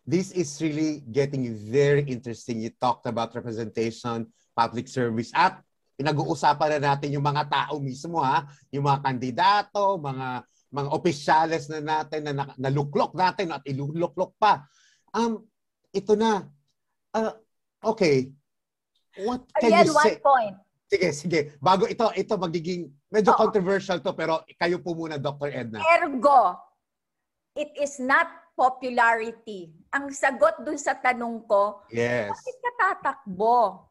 This 0.09 0.33
is 0.33 0.49
really 0.65 1.05
getting 1.13 1.53
very 1.53 2.01
interesting. 2.09 2.65
You 2.65 2.73
talked 2.73 3.05
about 3.05 3.37
representation, 3.37 4.33
public 4.57 4.89
service, 4.89 5.29
at 5.37 5.61
pinag-uusapan 6.01 6.81
na 6.81 6.97
natin 6.97 7.13
yung 7.13 7.27
mga 7.27 7.45
tao 7.51 7.77
mismo 7.77 8.25
ha, 8.25 8.49
yung 8.73 8.89
mga 8.89 9.05
kandidato, 9.05 10.01
mga 10.01 10.47
mga 10.69 10.89
opisyales 10.93 11.65
na 11.69 11.81
natin 11.81 12.21
na 12.25 12.33
na- 12.33 12.57
naluklok 12.57 13.13
natin 13.13 13.53
at 13.53 13.65
iluluklok 13.65 14.37
pa. 14.41 14.65
Um, 15.13 15.45
ito 15.93 16.13
na. 16.15 16.47
Uh, 17.15 17.33
okay. 17.83 18.33
What 19.19 19.49
can 19.59 19.73
Ariel, 19.73 19.87
you 19.91 19.95
one 19.97 20.07
say? 20.07 20.17
point. 20.23 20.57
Sige, 20.89 21.09
sige. 21.13 21.41
Bago 21.61 21.85
ito, 21.85 22.09
ito 22.17 22.35
magiging 22.41 22.89
medyo 23.13 23.35
Oo. 23.37 23.41
controversial 23.45 24.01
to 24.01 24.13
pero 24.17 24.41
kayo 24.57 24.81
po 24.81 24.97
muna, 24.97 25.21
Dr. 25.21 25.53
Edna. 25.53 25.85
Ergo, 25.85 26.57
it 27.53 27.69
is 27.77 28.01
not 28.01 28.29
popularity. 28.57 29.69
Ang 29.93 30.09
sagot 30.15 30.65
dun 30.65 30.81
sa 30.81 30.97
tanong 30.97 31.45
ko, 31.45 31.85
Yes. 31.93 32.33
bakit 32.33 32.57
ka 32.57 32.71
tatakbo? 32.81 33.85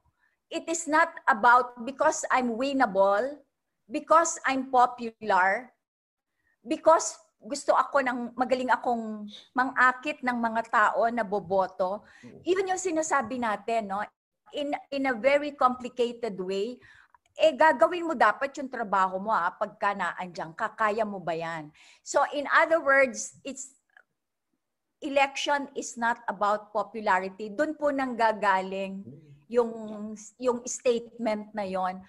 It 0.47 0.63
is 0.71 0.87
not 0.87 1.11
about 1.27 1.75
because 1.83 2.23
I'm 2.31 2.55
winnable, 2.55 3.35
because 3.91 4.39
I'm 4.47 4.71
popular, 4.71 5.69
because 6.63 7.19
gusto 7.47 7.71
ako 7.71 8.03
ng 8.03 8.19
magaling 8.35 8.69
akong 8.69 9.25
mangakit 9.55 10.19
ng 10.21 10.37
mga 10.37 10.61
tao 10.67 11.07
na 11.07 11.23
boboto. 11.23 12.03
Yun 12.43 12.75
yung 12.75 12.81
sinasabi 12.81 13.39
natin, 13.39 13.87
no? 13.87 14.03
In 14.51 14.75
in 14.91 15.07
a 15.07 15.15
very 15.15 15.55
complicated 15.55 16.35
way, 16.39 16.75
eh 17.37 17.53
gagawin 17.55 18.07
mo 18.07 18.13
dapat 18.17 18.51
yung 18.59 18.67
trabaho 18.67 19.21
mo 19.21 19.31
ah, 19.31 19.53
pagka 19.53 19.95
naandyan 19.95 20.51
ka, 20.51 20.73
kaya 20.75 21.07
mo 21.07 21.23
ba 21.23 21.31
yan? 21.37 21.71
So 22.03 22.21
in 22.35 22.49
other 22.51 22.83
words, 22.83 23.39
it's 23.47 23.77
election 25.01 25.69
is 25.77 25.95
not 25.95 26.19
about 26.25 26.73
popularity. 26.73 27.53
Doon 27.53 27.77
po 27.77 27.93
nang 27.93 28.17
gagaling 28.17 29.05
yung 29.47 29.71
yung 30.41 30.59
statement 30.67 31.53
na 31.55 31.63
yon. 31.63 32.01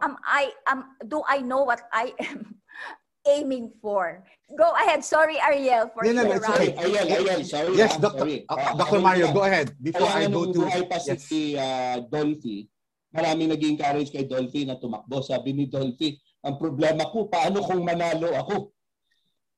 Am 0.00 0.16
I 0.24 0.52
am 0.70 0.96
do 1.04 1.20
I 1.26 1.42
know 1.42 1.64
what 1.66 1.82
I 1.92 2.14
am 2.20 2.56
aiming 3.26 3.70
for? 3.82 4.22
Go 4.54 4.70
ahead. 4.78 5.02
Sorry 5.02 5.36
Ariel 5.42 5.90
for 5.90 6.06
No, 6.06 6.14
no, 6.14 6.22
no, 6.22 6.38
it's 6.38 6.46
okay. 6.46 6.70
interrupting. 6.70 6.94
Ayel, 6.94 7.06
Ayel, 7.18 7.40
sorry. 7.42 7.70
Yes, 7.74 7.98
Dr. 7.98 8.18
sorry. 8.22 8.38
uh, 8.48 8.74
Dr. 8.78 9.00
Mario, 9.02 9.26
go 9.34 9.42
ahead. 9.42 9.74
Before 9.82 10.06
Kaya 10.06 10.26
I 10.26 10.30
go 10.30 10.46
to... 10.52 10.58
buhay 10.62 10.82
pa 10.86 10.98
Yes. 11.02 11.26
si 11.26 11.58
ah, 11.58 11.98
Dolphy, 11.98 12.70
maraming 13.10 13.50
nag-encourage 13.50 14.14
kay 14.14 14.24
Dolphy 14.24 14.62
na 14.62 14.78
tumakbo. 14.78 15.18
Sabi 15.18 15.50
ni 15.50 15.66
Dolphy, 15.66 16.14
ang 16.46 16.62
problema 16.62 17.10
ko, 17.10 17.26
paano 17.26 17.58
kung 17.66 17.82
manalo 17.82 18.30
ako? 18.38 18.70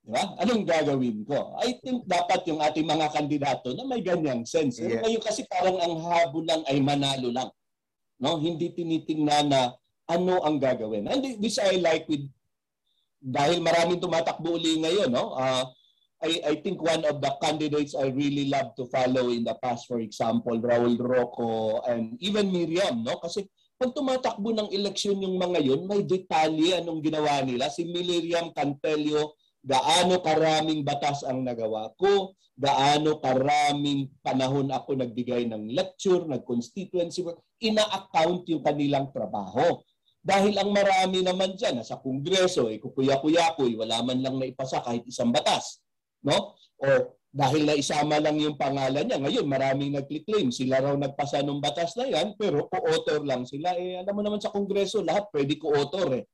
Di 0.08 0.16
ba? 0.16 0.24
Anong 0.40 0.64
gagawin 0.64 1.20
ko? 1.28 1.60
I 1.60 1.76
think 1.84 2.08
dapat 2.08 2.48
yung 2.48 2.64
ating 2.64 2.88
mga 2.88 3.12
kandidato 3.12 3.76
na 3.76 3.84
may 3.84 4.00
ganyang 4.00 4.48
sense. 4.48 4.80
Pero 4.80 4.96
Yes. 4.96 5.02
ngayon 5.04 5.22
kasi 5.22 5.44
parang 5.44 5.76
ang 5.76 6.00
habol 6.00 6.48
lang 6.48 6.64
ay 6.64 6.80
manalo 6.80 7.28
lang. 7.28 7.52
No? 8.16 8.40
Hindi 8.40 8.72
tinitingnan 8.72 9.52
na 9.52 9.76
ano 10.08 10.40
ang 10.40 10.56
gagawin. 10.56 11.04
And 11.12 11.20
this 11.36 11.60
I 11.60 11.76
like 11.76 12.08
with 12.08 12.24
dahil 13.18 13.58
maraming 13.60 13.98
tumatakbo 13.98 14.56
uli 14.56 14.78
ngayon, 14.82 15.10
no? 15.10 15.34
Ah, 15.34 15.66
I, 16.18 16.42
I 16.42 16.54
think 16.58 16.82
one 16.82 17.06
of 17.06 17.22
the 17.22 17.30
candidates 17.38 17.94
I 17.94 18.10
really 18.10 18.50
love 18.50 18.74
to 18.74 18.90
follow 18.90 19.30
in 19.30 19.46
the 19.46 19.54
past, 19.62 19.86
for 19.86 20.02
example, 20.02 20.58
Raul 20.58 20.98
Rocco 20.98 21.78
and 21.86 22.18
even 22.18 22.50
Miriam, 22.50 23.06
no? 23.06 23.22
Kasi 23.22 23.46
pag 23.78 23.94
tumatakbo 23.94 24.50
ng 24.50 24.74
eleksyon 24.74 25.22
yung 25.22 25.38
mga 25.38 25.62
yun, 25.62 25.86
may 25.86 26.02
detalye 26.02 26.74
anong 26.82 26.98
ginawa 26.98 27.46
nila. 27.46 27.70
Si 27.70 27.86
Miriam 27.86 28.50
Cantelio, 28.50 29.38
gaano 29.62 30.18
karaming 30.18 30.82
batas 30.82 31.22
ang 31.22 31.46
nagawa 31.46 31.94
ko, 31.94 32.34
gaano 32.58 33.22
karaming 33.22 34.10
panahon 34.18 34.66
ako 34.74 34.98
nagbigay 34.98 35.46
ng 35.46 35.70
lecture, 35.70 36.26
nag-constituency 36.26 37.22
work, 37.22 37.38
ina-account 37.62 38.50
yung 38.50 38.66
kanilang 38.66 39.14
trabaho. 39.14 39.78
Dahil 40.18 40.54
ang 40.58 40.74
marami 40.74 41.22
naman 41.22 41.54
dyan, 41.54 41.80
nasa 41.80 41.96
kongreso, 41.96 42.68
eh, 42.68 42.82
kukuya-kuya-kuy, 42.82 43.78
wala 43.78 44.02
man 44.02 44.18
lang 44.20 44.36
naipasa 44.36 44.82
kahit 44.82 45.06
isang 45.06 45.30
batas. 45.30 45.80
No? 46.20 46.58
Or 46.82 47.18
dahil 47.28 47.68
na 47.68 47.76
isama 47.76 48.18
lang 48.18 48.40
yung 48.40 48.58
pangalan 48.58 49.04
niya, 49.04 49.20
ngayon 49.20 49.46
maraming 49.46 49.94
nag-claim, 49.94 50.48
sila 50.50 50.80
raw 50.80 50.94
nagpasa 50.96 51.44
ng 51.44 51.60
batas 51.62 51.94
na 51.94 52.08
yan, 52.08 52.34
pero 52.34 52.66
co-author 52.66 53.22
lang 53.22 53.44
sila. 53.44 53.76
Eh, 53.78 54.00
alam 54.00 54.16
mo 54.16 54.22
naman 54.24 54.40
sa 54.42 54.50
kongreso, 54.50 55.04
lahat 55.04 55.28
pwede 55.30 55.54
co-author 55.60 56.18
eh. 56.18 56.24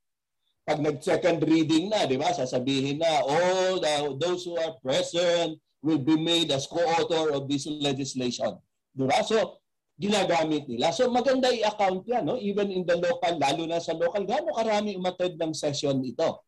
Pag 0.65 0.81
nag-second 0.81 1.45
reading 1.45 1.93
na, 1.93 2.09
di 2.09 2.17
ba, 2.17 2.33
sasabihin 2.33 3.05
na, 3.05 3.21
all 3.21 3.83
the, 3.85 4.17
those 4.17 4.49
who 4.49 4.57
are 4.57 4.81
present 4.81 5.61
will 5.85 6.01
be 6.01 6.17
made 6.17 6.49
as 6.49 6.65
co-author 6.65 7.37
of 7.37 7.45
this 7.53 7.69
legislation. 7.69 8.57
Di 8.97 9.05
ba? 9.05 9.21
So, 9.21 9.61
ginagamit 9.95 10.67
nila. 10.67 10.91
So 10.91 11.07
maganda 11.07 11.55
i-account 11.55 12.03
yan, 12.07 12.27
no? 12.27 12.35
even 12.39 12.71
in 12.75 12.83
the 12.83 12.99
local, 12.99 13.39
lalo 13.39 13.63
na 13.67 13.79
sa 13.79 13.95
local, 13.95 14.27
gaano 14.27 14.51
karami 14.51 14.99
umatid 14.99 15.39
ng 15.39 15.55
session 15.55 16.03
ito. 16.03 16.43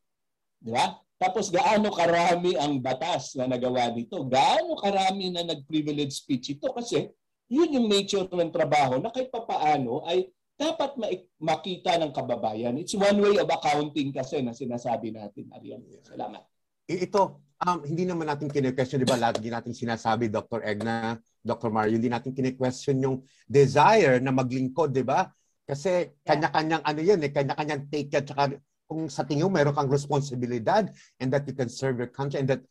Di 0.59 0.75
ba? 0.75 0.99
Tapos 1.17 1.49
gaano 1.49 1.89
karami 1.95 2.59
ang 2.59 2.83
batas 2.83 3.39
na 3.39 3.49
nagawa 3.49 3.89
nito? 3.95 4.21
Gaano 4.27 4.77
karami 4.77 5.33
na 5.33 5.47
nag-privilege 5.47 6.13
speech 6.13 6.59
ito? 6.59 6.69
Kasi 6.75 7.09
yun 7.47 7.73
yung 7.73 7.87
nature 7.87 8.27
ng 8.27 8.53
trabaho 8.53 8.99
na 8.99 9.15
kahit 9.15 9.31
papaano 9.31 10.03
ay 10.05 10.29
dapat 10.59 10.97
ma- 10.99 11.29
makita 11.39 12.01
ng 12.01 12.11
kababayan. 12.11 12.75
It's 12.81 12.97
one 12.97 13.17
way 13.23 13.39
of 13.39 13.49
accounting 13.49 14.11
kasi 14.11 14.43
na 14.43 14.57
sinasabi 14.57 15.15
natin, 15.15 15.53
Ariel. 15.55 15.85
Salamat. 16.03 16.43
Ito, 16.89 17.46
um, 17.65 17.81
hindi 17.87 18.05
naman 18.05 18.29
natin 18.29 18.53
kine-question, 18.53 19.01
di 19.01 19.09
ba? 19.09 19.17
Lagi 19.17 19.49
natin 19.49 19.73
sinasabi, 19.73 20.29
Dr. 20.29 20.61
Egna, 20.67 21.17
Dr. 21.41 21.73
Mario, 21.73 21.97
hindi 21.97 22.13
natin 22.13 22.37
kine-question 22.37 23.01
yung 23.01 23.17
desire 23.49 24.21
na 24.21 24.35
maglingkod, 24.35 24.93
di 24.93 25.07
ba? 25.07 25.25
Kasi 25.65 26.15
kanya-kanyang 26.23 26.83
ano 26.85 27.01
yan 27.01 27.21
eh, 27.25 27.33
kanya-kanyang 27.33 27.89
take 27.89 28.13
yan. 28.13 28.25
Tsaka 28.27 28.55
kung 28.87 29.11
sa 29.11 29.27
tingin 29.27 29.49
mo, 29.49 29.51
meron 29.51 29.75
kang 29.75 29.91
responsibilidad 29.91 30.87
and 31.19 31.33
that 31.33 31.43
you 31.49 31.55
can 31.57 31.67
serve 31.67 31.99
your 31.99 32.11
country 32.11 32.39
and 32.39 32.47
that 32.47 32.63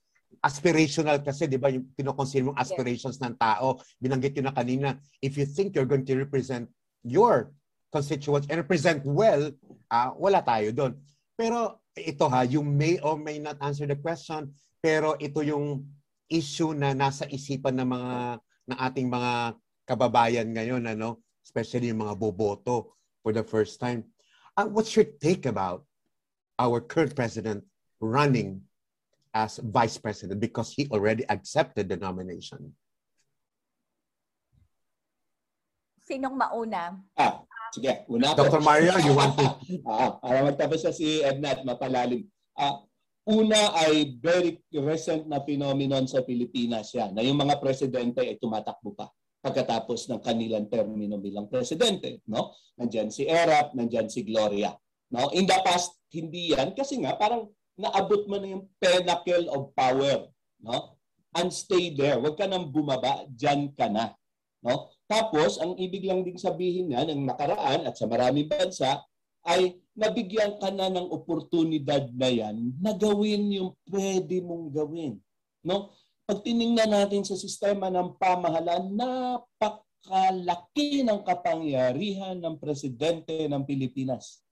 aspirational 0.45 1.19
kasi, 1.19 1.49
di 1.49 1.59
ba, 1.59 1.73
yung 1.73 1.89
pinoconsider 1.97 2.47
mong 2.47 2.59
aspirations 2.59 3.19
ng 3.19 3.35
tao. 3.35 3.81
Binanggit 3.99 4.37
yun 4.37 4.47
na 4.47 4.55
kanina, 4.55 4.95
if 5.19 5.35
you 5.35 5.43
think 5.43 5.75
you're 5.75 5.89
going 5.89 6.05
to 6.05 6.15
represent 6.15 6.69
your 7.03 7.51
constituents 7.91 8.47
and 8.47 8.59
represent 8.63 9.03
well, 9.03 9.51
ah, 9.91 10.11
wala 10.15 10.39
tayo 10.43 10.71
doon. 10.71 10.93
Pero 11.35 11.83
ito 11.95 12.27
ha, 12.27 12.43
you 12.43 12.59
may 12.63 12.99
or 12.99 13.15
may 13.15 13.39
not 13.39 13.55
answer 13.63 13.87
the 13.87 13.95
question, 13.95 14.51
pero 14.85 15.17
ito 15.17 15.41
yung 15.41 15.81
issue 16.29 16.77
na 16.77 16.93
nasa 16.93 17.25
isipan 17.25 17.73
ng 17.81 17.89
mga 17.89 18.13
ng 18.69 18.77
ating 18.77 19.09
mga 19.09 19.57
kababayan 19.89 20.45
ngayon, 20.53 20.85
ano? 20.85 21.25
Especially 21.41 21.89
yung 21.89 22.05
mga 22.05 22.13
boboto 22.13 22.93
for 23.25 23.33
the 23.33 23.41
first 23.41 23.81
time. 23.81 24.05
Uh, 24.53 24.69
what's 24.69 24.93
your 24.93 25.09
take 25.17 25.49
about 25.49 25.89
our 26.61 26.77
current 26.77 27.17
president 27.17 27.65
running 27.97 28.61
as 29.33 29.57
vice 29.57 29.97
president 29.97 30.37
because 30.37 30.69
he 30.77 30.85
already 30.93 31.25
accepted 31.33 31.89
the 31.89 31.97
nomination? 31.97 32.69
Sinong 36.05 36.37
mauna? 36.37 36.93
Ah, 37.17 37.41
sige. 37.73 38.05
Una. 38.05 38.37
Dr. 38.37 38.61
Mario, 38.61 38.93
you 39.01 39.17
want 39.17 39.33
to? 39.33 39.49
Ah, 39.89 40.21
para 40.21 40.45
magtapos 40.45 40.85
na 40.85 40.93
si 40.93 41.25
Edna 41.25 41.57
at 41.57 41.65
mapalalim. 41.65 42.29
Ah, 42.53 42.85
una 43.25 43.73
ay 43.85 44.21
very 44.21 44.61
recent 44.77 45.25
na 45.25 45.41
phenomenon 45.41 46.05
sa 46.05 46.21
Pilipinas 46.21 46.93
yan, 46.93 47.17
na 47.17 47.25
yung 47.25 47.41
mga 47.41 47.57
presidente 47.57 48.21
ay 48.21 48.37
tumatakbo 48.37 48.93
pa 48.93 49.09
pagkatapos 49.45 50.09
ng 50.09 50.21
kanilang 50.25 50.65
termino 50.65 51.21
bilang 51.21 51.45
presidente, 51.45 52.25
no? 52.25 52.57
Nandiyan 52.81 53.13
si 53.13 53.29
Erap, 53.29 53.77
nandiyan 53.77 54.09
si 54.09 54.25
Gloria, 54.25 54.73
no? 55.13 55.29
In 55.37 55.45
the 55.45 55.57
past 55.61 56.01
hindi 56.09 56.53
yan 56.57 56.73
kasi 56.73 56.97
nga 57.01 57.13
parang 57.13 57.49
naabot 57.77 58.25
mo 58.25 58.41
na 58.41 58.57
yung 58.57 58.65
pinnacle 58.81 59.45
of 59.53 59.69
power, 59.77 60.29
no? 60.65 60.97
And 61.35 61.53
stay 61.53 61.93
there. 61.93 62.17
Huwag 62.17 62.41
ka 62.41 62.49
nang 62.49 62.73
bumaba, 62.73 63.27
diyan 63.29 63.75
ka 63.77 63.85
na, 63.85 64.17
no? 64.65 64.89
Tapos, 65.05 65.61
ang 65.61 65.77
ibig 65.77 66.01
lang 66.09 66.25
ding 66.25 66.41
sabihin 66.41 66.89
niya 66.89 67.05
ng 67.05 67.29
nakaraan 67.29 67.85
at 67.85 67.93
sa 67.93 68.09
maraming 68.09 68.49
bansa 68.49 69.05
ay 69.45 69.77
nabigyan 69.95 70.59
ka 70.59 70.67
na 70.69 70.91
ng 70.91 71.07
oportunidad 71.07 72.11
na 72.11 72.27
yan 72.27 72.75
na 72.83 72.91
gawin 72.91 73.47
yung 73.47 73.71
pwede 73.87 74.43
mong 74.43 74.75
gawin. 74.75 75.15
No? 75.63 75.95
Pag 76.27 76.43
tiningnan 76.43 76.91
natin 76.91 77.23
sa 77.23 77.39
sistema 77.39 77.87
ng 77.87 78.19
pamahalaan, 78.19 78.91
napakalaki 78.91 81.07
ng 81.07 81.23
kapangyarihan 81.23 82.35
ng 82.35 82.59
presidente 82.59 83.47
ng 83.47 83.63
Pilipinas. 83.63 84.43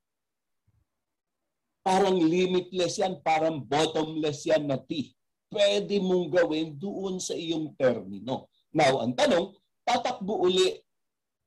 Parang 1.83 2.15
limitless 2.15 3.03
yan, 3.03 3.19
parang 3.19 3.59
bottomless 3.59 4.47
yan 4.47 4.63
na 4.63 4.79
T. 4.79 5.11
Pwede 5.51 5.99
mong 5.99 6.31
gawin 6.31 6.79
doon 6.79 7.19
sa 7.19 7.35
iyong 7.35 7.75
termino. 7.75 8.47
Now, 8.71 9.03
ang 9.03 9.11
tanong, 9.11 9.51
tatakbo 9.83 10.47
uli 10.47 10.79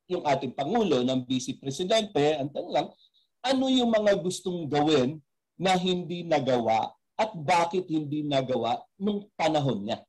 yung 0.07 0.23
ating 0.23 0.55
Pangulo 0.55 1.03
ng 1.03 1.27
Vice 1.27 1.57
Presidente, 1.57 2.37
ang 2.37 2.53
tanong 2.53 2.71
lang, 2.71 2.87
ano 3.47 3.71
yung 3.71 3.91
mga 3.91 4.19
gustong 4.19 4.67
gawin 4.67 5.23
na 5.55 5.73
hindi 5.79 6.27
nagawa 6.27 6.91
at 7.17 7.33
bakit 7.33 7.87
hindi 7.89 8.21
nagawa 8.21 8.83
nung 8.99 9.25
panahon 9.33 9.87
niya? 9.87 10.03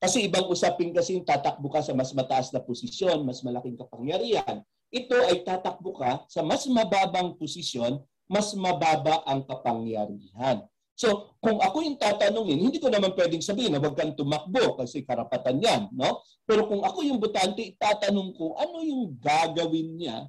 Kasi 0.00 0.24
ibang 0.24 0.48
usapin 0.48 0.96
kasi 0.96 1.12
yung 1.14 1.28
tatakbo 1.28 1.68
ka 1.68 1.84
sa 1.84 1.92
mas 1.92 2.10
mataas 2.16 2.48
na 2.56 2.64
posisyon, 2.64 3.20
mas 3.20 3.44
malaking 3.44 3.76
kapangyarihan. 3.76 4.64
Ito 4.88 5.16
ay 5.28 5.44
tatakbo 5.44 5.92
ka 5.92 6.24
sa 6.26 6.40
mas 6.40 6.64
mababang 6.64 7.36
posisyon, 7.36 8.00
mas 8.24 8.56
mababa 8.56 9.20
ang 9.28 9.44
kapangyarihan. 9.44 10.64
So, 10.96 11.36
kung 11.40 11.60
ako 11.60 11.84
yung 11.84 11.96
tatanungin, 12.00 12.60
hindi 12.60 12.76
ko 12.80 12.88
naman 12.88 13.12
pwedeng 13.16 13.44
sabihin 13.44 13.76
na 13.76 13.80
huwag 13.80 13.96
kang 13.96 14.16
tumakbo 14.16 14.80
kasi 14.80 15.04
karapatan 15.04 15.60
yan. 15.60 15.82
No? 15.92 16.24
Pero 16.48 16.68
kung 16.68 16.80
ako 16.80 17.04
yung 17.04 17.20
butante, 17.20 17.76
tatanong 17.76 18.36
ko, 18.36 18.56
ano 18.56 18.84
yung 18.84 19.16
gagawin 19.20 19.96
niya 19.96 20.28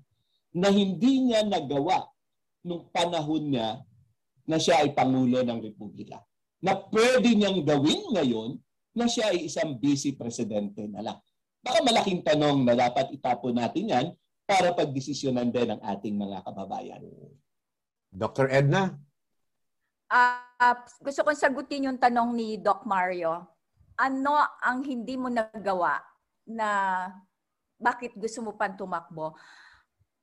na 0.52 0.68
hindi 0.68 1.32
niya 1.32 1.48
nagawa 1.48 2.11
nung 2.62 2.90
panahon 2.94 3.52
niya 3.52 3.82
na 4.46 4.58
siya 4.58 4.82
ay 4.86 4.94
Pangulo 4.94 5.42
ng 5.42 5.60
Republika? 5.62 6.22
Na 6.62 6.78
pwede 6.78 7.34
niyang 7.34 7.66
gawin 7.66 8.14
ngayon 8.14 8.58
na 8.94 9.06
siya 9.08 9.34
ay 9.34 9.50
isang 9.50 9.80
vice 9.82 10.14
presidente 10.14 10.86
na 10.86 11.02
lang. 11.02 11.18
Baka 11.62 11.80
malaking 11.86 12.26
tanong 12.26 12.66
na 12.66 12.74
dapat 12.74 13.14
itapon 13.14 13.54
natin 13.54 13.86
yan 13.90 14.08
para 14.50 14.74
pagdesisyonan 14.74 15.54
din 15.54 15.72
ng 15.72 15.82
ating 15.82 16.18
mga 16.18 16.44
kababayan. 16.44 17.02
Dr. 18.12 18.52
Edna? 18.52 18.98
Uh, 20.12 20.76
gusto 21.00 21.24
kong 21.24 21.40
sagutin 21.40 21.88
yung 21.88 22.02
tanong 22.02 22.36
ni 22.36 22.60
Doc 22.60 22.84
Mario. 22.84 23.48
Ano 23.96 24.36
ang 24.60 24.84
hindi 24.84 25.16
mo 25.16 25.32
nagawa 25.32 26.04
na 26.44 26.70
bakit 27.80 28.12
gusto 28.20 28.44
mo 28.44 28.52
pang 28.60 28.76
tumakbo? 28.76 29.34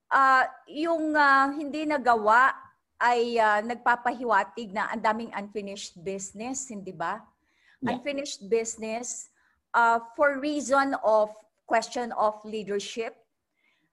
Uh, 0.08 0.44
yung 0.72 1.12
uh, 1.12 1.52
hindi 1.52 1.84
nagawa 1.84 2.56
ay 2.98 3.38
uh, 3.38 3.60
nagpapahiwatig 3.62 4.74
na 4.74 4.90
ang 4.90 5.00
daming 5.04 5.30
unfinished 5.36 5.94
business, 6.00 6.66
hindi 6.72 6.90
ba? 6.90 7.22
Yeah. 7.78 7.94
Unfinished 7.94 8.48
business 8.50 9.30
uh, 9.76 10.02
for 10.16 10.40
reason 10.42 10.96
of 11.04 11.30
question 11.68 12.10
of 12.16 12.40
leadership. 12.42 13.14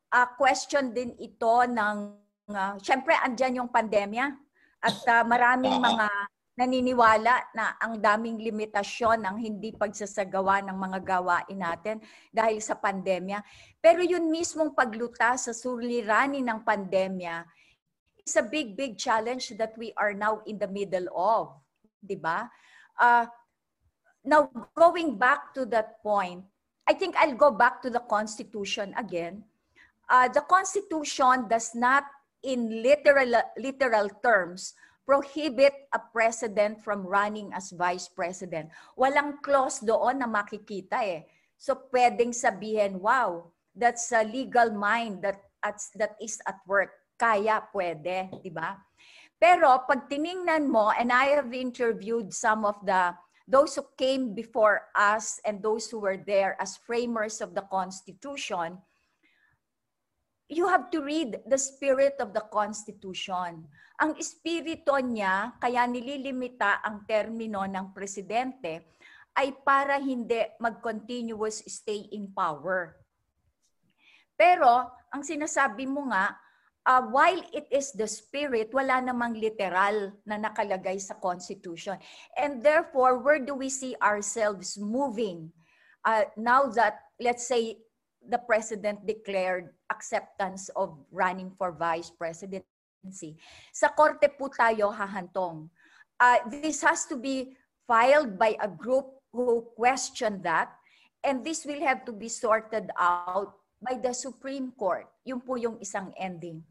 Uh, 0.09 0.25
question 0.39 0.95
din 0.95 1.11
ito 1.19 1.67
ng, 1.67 2.15
uh, 2.49 2.73
syempre 2.79 3.13
andyan 3.19 3.61
yung 3.61 3.69
pandemya 3.69 4.31
at 4.79 4.97
uh, 5.11 5.23
maraming 5.27 5.75
mga 5.75 6.07
naniniwala 6.55 7.51
na 7.51 7.75
ang 7.83 7.99
daming 7.99 8.39
limitasyon 8.39 9.27
ang 9.27 9.35
hindi 9.35 9.75
pagsasagawa 9.75 10.63
ng 10.63 10.77
mga 10.79 10.99
gawain 11.03 11.59
natin 11.59 11.99
dahil 12.31 12.63
sa 12.63 12.79
pandemya. 12.79 13.43
Pero 13.83 13.99
yun 13.99 14.31
mismong 14.31 14.71
pagluta 14.71 15.35
sa 15.35 15.51
suliranin 15.51 16.47
ng 16.47 16.63
pandemya 16.63 17.43
is 18.23 18.39
a 18.39 18.45
big, 18.47 18.73
big 18.79 18.95
challenge 18.95 19.51
that 19.59 19.75
we 19.75 19.91
are 19.99 20.15
now 20.15 20.39
in 20.47 20.55
the 20.55 20.67
middle 20.71 21.11
of. 21.11 21.53
Di 21.99 22.15
ba? 22.15 22.47
Uh, 22.95 23.27
now, 24.23 24.47
going 24.73 25.19
back 25.19 25.53
to 25.53 25.67
that 25.69 26.01
point, 26.01 26.41
I 26.87 26.95
think 26.95 27.19
I'll 27.19 27.37
go 27.37 27.51
back 27.51 27.83
to 27.83 27.91
the 27.91 28.01
Constitution 28.07 28.95
again. 28.95 29.43
Uh, 30.07 30.31
the 30.31 30.41
Constitution 30.41 31.49
does 31.51 31.75
not 31.75 32.07
in 32.45 32.81
literal, 32.81 33.41
literal 33.57 34.07
terms, 34.21 34.73
prohibit 35.05 35.73
a 35.93 36.01
president 36.01 36.81
from 36.81 37.05
running 37.05 37.53
as 37.53 37.71
vice 37.71 38.09
president. 38.09 38.73
Walang 38.97 39.39
clause 39.45 39.79
doon 39.79 40.19
na 40.19 40.27
makikita 40.27 40.99
eh. 41.05 41.23
So 41.55 41.77
pwedeng 41.93 42.33
sabihin, 42.33 42.99
wow, 42.99 43.53
that's 43.71 44.11
a 44.11 44.25
legal 44.25 44.73
mind 44.73 45.21
that 45.23 45.39
that 45.95 46.17
is 46.19 46.41
at 46.49 46.59
work. 46.67 46.91
Kaya 47.15 47.63
pwede, 47.71 48.27
di 48.43 48.51
ba? 48.51 48.75
Pero 49.39 49.87
pag 49.87 50.11
tiningnan 50.11 50.67
mo, 50.67 50.91
and 50.91 51.15
I 51.15 51.31
have 51.37 51.55
interviewed 51.55 52.35
some 52.35 52.67
of 52.67 52.75
the 52.83 53.15
those 53.47 53.77
who 53.77 53.85
came 53.95 54.33
before 54.33 54.89
us 54.97 55.39
and 55.45 55.61
those 55.61 55.87
who 55.87 56.01
were 56.01 56.17
there 56.17 56.57
as 56.59 56.81
framers 56.81 57.39
of 57.39 57.53
the 57.53 57.63
Constitution, 57.69 58.81
you 60.49 60.69
have 60.69 60.93
to 60.93 61.01
read 61.01 61.41
the 61.49 61.57
spirit 61.57 62.21
of 62.21 62.33
the 62.33 62.45
Constitution. 62.53 63.65
Ang 63.97 64.11
espiritu 64.19 64.93
niya, 65.01 65.55
kaya 65.57 65.87
nililimita 65.87 66.83
ang 66.83 67.07
termino 67.07 67.63
ng 67.65 67.95
presidente, 67.95 68.93
ay 69.35 69.51
para 69.65 69.99
hindi 69.99 70.39
mag-continuous 70.61 71.63
stay 71.67 72.07
in 72.15 72.31
power. 72.31 72.95
Pero, 74.35 74.91
ang 75.11 75.23
sinasabi 75.23 75.87
mo 75.87 76.11
nga, 76.11 76.35
uh, 76.85 77.03
while 77.09 77.39
it 77.51 77.67
is 77.71 77.91
the 77.95 78.07
spirit, 78.07 78.71
wala 78.71 79.01
namang 79.01 79.35
literal 79.35 80.13
na 80.23 80.39
nakalagay 80.39 80.99
sa 80.99 81.17
Constitution. 81.19 81.97
And 82.35 82.61
therefore, 82.61 83.19
where 83.19 83.41
do 83.41 83.55
we 83.55 83.71
see 83.71 83.95
ourselves 83.99 84.77
moving? 84.77 85.51
Uh, 86.05 86.29
now 86.37 86.69
that, 86.77 87.01
let's 87.19 87.47
say, 87.47 87.81
the 88.29 88.41
president 88.43 89.05
declared 89.05 89.73
acceptance 89.91 90.69
of 90.75 90.97
running 91.11 91.51
for 91.57 91.71
vice 91.71 92.09
presidency. 92.09 93.37
Sa 93.71 93.91
korte 93.93 94.29
po 94.37 94.49
tayo 94.49 94.89
hahantong. 94.89 95.69
Uh, 96.17 96.39
this 96.47 96.81
has 96.81 97.05
to 97.05 97.19
be 97.19 97.53
filed 97.85 98.39
by 98.39 98.55
a 98.63 98.69
group 98.71 99.19
who 99.35 99.67
question 99.75 100.39
that 100.41 100.71
and 101.25 101.43
this 101.43 101.65
will 101.65 101.81
have 101.81 102.05
to 102.05 102.13
be 102.13 102.29
sorted 102.29 102.89
out 102.95 103.59
by 103.81 103.99
the 103.99 104.13
Supreme 104.13 104.71
Court. 104.77 105.09
Yun 105.25 105.41
po 105.41 105.57
yung 105.59 105.81
isang 105.81 106.13
ending. 106.15 106.63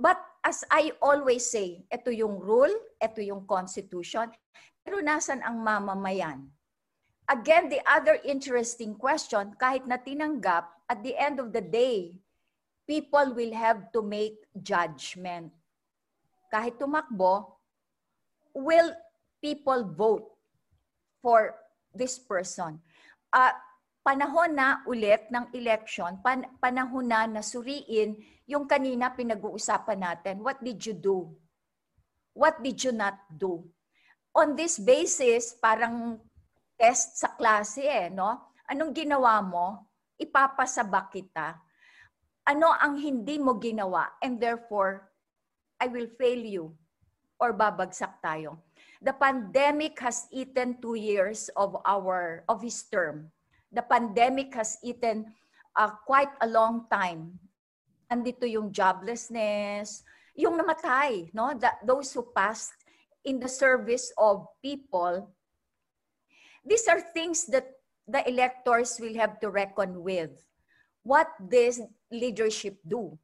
But 0.00 0.16
as 0.40 0.64
I 0.72 0.96
always 1.04 1.44
say, 1.44 1.84
ito 1.92 2.08
yung 2.08 2.40
rule, 2.40 2.72
ito 2.96 3.20
yung 3.20 3.44
constitution, 3.44 4.32
pero 4.80 5.04
nasan 5.04 5.44
ang 5.44 5.60
mamamayan? 5.60 6.48
Again, 7.28 7.68
the 7.68 7.84
other 7.84 8.16
interesting 8.24 8.96
question, 8.96 9.54
kahit 9.60 9.84
na 9.86 10.00
tinanggap, 10.00 10.66
at 10.90 10.98
the 11.06 11.14
end 11.14 11.38
of 11.38 11.54
the 11.54 11.62
day, 11.62 12.18
people 12.82 13.30
will 13.30 13.54
have 13.54 13.94
to 13.94 14.02
make 14.02 14.34
judgment. 14.58 15.54
Kahit 16.50 16.82
tumakbo, 16.82 17.46
will 18.50 18.90
people 19.38 19.86
vote 19.86 20.26
for 21.22 21.54
this 21.94 22.18
person? 22.18 22.82
Uh, 23.30 23.54
panahon 24.02 24.58
na 24.58 24.82
ulit 24.90 25.30
ng 25.30 25.46
election, 25.54 26.18
pan- 26.18 26.50
panahon 26.58 27.06
na 27.06 27.30
nasuriin 27.30 28.18
yung 28.50 28.66
kanina 28.66 29.14
pinag-uusapan 29.14 30.02
natin. 30.02 30.42
What 30.42 30.58
did 30.58 30.82
you 30.82 30.98
do? 30.98 31.30
What 32.34 32.58
did 32.58 32.82
you 32.82 32.90
not 32.90 33.14
do? 33.30 33.62
On 34.34 34.58
this 34.58 34.82
basis, 34.82 35.54
parang 35.54 36.18
test 36.74 37.22
sa 37.22 37.30
klase 37.38 37.86
eh, 37.86 38.10
no? 38.10 38.50
Anong 38.66 38.90
ginawa 38.90 39.38
mo? 39.38 39.89
Ipapasaba 40.20 41.08
kita. 41.08 41.56
Ano 42.44 42.68
ang 42.76 43.00
hindi 43.00 43.40
mo 43.40 43.56
ginawa? 43.56 44.20
And 44.20 44.36
therefore, 44.36 45.08
I 45.80 45.88
will 45.88 46.12
fail 46.20 46.44
you 46.44 46.76
or 47.40 47.56
babagsak 47.56 48.20
tayo. 48.20 48.60
The 49.00 49.16
pandemic 49.16 49.96
has 50.04 50.28
eaten 50.28 50.76
two 50.76 51.00
years 51.00 51.48
of 51.56 51.80
our 51.88 52.44
of 52.52 52.60
his 52.60 52.84
term. 52.84 53.32
The 53.72 53.80
pandemic 53.80 54.52
has 54.52 54.76
eaten 54.84 55.32
uh, 55.72 55.96
quite 56.04 56.36
a 56.44 56.48
long 56.48 56.84
time. 56.92 57.40
Andito 58.12 58.44
yung 58.44 58.68
joblessness, 58.68 60.04
yung 60.36 60.60
namatay, 60.60 61.32
no? 61.32 61.56
That, 61.56 61.80
those 61.80 62.12
who 62.12 62.28
passed 62.36 62.76
in 63.24 63.40
the 63.40 63.48
service 63.48 64.12
of 64.20 64.44
people. 64.60 65.32
These 66.60 66.84
are 66.92 67.00
things 67.00 67.48
that 67.48 67.79
the 68.10 68.26
electors 68.26 68.98
will 68.98 69.14
have 69.14 69.38
to 69.38 69.48
reckon 69.48 70.02
with. 70.02 70.34
What 71.06 71.30
this 71.38 71.78
leadership 72.10 72.82
do? 72.82 73.14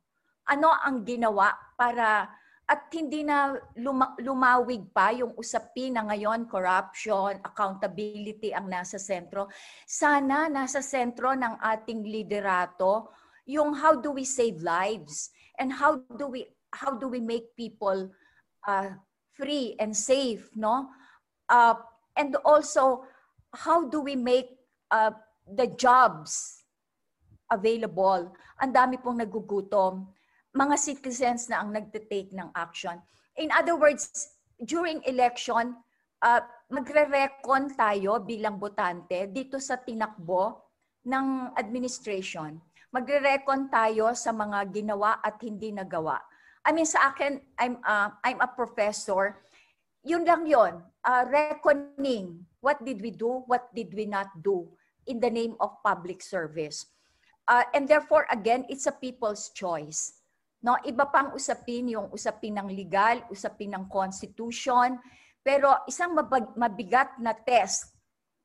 Ano 0.47 0.71
ang 0.71 1.03
ginawa 1.03 1.59
para 1.75 2.31
at 2.67 2.91
hindi 2.91 3.23
na 3.23 3.55
luma- 3.79 4.19
lumawig 4.19 4.91
pa 4.91 5.15
yung 5.15 5.35
usapin 5.39 5.95
na 5.95 6.03
ngayon 6.03 6.51
corruption, 6.51 7.39
accountability 7.47 8.51
ang 8.51 8.67
nasa 8.67 8.99
sentro. 8.99 9.47
Sana 9.87 10.51
nasa 10.51 10.83
sentro 10.83 11.31
ng 11.31 11.63
ating 11.63 12.03
liderato 12.03 13.11
yung 13.47 13.71
how 13.79 13.95
do 13.95 14.11
we 14.11 14.27
save 14.27 14.59
lives 14.67 15.31
and 15.63 15.71
how 15.71 16.03
do 16.19 16.27
we 16.27 16.51
how 16.75 16.91
do 16.99 17.07
we 17.07 17.23
make 17.23 17.55
people 17.55 18.11
uh, 18.67 18.91
free 19.31 19.79
and 19.79 19.95
safe, 19.95 20.51
no? 20.59 20.91
Uh, 21.47 21.79
and 22.19 22.35
also 22.43 23.07
how 23.55 23.87
do 23.87 24.03
we 24.03 24.19
make 24.19 24.56
uh, 24.91 25.13
the 25.47 25.71
jobs 25.79 26.63
available? 27.51 28.31
Ang 28.61 28.71
dami 28.73 28.97
pong 29.01 29.23
nagugutom 29.23 30.11
mga 30.57 30.77
citizens 30.81 31.53
na 31.53 31.61
ang 31.61 31.69
nagte-take 31.69 32.33
ng 32.33 32.49
action. 32.57 32.97
In 33.37 33.53
other 33.53 33.77
words, 33.77 34.33
during 34.57 35.05
election, 35.05 35.77
uh, 36.25 36.41
magre-recon 36.73 37.77
tayo 37.77 38.25
bilang 38.25 38.57
botante 38.57 39.29
dito 39.29 39.61
sa 39.61 39.77
tinakbo 39.77 40.65
ng 41.05 41.53
administration. 41.61 42.57
Magre-recon 42.89 43.69
tayo 43.69 44.17
sa 44.17 44.33
mga 44.33 44.73
ginawa 44.73 45.21
at 45.21 45.37
hindi 45.45 45.77
nagawa. 45.77 46.17
I 46.65 46.73
mean, 46.73 46.89
sa 46.89 47.13
akin, 47.13 47.37
I'm, 47.61 47.77
uh, 47.85 48.17
I'm 48.25 48.41
a 48.41 48.49
professor. 48.49 49.39
Yun 50.03 50.25
lang 50.25 50.49
yun. 50.49 50.81
Uh, 51.07 51.23
reckoning. 51.31 52.43
What 52.59 52.83
did 52.83 52.99
we 52.99 53.15
do? 53.15 53.47
What 53.47 53.71
did 53.71 53.95
we 53.95 54.11
not 54.11 54.43
do? 54.43 54.67
In 55.07 55.23
the 55.23 55.31
name 55.31 55.55
of 55.63 55.79
public 55.87 56.19
service. 56.19 56.91
Uh, 57.47 57.63
and 57.71 57.87
therefore, 57.87 58.27
again, 58.27 58.67
it's 58.67 58.91
a 58.91 58.93
people's 58.93 59.55
choice. 59.55 60.19
No, 60.67 60.75
iba 60.83 61.07
pang 61.07 61.31
usapin 61.31 61.95
yung 61.95 62.11
usapin 62.11 62.59
ng 62.59 62.67
legal, 62.75 63.23
usapin 63.31 63.79
ng 63.79 63.87
constitution, 63.87 64.99
pero 65.47 65.87
isang 65.87 66.11
mabigat 66.59 67.23
na 67.23 67.39
test 67.39 67.95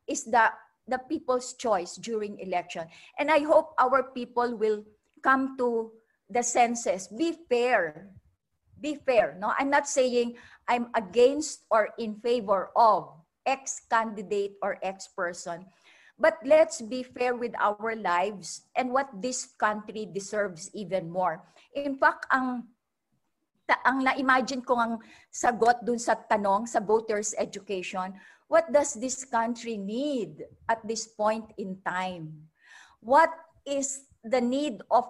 is 0.05 0.29
the 0.29 0.53
the 0.85 1.01
people's 1.09 1.57
choice 1.57 1.97
during 1.97 2.37
election. 2.37 2.85
And 3.17 3.33
I 3.33 3.41
hope 3.41 3.73
our 3.81 4.13
people 4.13 4.53
will 4.53 4.85
come 5.25 5.57
to 5.57 5.89
the 6.29 6.45
senses. 6.45 7.09
Be 7.09 7.33
fair. 7.49 8.13
Be 8.81 8.97
fair. 8.97 9.37
No, 9.37 9.53
I'm 9.57 9.69
not 9.69 9.87
saying 9.87 10.35
I'm 10.67 10.89
against 10.97 11.69
or 11.69 11.93
in 12.01 12.17
favor 12.17 12.73
of 12.75 13.13
X 13.45 13.85
candidate 13.89 14.57
or 14.61 14.81
X 14.81 15.07
person. 15.07 15.69
But 16.17 16.37
let's 16.45 16.81
be 16.81 17.01
fair 17.01 17.33
with 17.33 17.53
our 17.57 17.95
lives 17.95 18.65
and 18.75 18.93
what 18.93 19.09
this 19.13 19.53
country 19.57 20.05
deserves 20.05 20.69
even 20.73 21.09
more. 21.09 21.41
In 21.73 21.97
fact, 21.97 22.25
ang 22.33 22.69
ang 23.85 24.03
na-imagine 24.03 24.61
ko 24.61 24.75
ang 24.75 24.99
sagot 25.31 25.79
dun 25.85 25.97
sa 25.97 26.17
tanong 26.17 26.67
sa 26.67 26.83
voters 26.83 27.31
education, 27.39 28.11
what 28.51 28.67
does 28.67 28.93
this 28.99 29.23
country 29.23 29.79
need 29.79 30.43
at 30.67 30.83
this 30.83 31.07
point 31.07 31.47
in 31.55 31.79
time? 31.87 32.51
What 32.99 33.31
is 33.63 34.11
the 34.21 34.43
need 34.43 34.83
of 34.91 35.07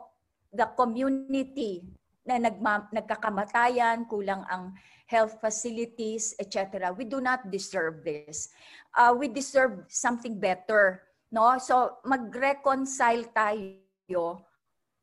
the 0.53 0.69
community 0.77 1.83
na 2.25 2.37
nagma, 2.37 2.85
nagkakamatayan, 2.93 4.05
kulang 4.05 4.45
ang 4.49 4.73
health 5.09 5.41
facilities, 5.41 6.33
etc. 6.39 6.93
We 6.95 7.03
do 7.03 7.19
not 7.19 7.51
deserve 7.51 8.05
this. 8.05 8.49
Uh, 8.95 9.11
we 9.17 9.27
deserve 9.27 9.83
something 9.91 10.39
better. 10.39 11.03
No? 11.31 11.57
So 11.59 11.99
mag-reconcile 12.07 13.27
tayo 13.35 14.45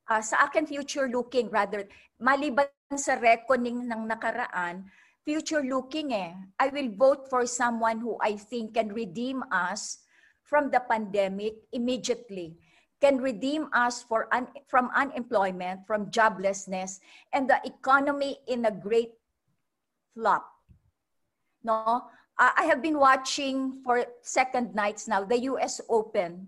uh, 0.09 0.23
sa 0.25 0.49
akin 0.49 0.65
future 0.65 1.07
looking 1.07 1.53
rather 1.53 1.85
maliban 2.17 2.73
sa 2.97 3.21
reckoning 3.21 3.85
ng 3.85 4.09
nakaraan 4.09 4.89
future 5.29 5.61
looking 5.61 6.17
eh 6.17 6.33
I 6.57 6.73
will 6.73 6.89
vote 6.97 7.29
for 7.29 7.45
someone 7.45 8.01
who 8.01 8.17
I 8.25 8.41
think 8.41 8.81
can 8.81 8.89
redeem 8.97 9.45
us 9.53 10.01
from 10.49 10.73
the 10.73 10.81
pandemic 10.81 11.69
immediately 11.69 12.57
can 13.01 13.23
redeem 13.23 13.71
us 13.73 14.03
for 14.03 14.27
un, 14.35 14.47
from 14.67 14.91
unemployment 14.95 15.87
from 15.87 16.11
joblessness 16.11 16.99
and 17.33 17.49
the 17.49 17.59
economy 17.65 18.39
in 18.47 18.67
a 18.67 18.75
great 18.75 19.15
flop. 20.15 20.47
No, 21.63 22.07
I 22.39 22.71
have 22.71 22.83
been 22.83 22.99
watching 22.99 23.83
for 23.83 24.07
second 24.23 24.75
nights 24.75 25.07
now 25.07 25.25
the 25.25 25.51
US 25.51 25.81
Open. 25.91 26.47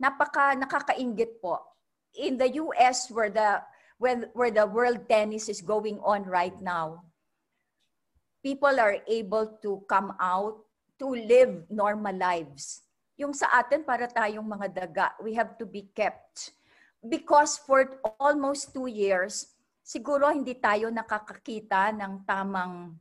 Napaka 0.00 0.56
nakakaingit 0.56 1.44
po. 1.44 1.60
In 2.16 2.40
the 2.40 2.48
US 2.64 3.12
where 3.12 3.28
the 3.28 3.60
where, 4.00 4.32
where 4.32 4.50
the 4.50 4.64
world 4.64 5.04
tennis 5.08 5.48
is 5.52 5.60
going 5.60 6.00
on 6.00 6.24
right 6.24 6.56
now, 6.60 7.04
people 8.42 8.80
are 8.80 8.96
able 9.04 9.60
to 9.60 9.84
come 9.88 10.16
out 10.16 10.64
to 10.98 11.12
live 11.12 11.68
normal 11.68 12.16
lives. 12.16 12.80
Yung 13.20 13.36
sa 13.36 13.52
atin, 13.60 13.84
para 13.84 14.08
tayong 14.08 14.48
mga 14.48 14.68
daga, 14.72 15.06
we 15.20 15.36
have 15.36 15.60
to 15.60 15.68
be 15.68 15.92
kept. 15.92 16.56
Because 17.04 17.60
for 17.60 18.00
almost 18.16 18.72
two 18.72 18.88
years, 18.88 19.44
siguro 19.84 20.32
hindi 20.32 20.56
tayo 20.56 20.88
nakakakita 20.88 21.92
ng 22.00 22.24
tamang 22.24 22.96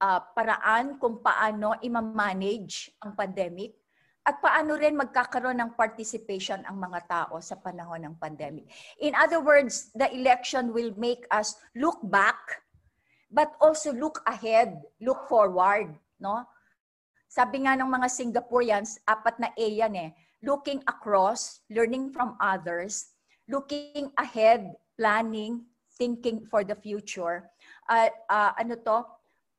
uh, 0.00 0.20
paraan 0.36 1.00
kung 1.00 1.24
paano 1.24 1.80
i-manage 1.80 2.92
ang 3.00 3.16
pandemic 3.16 3.76
at 4.20 4.36
paano 4.36 4.76
rin 4.76 5.00
magkakaroon 5.00 5.56
ng 5.64 5.72
participation 5.80 6.60
ang 6.68 6.76
mga 6.76 7.00
tao 7.08 7.40
sa 7.40 7.56
panahon 7.56 8.04
ng 8.04 8.14
pandemic. 8.20 8.68
In 9.00 9.16
other 9.16 9.40
words, 9.40 9.88
the 9.96 10.12
election 10.12 10.76
will 10.76 10.92
make 11.00 11.24
us 11.32 11.56
look 11.72 11.96
back 12.04 12.36
but 13.32 13.56
also 13.64 13.96
look 13.96 14.20
ahead, 14.28 14.76
look 15.00 15.24
forward, 15.24 15.96
no? 16.20 16.44
Sabi 17.30 17.62
nga 17.62 17.78
ng 17.78 17.86
mga 17.86 18.10
Singaporeans, 18.10 18.98
apat 19.06 19.38
na 19.38 19.54
A 19.54 19.66
yan 19.70 19.94
eh. 19.94 20.10
Looking 20.42 20.82
across, 20.82 21.62
learning 21.70 22.10
from 22.10 22.34
others, 22.42 23.14
looking 23.46 24.10
ahead, 24.18 24.74
planning, 24.98 25.62
thinking 25.94 26.42
for 26.50 26.66
the 26.66 26.74
future. 26.74 27.46
Uh, 27.86 28.10
uh, 28.26 28.50
ano 28.58 28.74
to? 28.82 29.06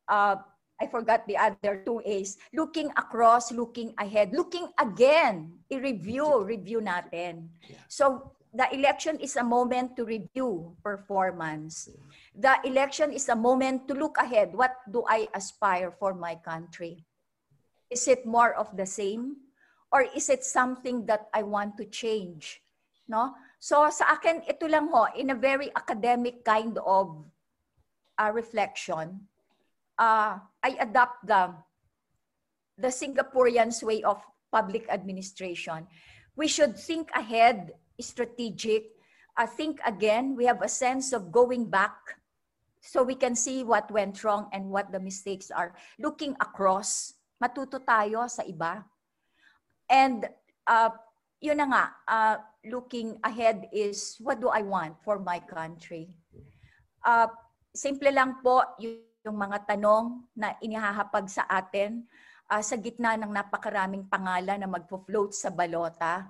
Uh, 0.04 0.36
I 0.84 0.92
forgot 0.92 1.24
the 1.32 1.40
other 1.40 1.80
two 1.88 2.04
A's. 2.04 2.36
Looking 2.52 2.92
across, 3.00 3.56
looking 3.56 3.96
ahead, 3.96 4.36
looking 4.36 4.68
again, 4.76 5.64
i-review, 5.72 6.44
review 6.44 6.84
natin. 6.84 7.56
So 7.88 8.36
the 8.52 8.68
election 8.76 9.16
is 9.24 9.40
a 9.40 9.48
moment 9.48 9.96
to 9.96 10.04
review 10.04 10.76
performance. 10.84 11.88
The 12.36 12.60
election 12.68 13.16
is 13.16 13.32
a 13.32 13.38
moment 13.38 13.88
to 13.88 13.96
look 13.96 14.20
ahead. 14.20 14.52
What 14.52 14.76
do 14.92 15.08
I 15.08 15.32
aspire 15.32 15.96
for 15.96 16.12
my 16.12 16.36
country? 16.36 17.08
Is 17.92 18.08
it 18.08 18.26
more 18.26 18.56
of 18.56 18.72
the 18.76 18.88
same? 18.88 19.36
Or 19.92 20.08
is 20.16 20.32
it 20.32 20.48
something 20.48 21.06
that 21.06 21.28
I 21.36 21.44
want 21.44 21.76
to 21.78 21.86
change? 21.86 22.64
No? 23.08 23.36
So 23.60 23.86
sa 23.92 24.16
akin, 24.16 24.48
ito 24.48 24.66
lang 24.66 24.88
ho, 24.88 25.12
in 25.14 25.30
a 25.30 25.38
very 25.38 25.70
academic 25.76 26.48
kind 26.48 26.80
of 26.80 27.28
uh, 28.18 28.32
reflection, 28.34 29.28
uh, 30.00 30.40
I 30.64 30.72
adopt 30.80 31.28
the, 31.28 31.54
the 32.80 32.88
Singaporean's 32.88 33.84
way 33.84 34.02
of 34.02 34.24
public 34.52 34.88
administration. 34.90 35.86
We 36.36 36.48
should 36.48 36.80
think 36.80 37.12
ahead, 37.14 37.76
strategic, 38.00 38.96
uh, 39.38 39.46
think 39.46 39.80
again. 39.86 40.36
We 40.36 40.46
have 40.46 40.62
a 40.64 40.72
sense 40.72 41.14
of 41.14 41.32
going 41.32 41.70
back 41.70 41.94
so 42.82 43.04
we 43.04 43.16
can 43.16 43.36
see 43.36 43.64
what 43.64 43.92
went 43.92 44.24
wrong 44.24 44.50
and 44.52 44.70
what 44.72 44.92
the 44.92 45.00
mistakes 45.00 45.52
are. 45.52 45.76
Looking 46.00 46.34
across, 46.42 47.14
matuto 47.42 47.82
tayo 47.82 48.30
sa 48.30 48.46
iba. 48.46 48.86
And 49.90 50.30
uh, 50.70 50.94
yun 51.42 51.58
na 51.58 51.68
nga, 51.68 51.86
uh, 52.06 52.36
looking 52.70 53.18
ahead 53.26 53.66
is 53.74 54.22
what 54.22 54.38
do 54.38 54.54
I 54.54 54.62
want 54.62 55.02
for 55.02 55.18
my 55.18 55.42
country? 55.42 56.14
Uh, 57.02 57.34
simple 57.74 58.14
lang 58.14 58.46
po, 58.46 58.62
yung 58.78 59.38
mga 59.38 59.66
tanong 59.74 60.22
na 60.38 60.54
inihahapag 60.62 61.26
sa 61.26 61.50
atin 61.50 62.06
uh, 62.50 62.62
sa 62.62 62.78
gitna 62.78 63.18
ng 63.18 63.34
napakaraming 63.34 64.06
pangalan 64.06 64.62
na 64.62 64.70
magpo-float 64.70 65.34
sa 65.34 65.50
balota. 65.50 66.30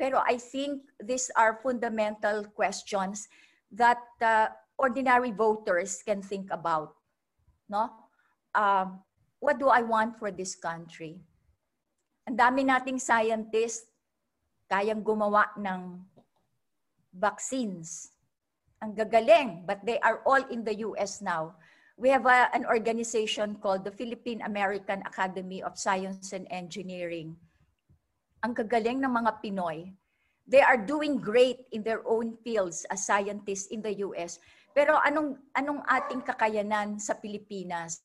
Pero 0.00 0.22
I 0.24 0.40
think 0.40 0.88
these 1.02 1.28
are 1.36 1.60
fundamental 1.60 2.48
questions 2.56 3.28
that 3.74 4.00
uh, 4.24 4.48
ordinary 4.78 5.34
voters 5.34 6.00
can 6.06 6.22
think 6.22 6.48
about. 6.54 6.94
No? 7.68 7.90
Uh, 8.54 8.96
what 9.38 9.58
do 9.58 9.68
I 9.70 9.82
want 9.82 10.18
for 10.18 10.30
this 10.30 10.54
country? 10.54 11.18
Ang 12.28 12.36
dami 12.36 12.66
nating 12.66 13.00
scientists 13.00 13.88
kayang 14.68 15.00
gumawa 15.00 15.48
ng 15.56 16.04
vaccines. 17.14 18.12
Ang 18.84 18.94
gagaling, 18.94 19.64
but 19.64 19.80
they 19.82 19.98
are 20.04 20.20
all 20.28 20.42
in 20.52 20.62
the 20.62 20.84
US 20.84 21.24
now. 21.24 21.56
We 21.98 22.14
have 22.14 22.30
a, 22.30 22.46
an 22.54 22.62
organization 22.68 23.58
called 23.58 23.82
the 23.82 23.90
Philippine 23.90 24.44
American 24.46 25.02
Academy 25.02 25.64
of 25.64 25.74
Science 25.74 26.30
and 26.30 26.46
Engineering. 26.46 27.34
Ang 28.44 28.54
gagaling 28.54 29.02
ng 29.02 29.10
mga 29.10 29.42
Pinoy. 29.42 29.90
They 30.48 30.62
are 30.62 30.78
doing 30.78 31.18
great 31.18 31.66
in 31.74 31.82
their 31.82 32.06
own 32.06 32.38
fields 32.40 32.86
as 32.88 33.04
scientists 33.04 33.68
in 33.68 33.82
the 33.82 34.00
US. 34.06 34.38
Pero 34.72 34.94
anong 35.02 35.42
anong 35.58 35.82
ating 35.84 36.22
kakayanan 36.22 37.02
sa 37.02 37.18
Pilipinas? 37.18 37.98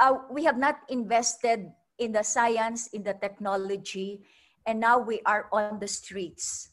Uh, 0.00 0.24
we 0.32 0.48
have 0.48 0.56
not 0.56 0.80
invested 0.88 1.68
in 2.00 2.16
the 2.16 2.24
science, 2.24 2.88
in 2.96 3.04
the 3.04 3.12
technology, 3.12 4.24
and 4.64 4.80
now 4.80 4.96
we 4.96 5.20
are 5.28 5.44
on 5.52 5.76
the 5.76 5.88
streets, 5.88 6.72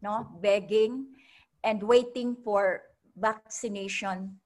no, 0.00 0.24
begging 0.40 1.12
and 1.60 1.84
waiting 1.84 2.32
for 2.40 2.80
vaccination. 3.12 4.40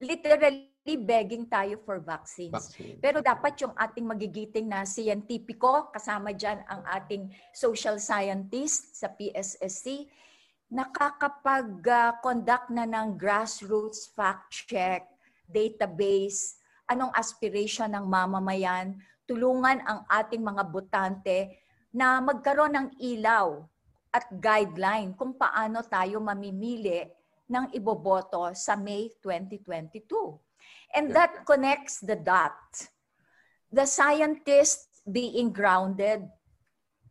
Literally 0.00 0.68
begging 1.00 1.48
tayo 1.48 1.80
for 1.80 2.00
vaccines. 2.00 2.52
Vaccine. 2.52 3.00
Pero 3.00 3.24
dapat 3.24 3.56
yung 3.60 3.72
ating 3.76 4.04
magigiting 4.04 4.68
na 4.68 4.84
siyentipiko, 4.84 5.88
kasama 5.92 6.36
dyan 6.36 6.60
ang 6.68 6.84
ating 6.92 7.32
social 7.56 7.96
scientist 8.00 8.96
sa 8.96 9.08
PSSC, 9.12 10.08
nakakapag-conduct 10.68 12.68
na 12.72 12.84
ng 12.84 13.16
grassroots 13.16 14.12
fact 14.12 14.68
check, 14.68 15.08
database, 15.48 16.60
anong 16.88 17.12
aspiration 17.12 17.92
ng 17.92 18.04
mamamayan, 18.08 18.96
tulungan 19.28 19.84
ang 19.84 20.08
ating 20.08 20.40
mga 20.40 20.64
botante 20.72 21.38
na 21.92 22.16
magkaroon 22.24 22.72
ng 22.72 22.88
ilaw 22.96 23.60
at 24.08 24.24
guideline 24.40 25.12
kung 25.12 25.36
paano 25.36 25.84
tayo 25.84 26.16
mamimili 26.16 27.04
ng 27.48 27.72
iboboto 27.76 28.48
sa 28.56 28.72
May 28.76 29.12
2022. 29.20 30.08
And 30.96 31.12
that 31.12 31.44
connects 31.44 32.00
the 32.00 32.16
dot. 32.16 32.56
The 33.68 33.84
scientists 33.84 35.04
being 35.04 35.52
grounded 35.52 36.24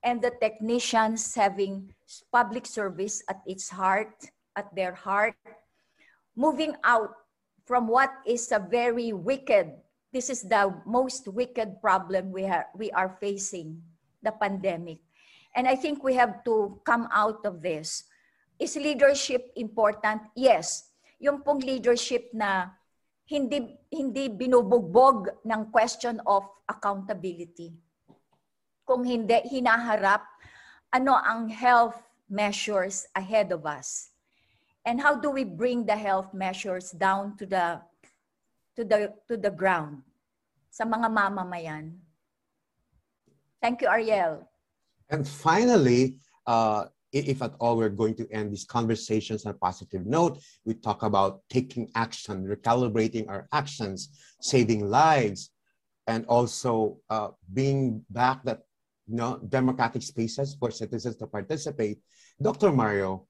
and 0.01 0.17
the 0.21 0.33
technicians 0.41 1.33
having 1.37 1.93
public 2.33 2.65
service 2.65 3.21
at 3.29 3.41
its 3.45 3.69
heart, 3.69 4.13
at 4.57 4.73
their 4.73 4.97
heart, 4.97 5.37
moving 6.33 6.73
out 6.81 7.13
from 7.67 7.91
what 7.91 8.09
is 8.23 8.47
a 8.55 8.63
very 8.63 9.11
wicked, 9.11 9.75
this 10.15 10.31
is 10.31 10.47
the 10.47 10.71
most 10.87 11.27
wicked 11.27 11.83
problem 11.83 12.31
we, 12.31 12.47
have, 12.47 12.71
we 12.73 12.89
are 12.95 13.19
facing, 13.19 13.83
the 14.23 14.31
pandemic. 14.31 15.03
And 15.53 15.67
I 15.67 15.75
think 15.75 16.01
we 16.01 16.15
have 16.15 16.43
to 16.45 16.79
come 16.87 17.11
out 17.11 17.43
of 17.45 17.61
this. 17.61 18.07
Is 18.57 18.79
leadership 18.79 19.51
important? 19.59 20.21
Yes. 20.33 20.89
Yung 21.19 21.43
pong 21.43 21.59
leadership 21.59 22.31
na 22.33 22.71
hindi 23.27 23.75
hindi 23.91 24.31
binubugbog 24.31 25.43
ng 25.43 25.61
question 25.69 26.23
of 26.23 26.47
accountability. 26.65 27.75
Kung 28.87 29.03
hindi 29.03 29.43
hinaharap 29.43 30.23
ano 30.95 31.19
ang 31.19 31.51
health 31.51 31.99
measures 32.31 33.03
ahead 33.11 33.51
of 33.51 33.67
us 33.67 34.15
and 34.87 35.03
how 35.03 35.13
do 35.13 35.29
we 35.29 35.43
bring 35.43 35.85
the 35.85 35.95
health 35.99 36.33
measures 36.33 36.91
down 36.95 37.35
to 37.35 37.45
the 37.45 37.83
to 38.79 38.87
the 38.87 39.11
to 39.27 39.35
the 39.35 39.51
ground 39.51 39.99
sa 40.71 40.87
mga 40.87 41.11
mamamayan. 41.11 41.91
Thank 43.59 43.83
you, 43.83 43.91
Ariel. 43.91 44.47
And 45.11 45.27
finally, 45.27 46.23
uh, 46.47 46.87
if 47.11 47.41
at 47.43 47.57
all 47.59 47.75
we're 47.75 47.91
going 47.91 48.15
to 48.15 48.29
end 48.31 48.53
these 48.53 48.63
conversations 48.63 49.43
on 49.43 49.51
a 49.51 49.59
positive 49.59 50.05
note, 50.05 50.39
we 50.63 50.77
talk 50.77 51.03
about 51.03 51.41
taking 51.49 51.89
action, 51.95 52.45
recalibrating 52.47 53.27
our 53.27 53.49
actions, 53.51 54.13
saving 54.39 54.87
lives, 54.87 55.51
and 56.05 56.23
also 56.29 57.01
uh, 57.09 57.35
being 57.51 58.05
back 58.13 58.45
that 58.47 58.63
you 59.09 59.19
know 59.19 59.41
democratic 59.49 60.05
spaces 60.05 60.55
for 60.55 60.71
citizens 60.71 61.17
to 61.17 61.27
participate. 61.27 61.99
Dr. 62.39 62.71
Mario, 62.71 63.27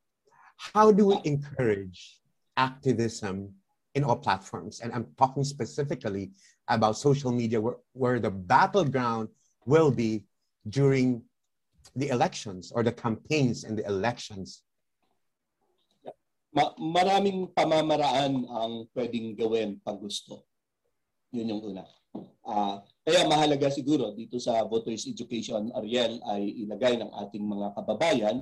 how 0.57 0.91
do 0.91 1.05
we 1.13 1.21
encourage 1.23 2.19
activism 2.57 3.53
in 3.93 4.03
all 4.03 4.17
platforms? 4.17 4.81
And 4.81 4.91
I'm 4.91 5.07
talking 5.17 5.43
specifically 5.45 6.31
about 6.67 6.97
social 6.97 7.31
media 7.31 7.61
where, 7.61 7.77
where 7.93 8.19
the 8.19 8.31
battleground 8.31 9.29
will 9.65 9.91
be 9.91 10.25
during 10.67 11.21
the 11.95 12.09
elections 12.09 12.71
or 12.73 12.83
the 12.83 12.91
campaigns 12.91 13.63
and 13.63 13.77
the 13.77 13.85
elections. 13.85 14.63
Ma- 16.51 16.73
maraming 16.75 17.53
pamamaraan 17.53 18.43
ang 18.49 18.71
pwedeng 18.97 19.37
gawin 19.37 19.79
pag 19.85 20.01
gusto. 20.01 20.43
Yun 21.31 21.53
yung 21.53 21.61
una. 21.63 21.85
Uh, 22.41 22.81
kaya 23.05 23.29
mahalaga 23.29 23.69
siguro 23.69 24.09
dito 24.17 24.41
sa 24.41 24.65
Voters 24.65 25.05
Education, 25.05 25.69
Ariel, 25.77 26.17
ay 26.33 26.65
ilagay 26.65 26.97
ng 26.97 27.13
ating 27.13 27.45
mga 27.45 27.77
kababayan 27.77 28.41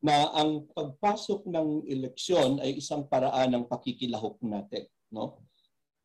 na 0.00 0.30
ang 0.36 0.68
pagpasok 0.70 1.48
ng 1.48 1.88
eleksyon 1.88 2.60
ay 2.60 2.78
isang 2.78 3.04
paraan 3.08 3.56
ng 3.56 3.64
pakikilahok 3.66 4.38
natin. 4.44 4.84
No? 5.08 5.40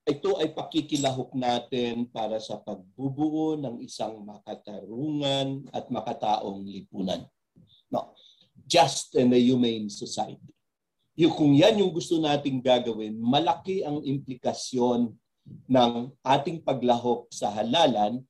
Ito 0.08 0.42
ay 0.42 0.56
pakikilahok 0.56 1.38
natin 1.38 2.10
para 2.10 2.42
sa 2.42 2.58
pagbubuo 2.58 3.60
ng 3.60 3.84
isang 3.86 4.24
makatarungan 4.26 5.70
at 5.70 5.86
makataong 5.92 6.66
lipunan. 6.66 7.28
No? 7.92 8.16
Just 8.66 9.14
and 9.20 9.36
a 9.36 9.40
humane 9.40 9.92
society. 9.92 10.52
Yung, 11.20 11.36
kung 11.36 11.54
yan 11.54 11.84
yung 11.84 11.92
gusto 11.92 12.18
nating 12.18 12.64
gagawin, 12.64 13.20
malaki 13.20 13.84
ang 13.84 14.00
implikasyon 14.02 15.12
ng 15.68 15.92
ating 16.24 16.64
paglahok 16.64 17.28
sa 17.30 17.52
halalan 17.52 18.24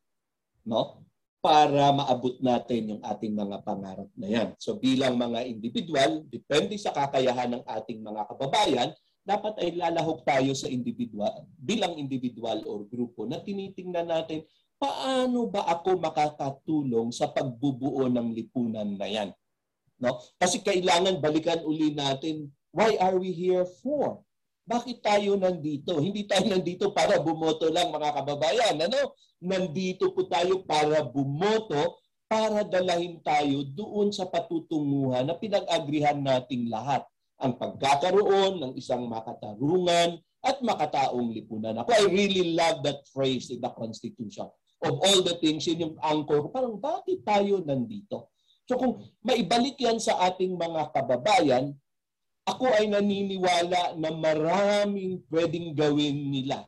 no? 0.65 1.03
Para 1.41 1.89
maabot 1.89 2.37
natin 2.37 2.95
yung 2.95 3.01
ating 3.01 3.33
mga 3.33 3.65
pangarap 3.65 4.09
na 4.13 4.27
yan. 4.29 4.49
So 4.61 4.77
bilang 4.77 5.17
mga 5.17 5.49
individual, 5.49 6.21
depende 6.29 6.77
sa 6.77 6.93
kakayahan 6.93 7.57
ng 7.57 7.63
ating 7.65 7.99
mga 8.05 8.29
kababayan, 8.29 8.89
dapat 9.25 9.57
ay 9.61 9.73
lalahok 9.73 10.21
tayo 10.21 10.53
sa 10.53 10.69
individual, 10.69 11.45
bilang 11.57 11.97
individual 11.97 12.61
or 12.69 12.85
grupo 12.85 13.25
na 13.25 13.41
tinitingnan 13.41 14.05
natin 14.09 14.45
paano 14.81 15.45
ba 15.45 15.65
ako 15.69 15.97
makakatulong 16.01 17.13
sa 17.13 17.29
pagbubuo 17.29 18.09
ng 18.09 18.33
lipunan 18.33 18.97
na 18.97 19.05
yan. 19.05 19.29
No? 20.01 20.17
Kasi 20.41 20.65
kailangan 20.65 21.21
balikan 21.21 21.61
uli 21.61 21.93
natin, 21.93 22.49
why 22.73 22.97
are 22.97 23.21
we 23.21 23.29
here 23.29 23.65
for? 23.85 24.25
Bakit 24.71 25.03
tayo 25.03 25.35
nandito? 25.35 25.99
Hindi 25.99 26.23
tayo 26.23 26.47
nandito 26.47 26.95
para 26.95 27.19
bumoto 27.19 27.67
lang 27.67 27.91
mga 27.91 28.23
kababayan. 28.23 28.79
Ano? 28.79 29.19
Nandito 29.43 30.15
po 30.15 30.23
tayo 30.31 30.63
para 30.63 31.03
bumoto 31.03 31.99
para 32.31 32.63
dalahin 32.63 33.19
tayo 33.19 33.67
doon 33.67 34.15
sa 34.15 34.23
patutunguhan 34.23 35.27
na 35.27 35.35
pinag-agrihan 35.35 36.23
nating 36.23 36.71
lahat. 36.71 37.03
Ang 37.43 37.59
pagkakaroon 37.59 38.63
ng 38.63 38.73
isang 38.79 39.03
makatarungan 39.11 40.23
at 40.39 40.57
makataong 40.63 41.35
lipunan. 41.35 41.75
Ako, 41.83 41.91
I 41.91 42.07
really 42.07 42.55
love 42.55 42.79
that 42.87 43.03
phrase 43.11 43.51
in 43.51 43.59
the 43.59 43.67
Constitution. 43.75 44.47
Of 44.81 44.97
all 44.97 45.19
the 45.21 45.35
things, 45.43 45.67
yun 45.67 45.91
yung 45.91 45.95
anchor. 45.99 46.47
Parang 46.47 46.79
bakit 46.79 47.21
tayo 47.27 47.59
nandito? 47.59 48.31
So 48.65 48.79
kung 48.79 49.03
maibalik 49.19 49.75
yan 49.75 49.99
sa 49.99 50.15
ating 50.31 50.55
mga 50.55 50.95
kababayan, 50.95 51.75
ako 52.45 52.65
ay 52.73 52.89
naniniwala 52.89 53.97
na 54.01 54.09
maraming 54.09 55.21
pwedeng 55.29 55.77
gawin 55.77 56.33
nila 56.33 56.65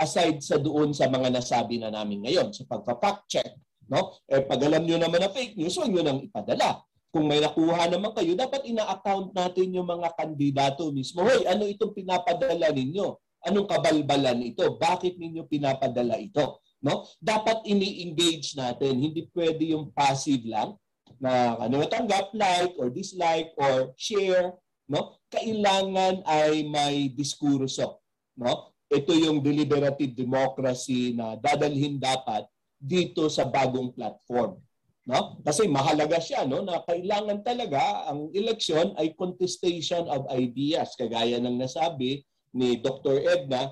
aside 0.00 0.40
sa 0.40 0.56
doon 0.56 0.96
sa 0.96 1.12
mga 1.12 1.28
nasabi 1.28 1.76
na 1.76 1.92
namin 1.92 2.24
ngayon 2.24 2.56
sa 2.56 2.64
pagpa-fact 2.64 3.28
check. 3.28 3.52
No? 3.84 4.16
Eh, 4.24 4.40
pag 4.40 4.62
alam 4.64 4.88
nyo 4.88 4.96
naman 4.96 5.20
na 5.20 5.28
fake 5.28 5.60
news, 5.60 5.76
huwag 5.76 5.92
nyo 5.92 6.00
nang 6.00 6.24
ipadala. 6.24 6.80
Kung 7.10 7.26
may 7.26 7.42
nakuha 7.42 7.90
naman 7.90 8.14
kayo, 8.16 8.32
dapat 8.38 8.64
ina-account 8.64 9.34
natin 9.34 9.76
yung 9.76 9.84
mga 9.84 10.14
kandidato 10.14 10.88
mismo. 10.94 11.26
Hoy, 11.26 11.44
ano 11.44 11.66
itong 11.68 11.92
pinapadala 11.92 12.70
ninyo? 12.70 13.18
Anong 13.50 13.66
kabalbalan 13.66 14.40
ito? 14.46 14.78
Bakit 14.78 15.20
ninyo 15.20 15.44
pinapadala 15.50 16.16
ito? 16.16 16.64
No? 16.80 17.04
Dapat 17.20 17.66
ini-engage 17.68 18.56
natin. 18.56 18.96
Hindi 18.96 19.28
pwede 19.36 19.74
yung 19.74 19.92
passive 19.92 20.48
lang 20.48 20.78
na 21.20 21.60
ano 21.60 21.84
natanggap, 21.84 22.32
like 22.32 22.72
or 22.80 22.88
dislike 22.88 23.52
or 23.60 23.92
share 24.00 24.56
no? 24.90 25.22
Kailangan 25.30 26.26
ay 26.26 26.66
may 26.66 27.14
diskurso, 27.14 28.02
no? 28.34 28.74
ito 28.90 29.14
yung 29.14 29.38
deliberative 29.38 30.10
democracy 30.18 31.14
na 31.14 31.38
dadalhin 31.38 32.02
dapat 32.02 32.42
dito 32.74 33.30
sa 33.30 33.46
bagong 33.46 33.94
platform. 33.94 34.58
No? 35.06 35.38
Kasi 35.46 35.70
mahalaga 35.70 36.18
siya 36.18 36.42
no 36.44 36.60
na 36.66 36.82
kailangan 36.82 37.40
talaga 37.46 38.10
ang 38.10 38.34
eleksyon 38.34 38.98
ay 38.98 39.14
contestation 39.14 40.10
of 40.10 40.26
ideas 40.34 40.98
kagaya 40.98 41.38
ng 41.38 41.56
nasabi 41.56 42.26
ni 42.50 42.82
Dr. 42.82 43.22
Edna 43.22 43.70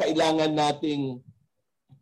kailangan 0.00 0.50
nating 0.50 1.20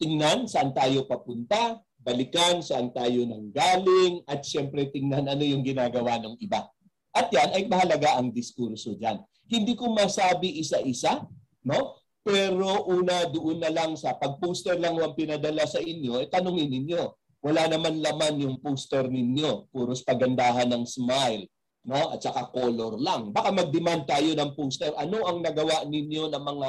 tingnan 0.01 0.49
saan 0.49 0.73
tayo 0.73 1.05
papunta, 1.05 1.83
balikan 2.01 2.65
saan 2.65 2.95
tayo 2.97 3.29
nang 3.29 3.53
galing, 3.53 4.25
at 4.25 4.41
siyempre 4.41 4.89
tingnan 4.89 5.29
ano 5.29 5.45
yung 5.45 5.61
ginagawa 5.61 6.17
ng 6.17 6.41
iba. 6.41 6.65
At 7.11 7.29
yan 7.31 7.51
ay 7.57 7.67
mahalaga 7.67 8.19
ang 8.19 8.31
diskurso 8.31 8.95
dyan. 8.95 9.19
Hindi 9.51 9.75
ko 9.75 9.91
masabi 9.91 10.63
isa-isa, 10.63 11.27
no? 11.67 11.99
Pero 12.21 12.87
una 12.87 13.27
doon 13.27 13.59
na 13.59 13.73
lang 13.73 13.97
sa 13.97 14.15
pag-poster 14.15 14.77
lang 14.79 14.95
ang 15.01 15.17
pinadala 15.17 15.65
sa 15.67 15.81
inyo, 15.81 16.21
eh, 16.23 16.29
tanungin 16.29 16.71
ninyo. 16.71 17.03
Wala 17.41 17.67
naman 17.67 18.05
laman 18.05 18.45
yung 18.45 18.57
poster 18.61 19.09
ninyo. 19.09 19.73
Puros 19.73 20.05
pagandahan 20.05 20.69
ng 20.69 20.85
smile 20.85 21.49
no? 21.87 22.13
At 22.13 22.21
saka 22.21 22.53
color 22.53 23.01
lang. 23.01 23.33
Baka 23.33 23.53
mag-demand 23.55 24.05
tayo 24.05 24.31
ng 24.37 24.53
poster. 24.53 24.93
Ano 24.97 25.25
ang 25.25 25.41
nagawa 25.41 25.87
ninyo 25.89 26.29
ng 26.29 26.45
mga 26.45 26.69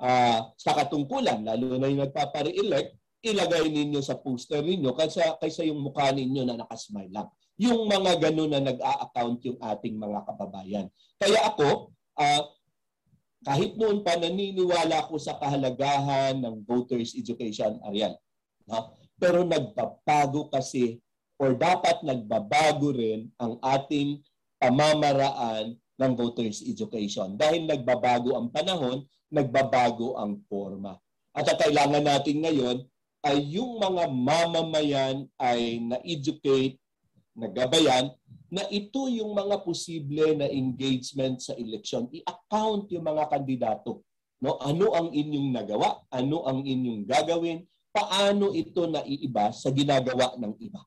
uh, 0.00 0.40
sa 0.56 0.72
katungkulan, 0.76 1.44
lalo 1.44 1.76
na 1.80 1.88
yung 1.88 2.04
nagpapare-elect, 2.04 2.96
ilagay 3.20 3.68
ninyo 3.68 4.00
sa 4.00 4.16
poster 4.16 4.64
ninyo 4.64 4.96
kaysa, 4.96 5.36
kaysa 5.40 5.64
yung 5.68 5.80
mukha 5.80 6.12
ninyo 6.12 6.44
na 6.44 6.64
nakasmile 6.64 7.12
lang. 7.12 7.28
Yung 7.60 7.84
mga 7.84 8.16
ganun 8.16 8.56
na 8.56 8.64
nag-a-account 8.64 9.44
yung 9.44 9.60
ating 9.60 10.00
mga 10.00 10.24
kababayan. 10.24 10.86
Kaya 11.20 11.44
ako, 11.44 11.92
uh, 12.16 12.42
kahit 13.44 13.76
noon 13.76 14.00
pa 14.00 14.16
naniniwala 14.16 15.04
ako 15.04 15.20
sa 15.20 15.36
kahalagahan 15.36 16.40
ng 16.40 16.64
voters 16.64 17.12
education, 17.12 17.76
Ariel. 17.84 18.16
No? 18.64 18.96
Pero 19.20 19.44
nagbabago 19.44 20.48
kasi 20.48 21.00
or 21.40 21.56
dapat 21.56 22.04
nagbabago 22.04 22.92
rin 22.92 23.32
ang 23.40 23.56
ating 23.64 24.20
pamamaraan 24.60 25.72
ng 26.00 26.12
voters 26.16 26.60
education. 26.64 27.36
Dahil 27.36 27.64
nagbabago 27.64 28.36
ang 28.36 28.52
panahon, 28.52 29.04
nagbabago 29.32 30.20
ang 30.20 30.40
forma. 30.48 31.00
At 31.32 31.48
ang 31.48 31.60
kailangan 31.60 32.04
natin 32.04 32.44
ngayon 32.44 32.76
ay 33.24 33.40
yung 33.56 33.80
mga 33.80 34.08
mamamayan 34.08 35.28
ay 35.40 35.80
na-educate, 35.80 36.80
nagabayan, 37.36 38.10
na 38.50 38.66
ito 38.66 39.06
yung 39.06 39.30
mga 39.30 39.62
posible 39.62 40.34
na 40.34 40.50
engagement 40.50 41.38
sa 41.38 41.54
eleksyon. 41.54 42.10
I-account 42.10 42.90
yung 42.90 43.06
mga 43.06 43.30
kandidato. 43.30 44.02
No? 44.42 44.58
Ano 44.58 44.90
ang 44.90 45.14
inyong 45.14 45.54
nagawa? 45.54 46.02
Ano 46.10 46.42
ang 46.42 46.66
inyong 46.66 47.06
gagawin? 47.06 47.62
Paano 47.94 48.50
ito 48.50 48.90
naiiba 48.90 49.54
sa 49.54 49.70
ginagawa 49.70 50.34
ng 50.34 50.54
iba? 50.58 50.82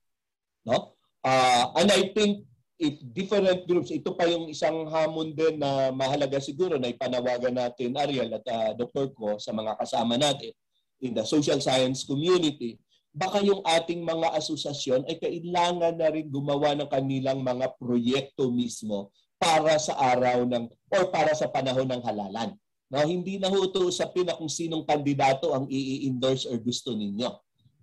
No? 0.68 1.00
Uh, 1.24 1.72
and 1.80 1.88
I 1.88 2.12
think 2.12 2.44
if 2.76 3.00
different 3.16 3.64
groups, 3.64 3.96
ito 3.96 4.12
pa 4.12 4.28
yung 4.28 4.52
isang 4.52 4.84
hamon 4.92 5.32
din 5.32 5.56
na 5.56 5.88
mahalaga 5.96 6.44
siguro 6.44 6.76
na 6.76 6.92
ipanawagan 6.92 7.56
natin, 7.56 7.96
Ariel 7.96 8.36
at 8.36 8.46
uh, 8.52 8.76
Dr. 8.76 9.16
Ko, 9.16 9.40
sa 9.40 9.56
mga 9.56 9.80
kasama 9.80 10.20
natin 10.20 10.52
in 11.00 11.16
the 11.16 11.24
social 11.24 11.64
science 11.64 12.04
community, 12.04 12.76
baka 13.14 13.46
yung 13.46 13.62
ating 13.62 14.02
mga 14.02 14.34
asosasyon 14.34 15.06
ay 15.06 15.22
kailangan 15.22 15.94
na 15.94 16.10
rin 16.10 16.26
gumawa 16.34 16.74
ng 16.74 16.90
kanilang 16.90 17.46
mga 17.46 17.78
proyekto 17.78 18.50
mismo 18.50 19.14
para 19.38 19.78
sa 19.78 19.94
araw 20.02 20.50
ng 20.50 20.66
or 20.90 21.14
para 21.14 21.38
sa 21.38 21.46
panahon 21.46 21.86
ng 21.86 22.02
halalan. 22.02 22.58
No, 22.90 23.06
hindi 23.06 23.38
na 23.38 23.54
ho 23.54 23.70
ito 23.70 23.86
usapin 23.86 24.30
kung 24.34 24.50
sinong 24.50 24.86
kandidato 24.86 25.54
ang 25.54 25.70
i-endorse 25.70 26.50
or 26.50 26.58
gusto 26.58 26.94
ninyo. 26.98 27.30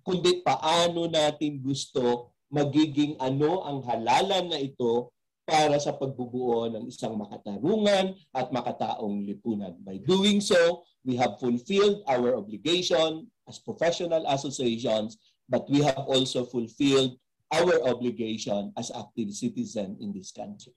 Kundi 0.02 0.42
paano 0.42 1.06
natin 1.06 1.62
gusto 1.62 2.34
magiging 2.50 3.14
ano 3.22 3.62
ang 3.62 3.86
halalan 3.86 4.50
na 4.50 4.58
ito 4.58 5.14
para 5.46 5.78
sa 5.82 5.94
pagbubuo 5.94 6.70
ng 6.70 6.86
isang 6.86 7.18
makatarungan 7.18 8.14
at 8.30 8.50
makataong 8.54 9.26
lipunan. 9.26 9.74
By 9.82 9.98
doing 10.02 10.38
so, 10.38 10.86
we 11.02 11.18
have 11.18 11.42
fulfilled 11.42 12.06
our 12.06 12.38
obligation 12.38 13.26
as 13.50 13.58
professional 13.58 14.22
associations, 14.30 15.18
but 15.50 15.68
we 15.68 15.82
have 15.82 15.98
also 16.06 16.46
fulfilled 16.46 17.18
our 17.50 17.74
obligation 17.90 18.72
as 18.78 18.94
active 18.94 19.34
citizen 19.34 19.98
in 20.00 20.14
this 20.14 20.30
country. 20.30 20.72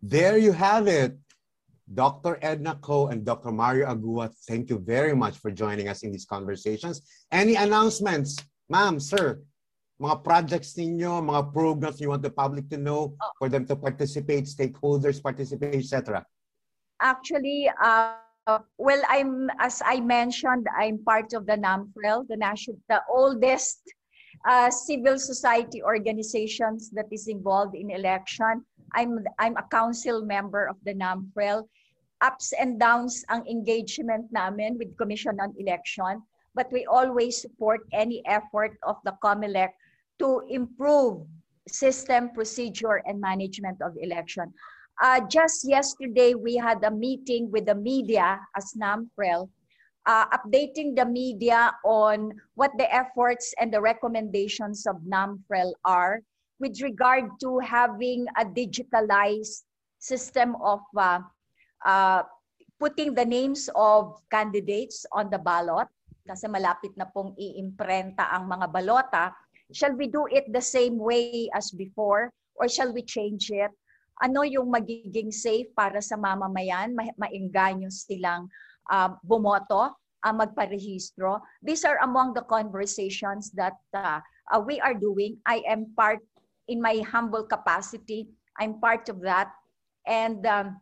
There 0.00 0.38
you 0.38 0.54
have 0.54 0.86
it. 0.86 1.18
Dr. 1.88 2.38
Edna 2.42 2.78
Ko 2.80 3.08
and 3.08 3.24
Dr. 3.24 3.50
Mario 3.50 3.88
Agua, 3.88 4.30
thank 4.46 4.70
you 4.70 4.78
very 4.78 5.16
much 5.16 5.38
for 5.38 5.50
joining 5.50 5.88
us 5.88 6.04
in 6.04 6.12
these 6.12 6.26
conversations. 6.26 7.02
Any 7.32 7.56
announcements? 7.56 8.36
Ma'am, 8.68 9.00
sir, 9.00 9.40
mga 9.98 10.22
projects 10.22 10.76
ninyo, 10.76 11.24
mga 11.24 11.50
programs 11.50 11.98
you 11.98 12.12
want 12.12 12.22
the 12.22 12.30
public 12.30 12.68
to 12.68 12.76
know 12.76 13.16
oh. 13.16 13.30
for 13.40 13.48
them 13.48 13.64
to 13.64 13.74
participate, 13.74 14.44
stakeholders 14.44 15.18
participate, 15.18 15.80
etc. 15.80 16.22
Actually, 17.00 17.72
uh, 17.82 18.20
well, 18.78 19.02
I'm 19.08 19.50
as 19.58 19.82
I 19.84 20.00
mentioned, 20.00 20.66
I'm 20.76 21.04
part 21.04 21.32
of 21.32 21.46
the 21.46 21.56
NAMFREL, 21.56 22.28
the 22.28 22.36
national, 22.36 22.78
the 22.88 23.02
oldest 23.10 23.82
uh, 24.46 24.70
civil 24.70 25.18
society 25.18 25.82
organizations 25.82 26.90
that 26.90 27.06
is 27.10 27.28
involved 27.28 27.74
in 27.74 27.90
election. 27.90 28.64
I'm 28.94 29.20
I'm 29.38 29.56
a 29.56 29.66
council 29.70 30.24
member 30.24 30.66
of 30.66 30.76
the 30.84 30.94
NAMFREL. 30.94 31.68
Ups 32.20 32.52
and 32.58 32.80
downs 32.80 33.22
ang 33.30 33.46
engagement 33.46 34.26
namin 34.32 34.74
with 34.78 34.96
Commission 34.98 35.38
on 35.38 35.54
Election, 35.54 36.18
but 36.54 36.66
we 36.72 36.82
always 36.86 37.38
support 37.38 37.86
any 37.92 38.26
effort 38.26 38.74
of 38.82 38.96
the 39.04 39.14
COMELEC 39.22 39.70
to 40.18 40.42
improve 40.50 41.22
system, 41.68 42.30
procedure, 42.34 43.04
and 43.06 43.20
management 43.20 43.78
of 43.82 43.94
election. 44.00 44.52
Uh, 44.98 45.20
just 45.30 45.62
yesterday, 45.68 46.34
we 46.34 46.56
had 46.56 46.82
a 46.82 46.90
meeting 46.90 47.50
with 47.50 47.66
the 47.66 47.74
media 47.74 48.40
as 48.56 48.74
NAMPREL, 48.74 49.48
uh, 50.06 50.26
updating 50.34 50.96
the 50.96 51.06
media 51.06 51.70
on 51.84 52.34
what 52.54 52.74
the 52.78 52.88
efforts 52.92 53.54
and 53.60 53.72
the 53.72 53.80
recommendations 53.80 54.86
of 54.86 54.96
NAMPREL 55.06 55.72
are 55.84 56.20
with 56.58 56.82
regard 56.82 57.30
to 57.40 57.58
having 57.60 58.26
a 58.36 58.44
digitalized 58.44 59.62
system 59.98 60.56
of 60.62 60.80
uh, 60.96 61.20
uh, 61.86 62.22
putting 62.80 63.14
the 63.14 63.24
names 63.24 63.70
of 63.74 64.18
candidates 64.30 65.06
on 65.12 65.30
the 65.30 65.38
ballot 65.38 65.86
kasi 66.26 66.50
malapit 66.50 66.92
na 66.98 67.06
pong 67.06 67.32
iimprenta 67.38 68.28
ang 68.34 68.50
mga 68.50 68.66
balota 68.68 69.32
Shall 69.72 69.92
we 69.92 70.08
do 70.08 70.24
it 70.32 70.48
the 70.48 70.64
same 70.64 70.96
way 70.96 71.50
as 71.52 71.70
before 71.70 72.32
or 72.56 72.68
shall 72.68 72.92
we 72.92 73.02
change 73.02 73.50
it? 73.52 73.70
Ano 74.18 74.42
yung 74.42 74.70
magiging 74.70 75.30
safe 75.30 75.70
para 75.78 76.02
sa 76.02 76.18
mamamayan, 76.18 76.94
ma 76.94 77.06
mainganyo 77.18 77.86
silang 77.90 78.50
uh, 78.90 79.14
bumoto, 79.22 79.94
uh, 79.94 80.34
magparehistro? 80.34 81.38
These 81.62 81.86
are 81.86 82.02
among 82.02 82.34
the 82.34 82.42
conversations 82.42 83.50
that 83.54 83.78
uh, 83.94 84.18
uh, 84.50 84.60
we 84.60 84.80
are 84.80 84.94
doing. 84.94 85.38
I 85.46 85.62
am 85.68 85.94
part, 85.94 86.18
in 86.66 86.82
my 86.82 86.98
humble 87.06 87.44
capacity, 87.46 88.28
I'm 88.58 88.80
part 88.82 89.08
of 89.08 89.22
that. 89.22 89.54
And 90.06 90.44
um, 90.46 90.80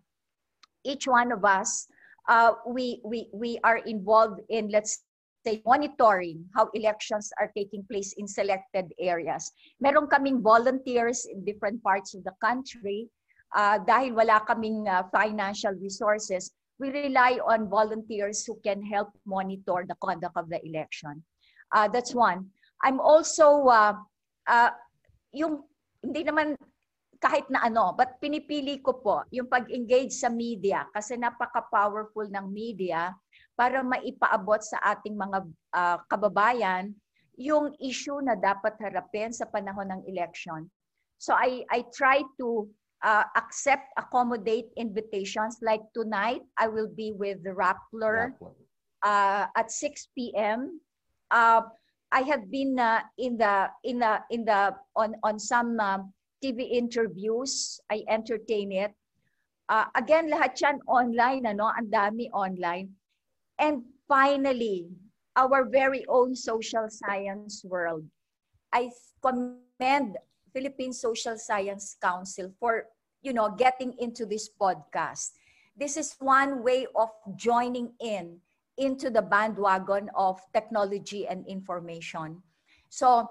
each 0.84 1.06
one 1.06 1.32
of 1.32 1.44
us, 1.44 1.86
uh, 2.28 2.52
we, 2.66 3.00
we, 3.04 3.28
we 3.32 3.58
are 3.64 3.78
involved 3.78 4.40
in, 4.48 4.70
let's 4.70 5.02
say, 5.46 5.62
monitoring 5.66 6.44
how 6.56 6.70
elections 6.74 7.30
are 7.38 7.52
taking 7.56 7.84
place 7.90 8.14
in 8.18 8.26
selected 8.26 8.90
areas. 8.98 9.52
Meron 9.80 10.08
kaming 10.08 10.42
volunteers 10.42 11.26
in 11.30 11.44
different 11.44 11.82
parts 11.82 12.14
of 12.14 12.24
the 12.24 12.34
country. 12.42 13.08
Uh, 13.56 13.80
dahil 13.80 14.12
wala 14.12 14.44
kaming 14.44 14.84
uh, 14.84 15.08
financial 15.08 15.72
resources, 15.80 16.52
we 16.76 16.92
rely 16.92 17.40
on 17.40 17.72
volunteers 17.72 18.44
who 18.44 18.60
can 18.60 18.84
help 18.84 19.08
monitor 19.24 19.88
the 19.88 19.96
conduct 20.04 20.36
of 20.36 20.52
the 20.52 20.60
election. 20.60 21.24
Uh, 21.72 21.88
that's 21.88 22.12
one. 22.12 22.52
I'm 22.84 23.00
also, 23.00 23.64
uh, 23.72 23.96
uh, 24.44 24.70
yung, 25.32 25.64
hindi 26.04 26.20
naman 26.28 26.60
kahit 27.16 27.48
na 27.48 27.64
ano, 27.64 27.96
but 27.96 28.20
pinipili 28.20 28.84
ko 28.84 29.00
po 29.00 29.24
yung 29.32 29.48
pag-engage 29.48 30.12
sa 30.12 30.28
media 30.28 30.84
kasi 30.92 31.16
napaka-powerful 31.16 32.28
ng 32.28 32.46
media 32.52 33.16
para 33.56 33.80
maipaabot 33.80 34.60
sa 34.60 34.76
ating 34.94 35.16
mga 35.16 35.38
uh, 35.72 35.98
kababayan 36.12 36.92
yung 37.40 37.72
issue 37.80 38.20
na 38.20 38.36
dapat 38.36 38.76
harapin 38.80 39.32
sa 39.32 39.48
panahon 39.48 39.88
ng 39.92 40.02
election. 40.08 40.68
So 41.16 41.32
I 41.32 41.64
I 41.72 41.84
try 41.92 42.20
to 42.40 42.68
uh, 43.02 43.24
accept, 43.36 43.88
accommodate 43.96 44.68
invitations. 44.76 45.58
Like 45.62 45.82
tonight, 45.94 46.42
I 46.58 46.68
will 46.68 46.88
be 46.88 47.12
with 47.12 47.42
the 47.44 47.50
Rappler 47.50 48.32
uh, 49.02 49.46
at 49.56 49.70
6 49.70 50.08
p.m. 50.16 50.80
Uh, 51.30 51.62
I 52.12 52.20
have 52.22 52.50
been 52.50 52.78
uh, 52.78 53.02
in 53.18 53.36
the 53.36 53.68
in 53.82 53.98
the 53.98 54.22
in 54.30 54.44
the 54.44 54.74
on 54.94 55.16
on 55.24 55.38
some 55.38 55.80
uh, 55.80 55.98
TV 56.42 56.70
interviews. 56.70 57.80
I 57.90 58.04
entertain 58.08 58.70
it. 58.70 58.94
Uh, 59.68 59.90
again, 59.98 60.30
lahat 60.30 60.54
yan 60.62 60.78
online, 60.86 61.50
ano? 61.50 61.66
Ang 61.74 61.90
dami 61.90 62.30
online 62.30 62.94
And 63.58 63.84
finally, 64.08 64.88
our 65.36 65.64
very 65.64 66.04
own 66.08 66.36
social 66.36 66.88
science 66.88 67.64
world. 67.64 68.04
I 68.72 68.90
commend 69.22 70.16
Philippine 70.56 70.96
Social 70.96 71.36
Science 71.36 72.00
Council 72.00 72.48
for, 72.56 72.88
you 73.20 73.36
know, 73.36 73.52
getting 73.52 73.92
into 74.00 74.24
this 74.24 74.48
podcast. 74.48 75.36
This 75.76 76.00
is 76.00 76.16
one 76.16 76.64
way 76.64 76.88
of 76.96 77.12
joining 77.36 77.92
in 78.00 78.40
into 78.80 79.12
the 79.12 79.20
bandwagon 79.20 80.08
of 80.16 80.40
technology 80.56 81.28
and 81.28 81.44
information. 81.44 82.40
So, 82.88 83.28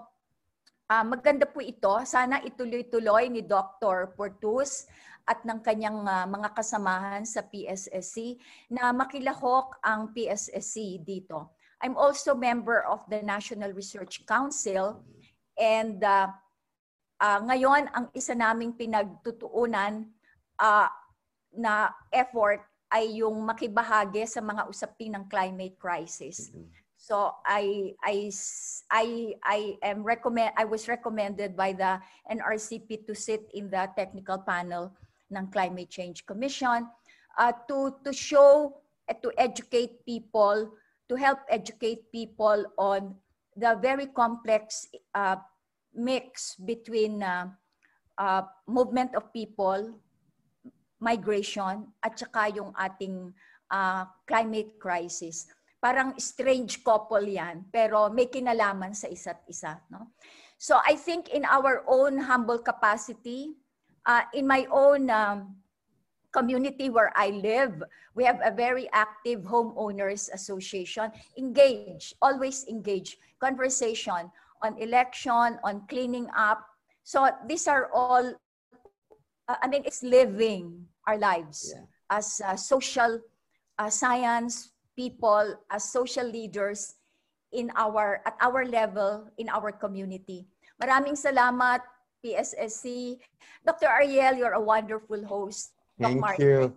uh, 0.85 1.02
maganda 1.02 1.49
po 1.49 1.65
ito. 1.65 1.97
Sana 2.06 2.45
ituloy-tuloy 2.45 3.34
ni 3.34 3.41
Dr. 3.41 4.14
Portus 4.14 4.85
at 5.26 5.41
ng 5.41 5.65
kanyang 5.65 6.06
uh, 6.06 6.30
mga 6.30 6.53
kasamahan 6.53 7.26
sa 7.26 7.41
PSSC 7.41 8.38
na 8.69 8.93
makilahok 8.93 9.81
ang 9.81 10.14
PSSC 10.14 11.02
dito. 11.02 11.57
I'm 11.81 11.97
also 11.97 12.38
member 12.38 12.85
of 12.85 13.02
the 13.10 13.26
National 13.26 13.73
Research 13.73 14.22
Council 14.30 15.02
and 15.57 16.06
uh, 16.06 16.30
uh, 17.20 17.40
ngayon 17.44 17.88
ang 17.92 18.06
isa 18.16 18.36
naming 18.36 18.76
pinagtutuunan 18.76 20.08
uh, 20.60 20.90
na 21.56 21.92
effort 22.12 22.64
ay 22.92 23.20
yung 23.20 23.44
makibahagi 23.44 24.24
sa 24.28 24.40
mga 24.40 24.68
usapin 24.70 25.16
ng 25.16 25.26
climate 25.28 25.76
crisis. 25.80 26.52
So 26.96 27.38
I 27.44 27.94
I 28.02 28.32
I 28.90 29.08
I 29.44 29.60
am 29.84 30.02
recommend 30.02 30.56
I 30.56 30.64
was 30.64 30.88
recommended 30.88 31.54
by 31.54 31.76
the 31.76 32.00
NRCP 32.32 33.06
to 33.06 33.14
sit 33.14 33.46
in 33.54 33.68
the 33.70 33.92
technical 33.94 34.40
panel 34.42 34.96
ng 35.30 35.46
Climate 35.52 35.92
Change 35.92 36.24
Commission 36.24 36.88
uh, 37.38 37.54
to 37.68 38.00
to 38.02 38.12
show 38.16 38.80
uh, 39.12 39.18
to 39.22 39.30
educate 39.38 40.02
people 40.08 40.72
to 41.06 41.14
help 41.20 41.44
educate 41.52 42.10
people 42.10 42.66
on 42.80 43.14
the 43.54 43.78
very 43.78 44.10
complex 44.10 44.90
uh, 45.14 45.38
mix 45.95 46.55
between 46.59 47.23
uh, 47.23 47.49
uh, 48.17 48.43
movement 48.67 49.15
of 49.15 49.31
people, 49.31 49.95
migration, 50.99 51.88
at 52.03 52.19
saka 52.19 52.51
yung 52.55 52.72
ating 52.76 53.34
uh, 53.72 54.05
climate 54.27 54.80
crisis. 54.80 55.47
Parang 55.80 56.17
strange 56.17 56.84
couple 56.84 57.23
yan, 57.23 57.65
pero 57.72 58.09
may 58.09 58.27
kinalaman 58.27 58.95
sa 58.95 59.07
isa't 59.07 59.41
isa. 59.47 59.80
No? 59.91 60.11
So 60.57 60.80
I 60.81 60.95
think 60.95 61.30
in 61.30 61.45
our 61.45 61.84
own 61.85 62.17
humble 62.17 62.59
capacity, 62.59 63.53
uh, 64.07 64.23
in 64.34 64.47
my 64.47 64.65
own 64.72 65.09
um, 65.11 65.59
community 66.31 66.89
where 66.89 67.11
I 67.15 67.31
live, 67.31 67.84
we 68.15 68.23
have 68.23 68.39
a 68.43 68.51
very 68.51 68.89
active 68.91 69.43
homeowners 69.43 70.31
association. 70.34 71.11
Engage, 71.38 72.15
always 72.22 72.65
engage. 72.67 73.19
Conversation 73.39 74.31
on 74.61 74.77
election, 74.77 75.60
on 75.64 75.84
cleaning 75.88 76.27
up. 76.36 76.64
So 77.03 77.30
these 77.48 77.68
are 77.68 77.90
all, 77.94 78.34
uh, 79.48 79.57
I 79.61 79.68
mean, 79.68 79.84
it's 79.86 80.03
living 80.03 80.86
our 81.07 81.18
lives 81.18 81.73
yeah. 81.73 81.86
as 82.10 82.41
uh, 82.44 82.56
social 82.56 83.19
uh, 83.77 83.90
science 83.90 84.72
people, 84.95 85.56
as 85.69 85.91
social 85.91 86.26
leaders 86.26 86.95
in 87.52 87.72
our, 87.76 88.22
at 88.26 88.36
our 88.41 88.65
level, 88.65 89.27
in 89.38 89.49
our 89.49 89.72
community. 89.72 90.48
Maraming 90.82 91.15
salamat, 91.15 91.82
PSSC. 92.23 93.18
Dr. 93.65 93.88
Ariel, 93.88 94.36
you're 94.36 94.57
a 94.57 94.61
wonderful 94.61 95.23
host. 95.23 95.72
Thank 95.99 96.19
you. 96.40 96.76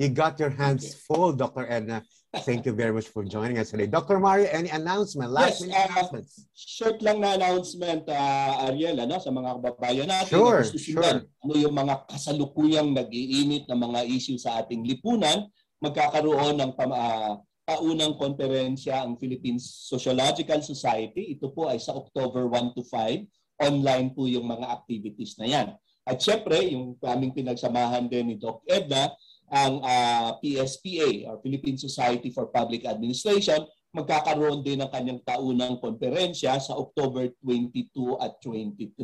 You 0.00 0.08
got 0.08 0.40
your 0.40 0.48
hands 0.48 0.96
full, 0.96 1.36
Dr. 1.36 1.68
Edna. 1.68 2.00
Thank 2.48 2.64
you 2.64 2.72
very 2.72 2.88
much 2.88 3.12
for 3.12 3.20
joining 3.20 3.60
us 3.60 3.68
today. 3.68 3.84
Dr. 3.84 4.16
Mario, 4.16 4.48
any 4.48 4.72
announcement? 4.72 5.28
Last 5.28 5.60
yes, 5.60 5.68
minute 5.68 5.76
uh, 5.76 5.88
announcements. 5.92 6.32
Short 6.56 7.04
lang 7.04 7.20
na 7.20 7.36
announcement, 7.36 8.08
uh, 8.08 8.64
Ariel, 8.72 8.96
ano, 8.96 9.20
sa 9.20 9.28
mga 9.28 9.60
kababayan 9.60 10.08
natin. 10.08 10.40
Sure, 10.40 10.64
sure. 10.64 11.20
Ano 11.44 11.52
yung 11.52 11.76
mga 11.76 12.08
kasalukuyang 12.08 12.96
nag-iinit 12.96 13.68
na 13.68 13.76
mga 13.76 14.08
issue 14.08 14.40
sa 14.40 14.64
ating 14.64 14.88
lipunan, 14.88 15.52
magkakaroon 15.84 16.56
ng 16.56 16.72
uh, 16.80 17.36
paunang 17.68 18.16
konferensya 18.16 19.04
ang 19.04 19.20
Philippine 19.20 19.60
Sociological 19.60 20.64
Society. 20.64 21.36
Ito 21.36 21.52
po 21.52 21.68
ay 21.68 21.76
sa 21.76 21.92
October 21.92 22.48
1 22.48 22.72
to 22.72 22.80
5. 22.88 23.68
Online 23.68 24.08
po 24.16 24.24
yung 24.24 24.48
mga 24.48 24.64
activities 24.64 25.36
na 25.36 25.44
yan. 25.44 25.68
At 26.08 26.24
syempre, 26.24 26.72
yung 26.72 26.96
aming 27.04 27.36
pinagsamahan 27.36 28.08
din 28.08 28.32
ni 28.32 28.36
Doc 28.40 28.64
Edna, 28.64 29.12
ang 29.50 29.82
uh, 29.82 29.86
ah, 29.86 30.28
PSPA 30.38 31.26
or 31.26 31.42
Philippine 31.42 31.76
Society 31.76 32.30
for 32.30 32.48
Public 32.48 32.86
Administration 32.86 33.66
magkakaroon 33.90 34.62
din 34.62 34.78
ng 34.78 34.90
kanyang 34.90 35.20
taunang 35.26 35.82
konferensya 35.82 36.62
sa 36.62 36.78
October 36.78 37.26
22 37.42 38.22
at 38.22 38.38
23. 38.38 38.94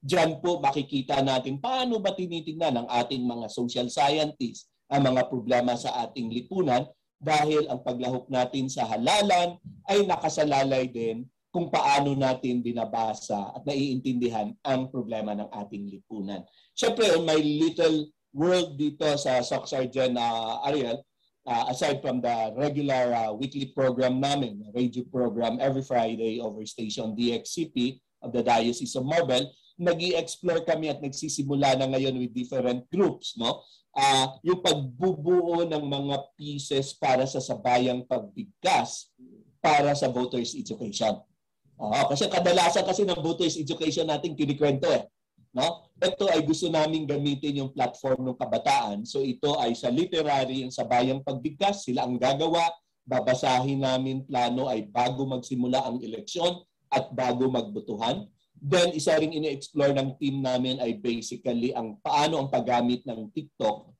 Diyan 0.00 0.40
po 0.40 0.64
makikita 0.64 1.20
natin 1.20 1.60
paano 1.60 2.00
ba 2.00 2.16
tinitingnan 2.16 2.80
ng 2.80 2.86
ating 2.88 3.20
mga 3.20 3.46
social 3.52 3.92
scientists 3.92 4.72
ang 4.88 5.04
mga 5.04 5.28
problema 5.28 5.76
sa 5.76 6.08
ating 6.08 6.32
lipunan 6.32 6.88
dahil 7.20 7.68
ang 7.68 7.84
paglahok 7.84 8.32
natin 8.32 8.72
sa 8.72 8.88
halalan 8.88 9.60
ay 9.92 10.08
nakasalalay 10.08 10.88
din 10.88 11.28
kung 11.52 11.68
paano 11.68 12.16
natin 12.16 12.64
binabasa 12.64 13.52
at 13.52 13.62
naiintindihan 13.68 14.56
ang 14.64 14.88
problema 14.88 15.36
ng 15.36 15.52
ating 15.52 15.92
lipunan. 15.92 16.40
Siyempre, 16.72 17.12
on 17.12 17.28
my 17.28 17.36
little 17.36 18.08
world 18.32 18.78
dito 18.78 19.06
sa 19.18 19.42
SOC 19.42 19.64
Sergeant 19.66 20.14
uh, 20.18 20.62
Ariel, 20.66 21.02
uh, 21.46 21.64
aside 21.70 21.98
from 22.02 22.22
the 22.22 22.54
regular 22.54 23.14
uh, 23.14 23.32
weekly 23.34 23.70
program 23.74 24.20
namin, 24.20 24.62
radio 24.74 25.02
program 25.08 25.58
every 25.58 25.82
Friday 25.82 26.38
over 26.38 26.62
station 26.66 27.14
DXCP 27.16 27.98
of 28.22 28.30
the 28.32 28.42
Diocese 28.42 28.94
of 28.96 29.06
Marbel, 29.06 29.48
nag 29.80 30.00
explore 30.14 30.60
kami 30.60 30.92
at 30.92 31.00
nagsisimula 31.00 31.80
na 31.80 31.88
ngayon 31.88 32.20
with 32.20 32.36
different 32.36 32.84
groups. 32.92 33.34
No? 33.40 33.64
Uh, 33.96 34.36
yung 34.44 34.60
pagbubuo 34.60 35.64
ng 35.66 35.84
mga 35.88 36.16
pieces 36.36 36.94
para 36.94 37.24
sa 37.26 37.40
sabayang 37.40 38.04
pagbigkas 38.06 39.10
para 39.58 39.96
sa 39.96 40.06
voters 40.06 40.54
education. 40.54 41.18
Uh, 41.80 42.04
kasi 42.12 42.28
kadalasan 42.28 42.84
kasi 42.84 43.08
ng 43.08 43.18
voters 43.24 43.56
education 43.56 44.04
natin 44.04 44.36
kinikwento 44.36 44.84
eh. 44.92 45.08
No? 45.50 45.90
Ito 45.98 46.30
ay 46.30 46.46
gusto 46.46 46.70
naming 46.70 47.10
gamitin 47.10 47.60
yung 47.64 47.74
platform 47.74 48.30
ng 48.30 48.38
kabataan. 48.38 49.02
So 49.02 49.20
ito 49.20 49.58
ay 49.58 49.74
sa 49.74 49.90
literary, 49.90 50.64
sa 50.70 50.86
bayang 50.86 51.26
pagbigkas, 51.26 51.84
sila 51.90 52.06
ang 52.06 52.16
gagawa. 52.16 52.70
Babasahin 53.02 53.82
namin 53.82 54.22
plano 54.22 54.70
ay 54.70 54.86
bago 54.86 55.26
magsimula 55.26 55.82
ang 55.82 55.98
eleksyon 55.98 56.62
at 56.94 57.10
bago 57.10 57.50
magbutuhan. 57.50 58.30
Then 58.60 58.94
isa 58.94 59.16
ring 59.18 59.34
ini-explore 59.34 59.96
ng 59.96 60.20
team 60.20 60.44
namin 60.44 60.78
ay 60.78 61.00
basically 61.00 61.72
ang 61.74 61.98
paano 62.04 62.44
ang 62.44 62.48
paggamit 62.52 63.02
ng 63.08 63.32
TikTok 63.32 63.90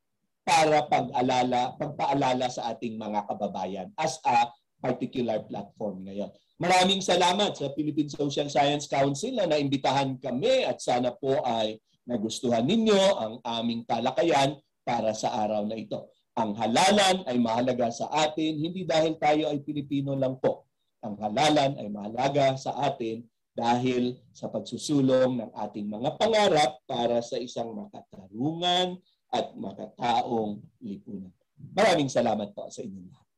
para 0.45 0.85
pag-alala, 0.87 1.75
pagpaalala 1.81 2.47
sa 2.53 2.71
ating 2.75 3.01
mga 3.01 3.27
kababayan 3.27 3.89
as 3.97 4.21
a 4.23 4.47
particular 4.81 5.41
platform 5.49 6.05
ngayon. 6.05 6.31
Maraming 6.61 7.01
salamat 7.01 7.57
sa 7.57 7.73
Philippine 7.73 8.13
Social 8.13 8.53
Science 8.53 8.85
Council 8.85 9.33
na 9.33 9.49
naimbitahan 9.49 10.21
kami 10.21 10.69
at 10.69 10.77
sana 10.77 11.09
po 11.09 11.41
ay 11.41 11.81
nagustuhan 12.05 12.69
ninyo 12.69 13.01
ang 13.17 13.35
aming 13.41 13.89
talakayan 13.89 14.61
para 14.85 15.17
sa 15.17 15.33
araw 15.41 15.65
na 15.65 15.81
ito. 15.81 16.13
Ang 16.37 16.53
halalan 16.61 17.25
ay 17.25 17.41
mahalaga 17.41 17.89
sa 17.89 18.13
atin 18.13 18.61
hindi 18.61 18.85
dahil 18.85 19.17
tayo 19.17 19.49
ay 19.49 19.65
Pilipino 19.65 20.13
lang 20.13 20.37
po. 20.37 20.69
Ang 21.01 21.17
halalan 21.25 21.81
ay 21.81 21.89
mahalaga 21.89 22.61
sa 22.61 22.77
atin 22.85 23.25
dahil 23.57 24.21
sa 24.37 24.53
pagsusulong 24.53 25.41
ng 25.41 25.51
ating 25.65 25.89
mga 25.89 26.21
pangarap 26.21 26.85
para 26.85 27.25
sa 27.25 27.41
isang 27.41 27.73
makatarungan 27.73 29.01
at 29.33 29.57
makataong 29.57 30.61
lipunan. 30.85 31.33
Maraming 31.73 32.13
salamat 32.13 32.53
po 32.53 32.69
sa 32.69 32.85
inyo 32.85 33.01
lahat. 33.09 33.29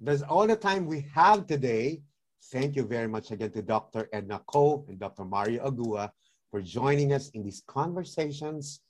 That's 0.00 0.24
all 0.24 0.48
the 0.48 0.56
time 0.56 0.88
we 0.88 1.04
have 1.12 1.44
today. 1.44 2.07
Thank 2.44 2.76
you 2.76 2.84
very 2.84 3.08
much 3.08 3.30
again 3.30 3.50
to 3.52 3.62
Dr. 3.62 4.08
Edna 4.12 4.40
Ko 4.46 4.84
and 4.88 4.98
Dr. 4.98 5.24
Mario 5.24 5.66
Agua 5.66 6.12
for 6.50 6.62
joining 6.62 7.12
us 7.12 7.30
in 7.30 7.42
these 7.42 7.62
conversations. 7.66 8.80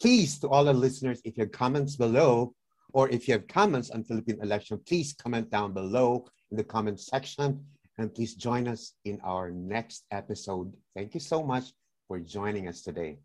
Please, 0.00 0.38
to 0.38 0.48
all 0.48 0.64
the 0.64 0.72
listeners, 0.72 1.20
if 1.24 1.36
you 1.36 1.44
have 1.44 1.52
comments 1.52 1.96
below, 1.96 2.54
or 2.92 3.08
if 3.10 3.28
you 3.28 3.32
have 3.32 3.46
comments 3.48 3.90
on 3.90 4.04
Philippine 4.04 4.40
election, 4.42 4.80
please 4.86 5.12
comment 5.12 5.50
down 5.50 5.72
below 5.72 6.26
in 6.50 6.56
the 6.56 6.64
comment 6.64 7.00
section. 7.00 7.64
And 7.98 8.14
please 8.14 8.34
join 8.34 8.66
us 8.66 8.94
in 9.04 9.20
our 9.22 9.50
next 9.50 10.04
episode. 10.10 10.72
Thank 10.96 11.14
you 11.14 11.20
so 11.20 11.42
much 11.42 11.72
for 12.08 12.18
joining 12.18 12.66
us 12.66 12.82
today. 12.82 13.18